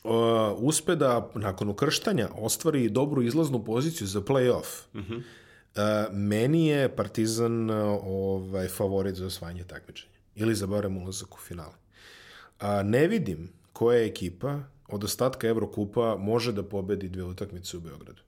[0.05, 0.13] uh,
[0.57, 5.17] uspe da nakon ukrštanja ostvari dobru izlaznu poziciju za play-off, mm -hmm.
[5.17, 10.13] uh, meni je Partizan uh, ovaj, favorit za osvajanje takmičenja.
[10.35, 11.75] Ili za barem ulazak u finale.
[12.61, 18.23] Uh, ne vidim koja ekipa od ostatka Evrokupa može da pobedi dve utakmice u Beogradu.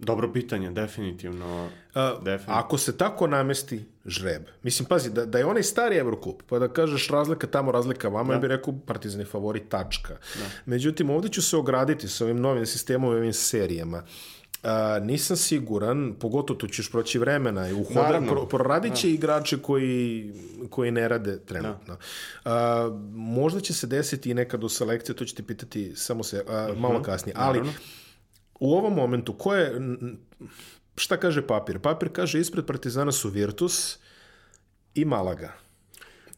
[0.00, 1.68] Dobro pitanje, definitivno.
[1.94, 2.60] A, definitivno.
[2.60, 6.68] Ako se tako namesti žreb, mislim, pazi, da, da je onaj stari Evrokup, pa da
[6.68, 8.34] kažeš razlika tamo, razlika vama, da.
[8.34, 10.14] ja bih rekao Partizan je favorit, tačka.
[10.14, 10.44] Da.
[10.66, 14.02] Međutim, ovde ću se ograditi sa ovim novim sistemom i ovim serijama.
[14.62, 19.14] A, nisam siguran, pogotovo tu ćeš proći vremena i uhoda, pro, proradit će da.
[19.14, 20.32] igrače koji,
[20.70, 21.96] koji ne rade trenutno.
[22.44, 22.50] Da.
[22.52, 26.44] A, možda će se desiti i nekad u selekciji, to ću ti pitati samo se
[26.48, 27.72] a, malo kasnije, ali Naravno
[28.60, 29.80] u ovom momentu, ko je,
[30.96, 31.78] šta kaže papir?
[31.78, 33.98] Papir kaže ispred Partizana su Virtus
[34.94, 35.52] i Malaga.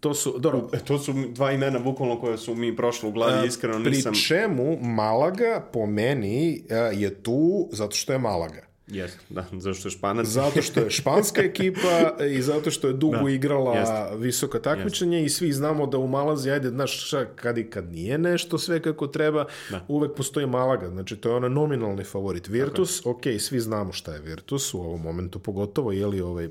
[0.00, 3.48] To su, dobro, e, to su dva imena bukvalno koje su mi prošle u glavi,
[3.48, 4.12] iskreno nisam...
[4.12, 8.71] Pri čemu Malaga po meni je tu zato što je Malaga.
[8.93, 10.27] Jeste, da, zato što je Španac.
[10.27, 13.93] Zato što je španska ekipa i zato što je dugo da, igrala jest.
[14.16, 18.59] visoka takmičenja i svi znamo da u Malazi, ajde, znaš, kad i kad nije nešto
[18.59, 19.85] sve kako treba, da.
[19.89, 22.48] uvek postoji Malaga, znači to je ona nominalni favorit.
[22.48, 26.48] Virtus, ok, svi znamo šta je Virtus u ovom momentu, pogotovo, je li ovaj,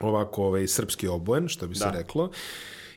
[0.00, 1.90] ovako ovaj srpski obojen, što bi se da.
[1.90, 2.30] reklo.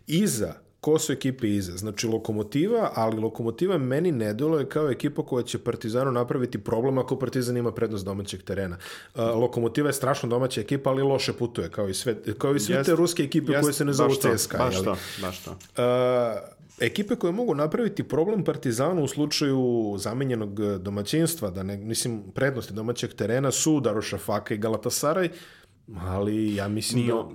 [0.08, 1.78] Iza ko su ekipe iza.
[1.78, 7.20] Znači Lokomotiva, ali Lokomotiva meni ne deluje kao ekipa koja će Partizanu napraviti problem ako
[7.20, 8.78] Partizan ima prednost domaćeg terena.
[9.16, 12.76] Uh, Lokomotiva je strašno domaća ekipa, ali loše putuje, kao i sve, kao i sve
[12.76, 14.58] jest, te ruske ekipe jest, koje se ne zovu CSKA.
[14.58, 15.52] Baš to, baš to.
[15.52, 15.58] Uh,
[16.80, 23.14] ekipe koje mogu napraviti problem Partizanu u slučaju zamenjenog domaćinstva, da ne, mislim, prednosti domaćeg
[23.14, 25.30] terena su Darušafaka i Galatasaraj,
[25.98, 27.30] ali ja mislim nije, da...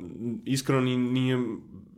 [0.45, 1.39] Iskreno nije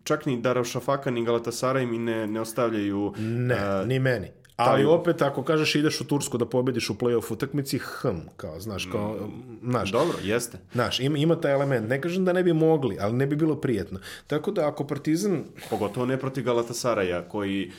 [0.04, 3.14] čak ni Darošafaka ni Galatasaray mi ne, ne ostavljaju...
[3.18, 4.28] Ne, uh, ni meni.
[4.56, 4.92] Ali taj...
[4.92, 9.14] opet, ako kažeš ideš u Tursku da pobediš u play-off utakmici, hm, kao, znaš, kao,
[9.14, 9.92] mm, znaš.
[9.92, 10.58] Dobro, jeste.
[10.72, 11.88] Znaš, ima, ima taj element.
[11.88, 14.00] Ne kažem da ne bi mogli, ali ne bi bilo prijetno.
[14.26, 15.44] Tako da, ako Partizan...
[15.70, 17.70] Pogotovo ne protiv Galatasaraja, koji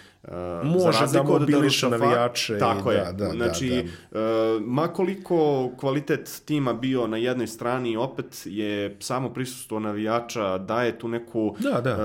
[0.64, 2.98] Može da mobiliše Darušafa- navijače i Tako je.
[2.98, 4.24] da, da, znači, da, e,
[4.62, 5.36] ma koliko
[5.72, 11.82] kvalitet tima bio na jednoj strani, opet je samo prisustvo navijača daje tu neku Da,
[11.82, 11.90] da.
[11.92, 11.96] e,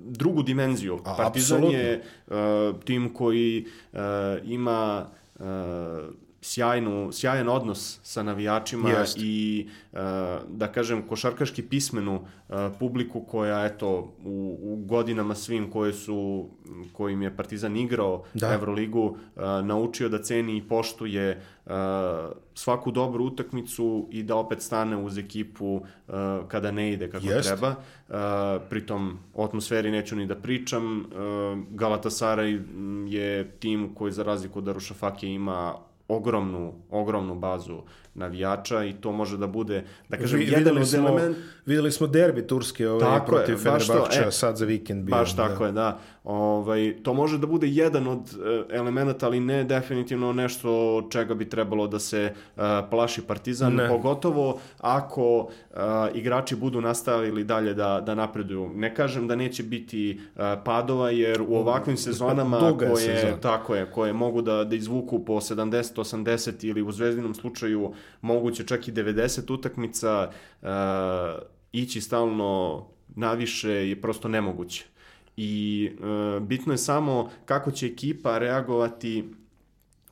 [0.00, 0.94] drugu dimenziju.
[0.96, 1.78] A, Partizan apsolutno.
[1.78, 2.34] je e,
[2.84, 3.98] tim koji e,
[4.44, 5.06] ima
[5.36, 5.44] e,
[6.44, 9.18] sjajnu, sjajan odnos sa navijačima Jest.
[9.20, 9.96] i e,
[10.48, 16.48] da kažem košarkaški pismenu e, publiku koja eto u, u godinama svim koje su
[16.92, 18.52] kojim je Partizan igrao Da.
[18.54, 21.42] Evroligu e, naučio da ceni i poštuje
[22.54, 25.80] svaku dobru utakmicu i da opet stane uz ekipu
[26.48, 27.48] kada ne ide kako Jest.
[27.48, 27.74] treba.
[28.68, 31.06] Pritom o atmosferi neću ni da pričam.
[31.70, 32.60] Galatasaray
[33.08, 35.74] je tim koji za razliku od Darušafake ima
[36.08, 37.82] ogromnu, ogromnu bazu
[38.14, 41.36] navijača i to može da bude, da kažem, Vi- jedan od smo, element...
[41.66, 45.16] videli smo derbi turski ovaj, Tako protiv Fenerbahča e, sad za vikend bio.
[45.16, 45.98] Baš tako je, da.
[46.24, 48.20] Ovaj, to može da bude jedan od
[48.70, 50.70] e, elemenata, ali ne definitivno nešto
[51.10, 52.32] čega bi trebalo da se e,
[52.90, 53.88] plaši Partizan, Ne.
[53.88, 55.76] pogotovo ako e,
[56.14, 58.70] igrači budu nastavili dalje da, da napreduju.
[58.74, 63.40] Ne kažem da neće biti e, padova, jer u ovakvim sezonama Duga je koje, sezona.
[63.40, 65.64] tako je, koje mogu da, da izvuku po 70,
[65.96, 70.30] 80 ili u zvezdinom slučaju moguće čak i 90 utakmica,
[70.62, 70.66] e,
[71.72, 74.84] ići stalno naviše je prosto nemoguće.
[75.36, 75.90] I
[76.36, 79.24] e, bitno je samo kako će ekipa reagovati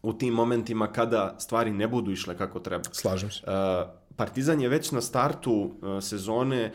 [0.02, 2.84] u tim momentima kada stvari ne budu išle kako treba.
[2.92, 3.42] Slažem se.
[3.46, 6.72] E, Partizan je već na startu e, sezone e,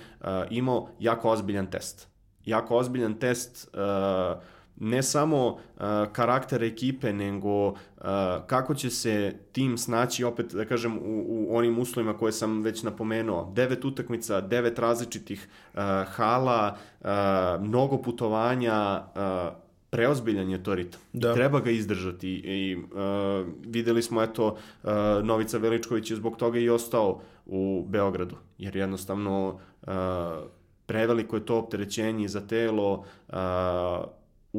[0.49, 2.07] imao jako ozbiljan test.
[2.45, 3.77] Jako ozbiljan test e,
[4.79, 5.81] ne samo e,
[6.13, 7.73] karakter ekipe, nego e,
[8.47, 12.83] kako će se tim snaći opet, da kažem, u, u onim uslovima koje sam već
[12.83, 13.51] napomenuo.
[13.55, 17.07] Devet utakmica, devet različitih e, hala, e,
[17.59, 21.01] mnogo putovanja, e, preozbiljan je to ritam.
[21.13, 21.33] Da.
[21.33, 24.89] Treba ga izdržati i uh, videli smo eto uh,
[25.23, 29.47] Novica Veličković je zbog toga i ostao u Beogradu jer jednostavno
[29.81, 29.93] uh,
[30.85, 32.93] preveliko je to opterećenje za telo
[33.27, 33.35] uh,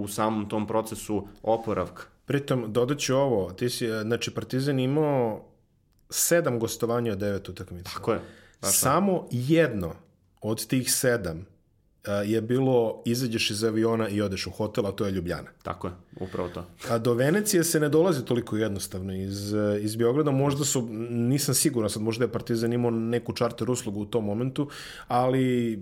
[0.01, 2.03] u samom tom procesu oporavka.
[2.25, 5.45] Pritom, dodat ću ovo, ti si, e, znači, Partizan imao
[6.11, 7.91] sedam gostovanja od devet utakmica.
[7.95, 8.21] Tako je.
[8.63, 9.95] Baš Samo jedno
[10.41, 11.47] od tih sedam
[12.05, 15.49] e, je bilo izađeš iz aviona i odeš u hotel, a to je Ljubljana.
[15.63, 16.67] Tako je, upravo to.
[16.91, 20.31] A do Venecije se ne dolazi toliko jednostavno iz, e, iz Beograda.
[20.31, 24.69] Možda su, nisam siguran sad, možda je Partizan imao neku čarter uslugu u tom momentu,
[25.09, 25.79] ali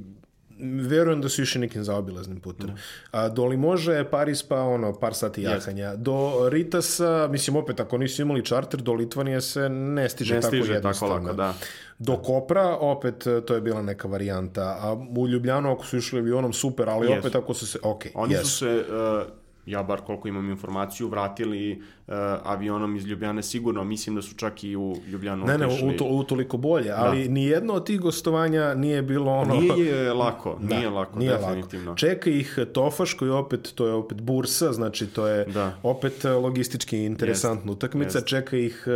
[0.58, 2.70] verujem da su išli nekim zaobilaznim putem.
[3.10, 5.96] A, do Limože je Paris pa ono, par sati jahanja.
[5.96, 10.50] Do Ritasa, mislim opet, ako nisu imali čarter, do Litvanije se ne stiže Ne tako
[10.50, 11.14] stiže tako jednostavno.
[11.16, 11.54] lako, da.
[11.98, 13.14] Do Kopra, opet,
[13.46, 14.78] to je bila neka varijanta.
[14.80, 17.18] A u Ljubljanu, ako su išli avionom, super, ali Jesu.
[17.18, 17.78] opet ako su se...
[17.82, 18.46] Ok, Oni jesu.
[18.46, 21.72] su se, uh, ja bar koliko imam informaciju, vratili
[22.06, 22.14] uh,
[22.44, 23.84] avionom iz Ljubljane sigurno.
[23.84, 25.88] Mislim da su čak i u Ljubljanu Ne, ne, otišli.
[25.88, 29.54] u, to, u toliko bolje, ali ni jedno od tih gostovanja nije bilo ono...
[29.54, 31.90] Nije lako, Da, nije lako, nije definitivno.
[31.90, 31.98] Lako.
[31.98, 35.72] Čeka ih Tofaš koji opet, to je opet bursa, znači to je Da.
[35.82, 38.20] opet e, logistički interesantna utakmica.
[38.20, 38.90] Čeka ih e,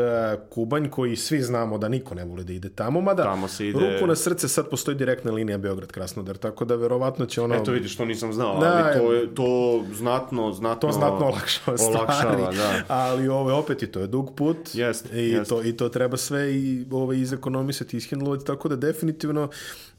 [0.50, 3.78] Kubanj koji svi znamo da niko ne voli da ide tamo, mada Tamo se ide-
[3.92, 7.54] ruku na srce sad postoji direktna linija Beograd-Krasnodar, tako da verovatno će ono...
[7.54, 9.46] Eto vidiš, to nisam znao, Da, ali to, je, to
[9.92, 10.88] znatno, znatno...
[10.88, 12.82] to znatno olakšava stvari, Olakšava, da.
[12.88, 15.48] ali ovo je opet i to je dug put Jest, i, jest.
[15.48, 19.48] To, i to treba sve i ovaj, izekonomisati, ishendlovati, tako da definitivno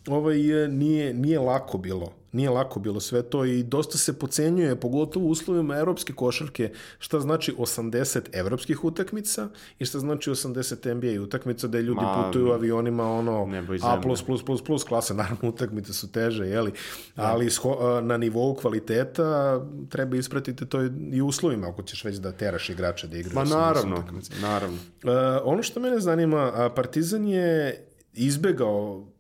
[0.07, 2.13] ovaj, e, nije, nije lako bilo.
[2.31, 7.19] Nije lako bilo sve to i dosta se pocenjuje, pogotovo u uslovima evropske košarke, šta
[7.19, 9.49] znači 80 evropskih utakmica
[9.79, 13.45] i šta znači 80 NBA utakmica da ljudi Ma, putuju avionima ono
[13.81, 16.71] A+++++ klasa, naravno utakmice su teže, jeli?
[17.15, 20.79] ali sho- na nivou kvaliteta treba ispratiti to
[21.11, 23.35] i uslovima ako ćeš već da teraš igrače da igraju.
[23.35, 24.03] Ma 80 naravno,
[24.41, 24.77] naravno.
[25.03, 27.81] E, ono što mene zanima, Partizan je
[28.13, 29.10] izbegao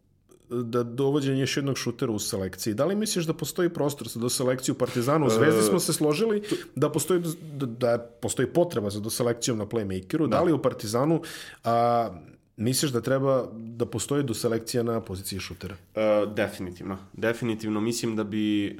[0.51, 2.73] da dovođenje još jednog šutera u selekciji.
[2.73, 5.25] Da li misliš da postoji prostor za doselekciju Partizanu?
[5.25, 6.43] U Zvezdi smo se složili
[6.75, 7.21] da postoji,
[7.53, 10.27] da, da postoji potreba za doselekcijom na playmakeru.
[10.27, 11.21] Da, li u Partizanu
[11.63, 12.09] a,
[12.57, 15.75] misliš da treba da postoji doselekcija na poziciji šutera?
[15.95, 16.97] E, definitivno.
[17.13, 18.71] Definitivno mislim da bi e,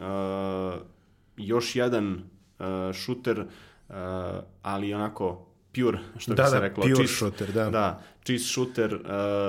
[1.38, 2.14] još jedan
[2.60, 3.46] e, šuter, e,
[4.62, 6.82] ali onako pure, što Da, bi se da, reklo.
[6.82, 7.70] pure čist, shooter, da.
[7.70, 9.00] Da, čist šuter, e,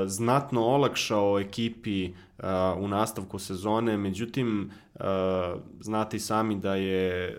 [0.06, 2.10] znatno olakšao ekipi e,
[2.78, 5.04] u nastavku sezone, međutim, e,
[5.80, 7.36] znate i sami da je, e,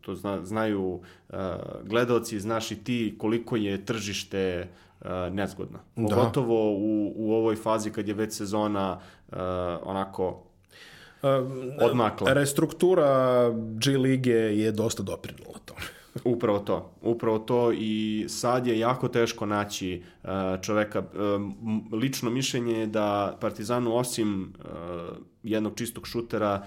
[0.00, 1.36] to zna, znaju e,
[1.84, 5.78] gledaoci, znaš i ti koliko je tržište e, nezgodno.
[5.94, 9.00] Pogotovo u, u ovoj fazi kad je već sezona
[9.32, 9.36] e,
[9.82, 10.42] onako
[11.80, 12.32] odmakla.
[12.32, 15.80] Restruktura G lige je dosta doprinula tome.
[16.24, 20.30] Upravo to, upravo to i sad je jako teško naći uh,
[20.62, 20.98] čoveka.
[20.98, 21.06] Uh,
[21.92, 26.64] lično mišljenje je da Partizanu osim uh, jednog čistog šutera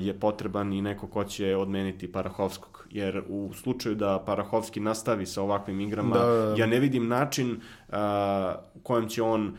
[0.00, 2.86] je potreban i neko ko će odmeniti Parahovskog.
[2.90, 7.60] Jer u slučaju da Parahovski nastavi sa ovakvim igrama, da, ja ne vidim način
[8.74, 9.56] u kojem će on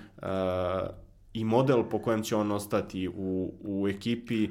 [1.33, 4.49] i model po kojem će on ostati u, u ekipi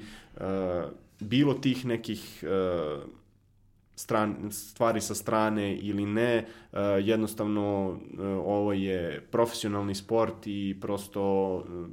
[1.20, 2.45] bilo tih nekih
[3.98, 7.98] stran, stvari sa strane ili ne, uh, jednostavno uh,
[8.44, 11.88] ovo je profesionalni sport i prosto uh,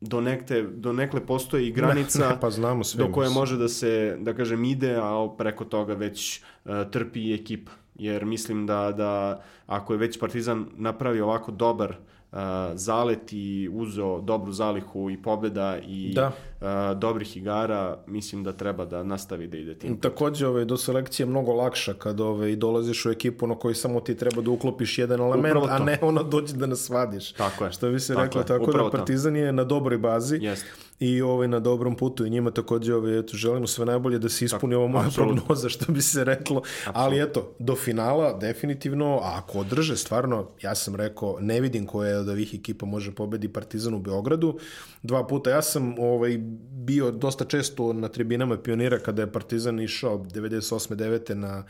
[0.00, 4.34] do, nekte, do nekle postoji granica ne, pa znamo do koje može da se, da
[4.34, 7.72] kažem, ide, a preko toga već uh, trpi i ekipa.
[7.94, 12.38] Jer mislim da, da ako je već Partizan napravio ovako dobar uh,
[12.74, 16.32] zalet i uzeo dobru zalihu i pobeda i da.
[16.60, 20.00] A, dobrih igara, mislim da treba da nastavi da ide tim.
[20.00, 24.16] Takođe, ove, do selekcije mnogo lakša kad ove, dolaziš u ekipu na koji samo ti
[24.16, 27.32] treba da uklopiš jedan element, a ne ono dođe da nas vadiš.
[27.32, 27.72] Tako je.
[27.72, 30.38] Što bi se reklo, tako, tako da Partizan je na dobroj bazi.
[30.42, 34.28] Jeste i ovaj na dobrom putu i njima takođe ovaj eto želimo sve najbolje da
[34.28, 37.02] se ispuni ovo moja prognoza što bi se reklo absolutno.
[37.02, 42.20] ali eto do finala definitivno a ako održe stvarno ja sam rekao ne vidim koja
[42.20, 44.58] od ovih ekipa može pobedi Partizan u Beogradu
[45.02, 46.38] dva puta ja sam ovaj
[46.84, 51.64] bio dosta često na tribinama pionira kada je Partizan išao 98 9 na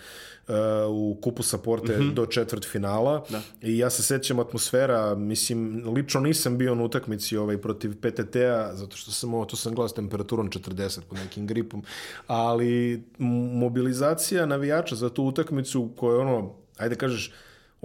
[0.48, 0.54] uh,
[0.88, 2.14] u kupu Saporte mm -hmm.
[2.14, 3.40] do četvrt finala da.
[3.62, 8.96] i ja se sećam atmosfera mislim lično nisam bio na utakmici ovaj protiv PTT-a zato
[8.96, 11.82] što sam ovo, to sam gledao s temperaturom 40 pod nekim gripom,
[12.26, 13.04] ali
[13.52, 17.32] mobilizacija navijača za tu utakmicu koja je ono, ajde kažeš,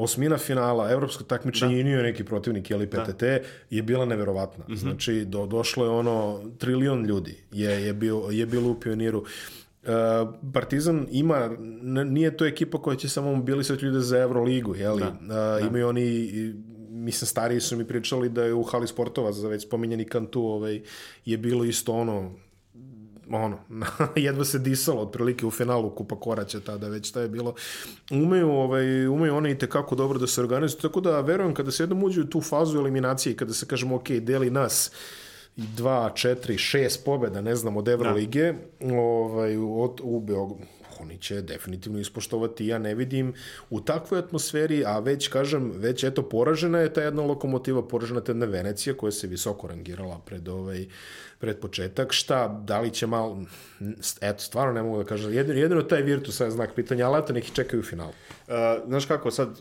[0.04, 1.80] osmina finala, evropsko takmičenje da.
[1.82, 3.40] i nije neki protivnik, jeli PTT, da.
[3.70, 4.66] je bila neverovatna.
[4.68, 4.78] Mm -hmm.
[4.78, 9.20] Znači, do, došlo je ono, trilion ljudi je, je, bio, je bilo u pioniru.
[9.20, 9.90] Uh,
[10.54, 11.50] Partizan ima,
[12.06, 15.00] nije to ekipa koja će samo mobilisati ljude za Euroligu, jeli?
[15.00, 15.10] Da.
[15.10, 15.60] Uh, da.
[15.68, 16.30] Imaju oni
[16.90, 20.82] mislim, stariji su mi pričali da je u hali sportova za već spominjeni kantu ovaj,
[21.26, 22.36] je bilo isto ono,
[23.32, 23.60] ono,
[24.16, 27.56] jedva se disalo otprilike u finalu Kupa Koraća tada već šta je bilo.
[28.12, 31.84] Umeju, ovaj, umeju one i tekako dobro da se organizuju, tako da verujem kada se
[31.84, 34.92] jednom uđe u tu fazu eliminacije, kada se kažemo ok, deli nas
[35.58, 38.96] i dva, četiri, šest pobjeda, ne znam, od Evrolige, da.
[38.96, 40.66] ovaj, od, u Beogradu,
[41.00, 43.34] oni će definitivno ispoštovati, ja ne vidim
[43.70, 48.32] u takvoj atmosferi, a već kažem, već eto poražena je ta jedna lokomotiva, poražena ta
[48.32, 50.88] jedna Venecija koja se visoko rangirala pred ovaj
[51.40, 52.14] pred početak.
[52.14, 53.42] Šta, da li će malo,
[54.22, 57.34] eto, stvarno ne mogu da kažem, jedino, jedino taj Virtus je znak pitanja, ali eto
[57.34, 58.12] neki čekaju u finalu.
[58.48, 58.54] Uh,
[58.88, 59.60] znaš kako, sad,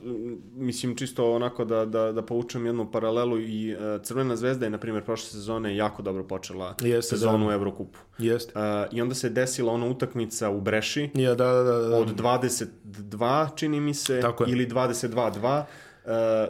[0.55, 4.79] mislim, čisto onako da, da, da povučem jednu paralelu i uh, Crvena zvezda je, na
[4.79, 7.51] primjer, prošle sezone jako dobro počela Jeste, sezonu da.
[7.51, 7.99] u Evrokupu.
[8.19, 8.53] Jeste.
[8.59, 11.11] Uh, I onda se desila ona utakmica u Breši.
[11.15, 11.97] Ja, da, da, da, da.
[11.97, 15.88] Od 22, čini mi se, ili 22-2 E,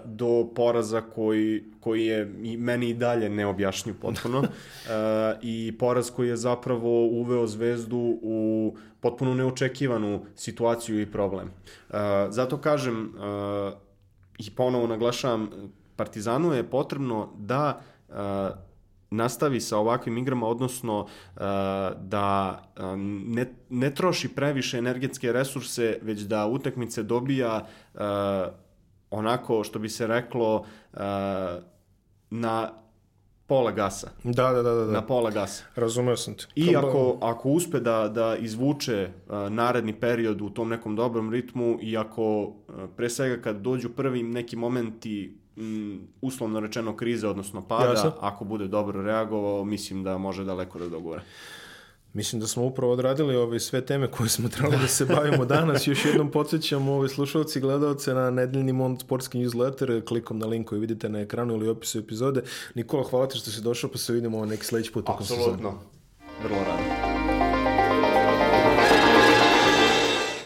[0.04, 4.46] do poraza koji, koji je i meni i dalje neobjašnjiv potpuno uh,
[5.42, 11.50] i poraz koji je zapravo uveo Zvezdu u potpuno neočekivanu situaciju i problem.
[11.88, 11.96] Uh,
[12.28, 13.72] zato kažem uh,
[14.38, 15.50] i ponovo naglašavam
[15.96, 17.80] Partizanu je potrebno da
[19.10, 21.06] nastavi sa ovakvim igrama, odnosno
[22.00, 22.62] da
[23.26, 27.66] ne, ne troši previše energetske resurse, već da utakmice dobija
[29.10, 31.00] onako što bi se reklo uh,
[32.30, 32.70] na
[33.46, 34.10] pola gasa.
[34.24, 34.92] Da, da, da, da.
[34.92, 35.64] Na pola gasa.
[35.76, 36.46] Razumeo sam te.
[36.54, 41.78] I ako, ako uspe da, da izvuče uh, naredni period u tom nekom dobrom ritmu
[41.82, 42.54] i ako uh,
[42.96, 48.12] pre svega kad dođu prvi neki momenti m, uslovno rečeno krize, odnosno pada, Jasno.
[48.20, 51.22] ako bude dobro reagovao, mislim da može daleko da dogore.
[52.18, 55.86] Mislim da smo upravo odradili ove sve teme koje smo trebali da se bavimo danas.
[55.86, 60.68] Još jednom podsjećam ove slušalci i gledalce na nedeljni Mont sportski newsletter klikom na link
[60.68, 62.42] koji vidite na ekranu ili opisu epizode.
[62.74, 65.08] Nikola, hvala ti što si došao pa se vidimo neki sledeći put.
[65.08, 65.74] Apsolutno.
[66.42, 67.07] Vrlo rado.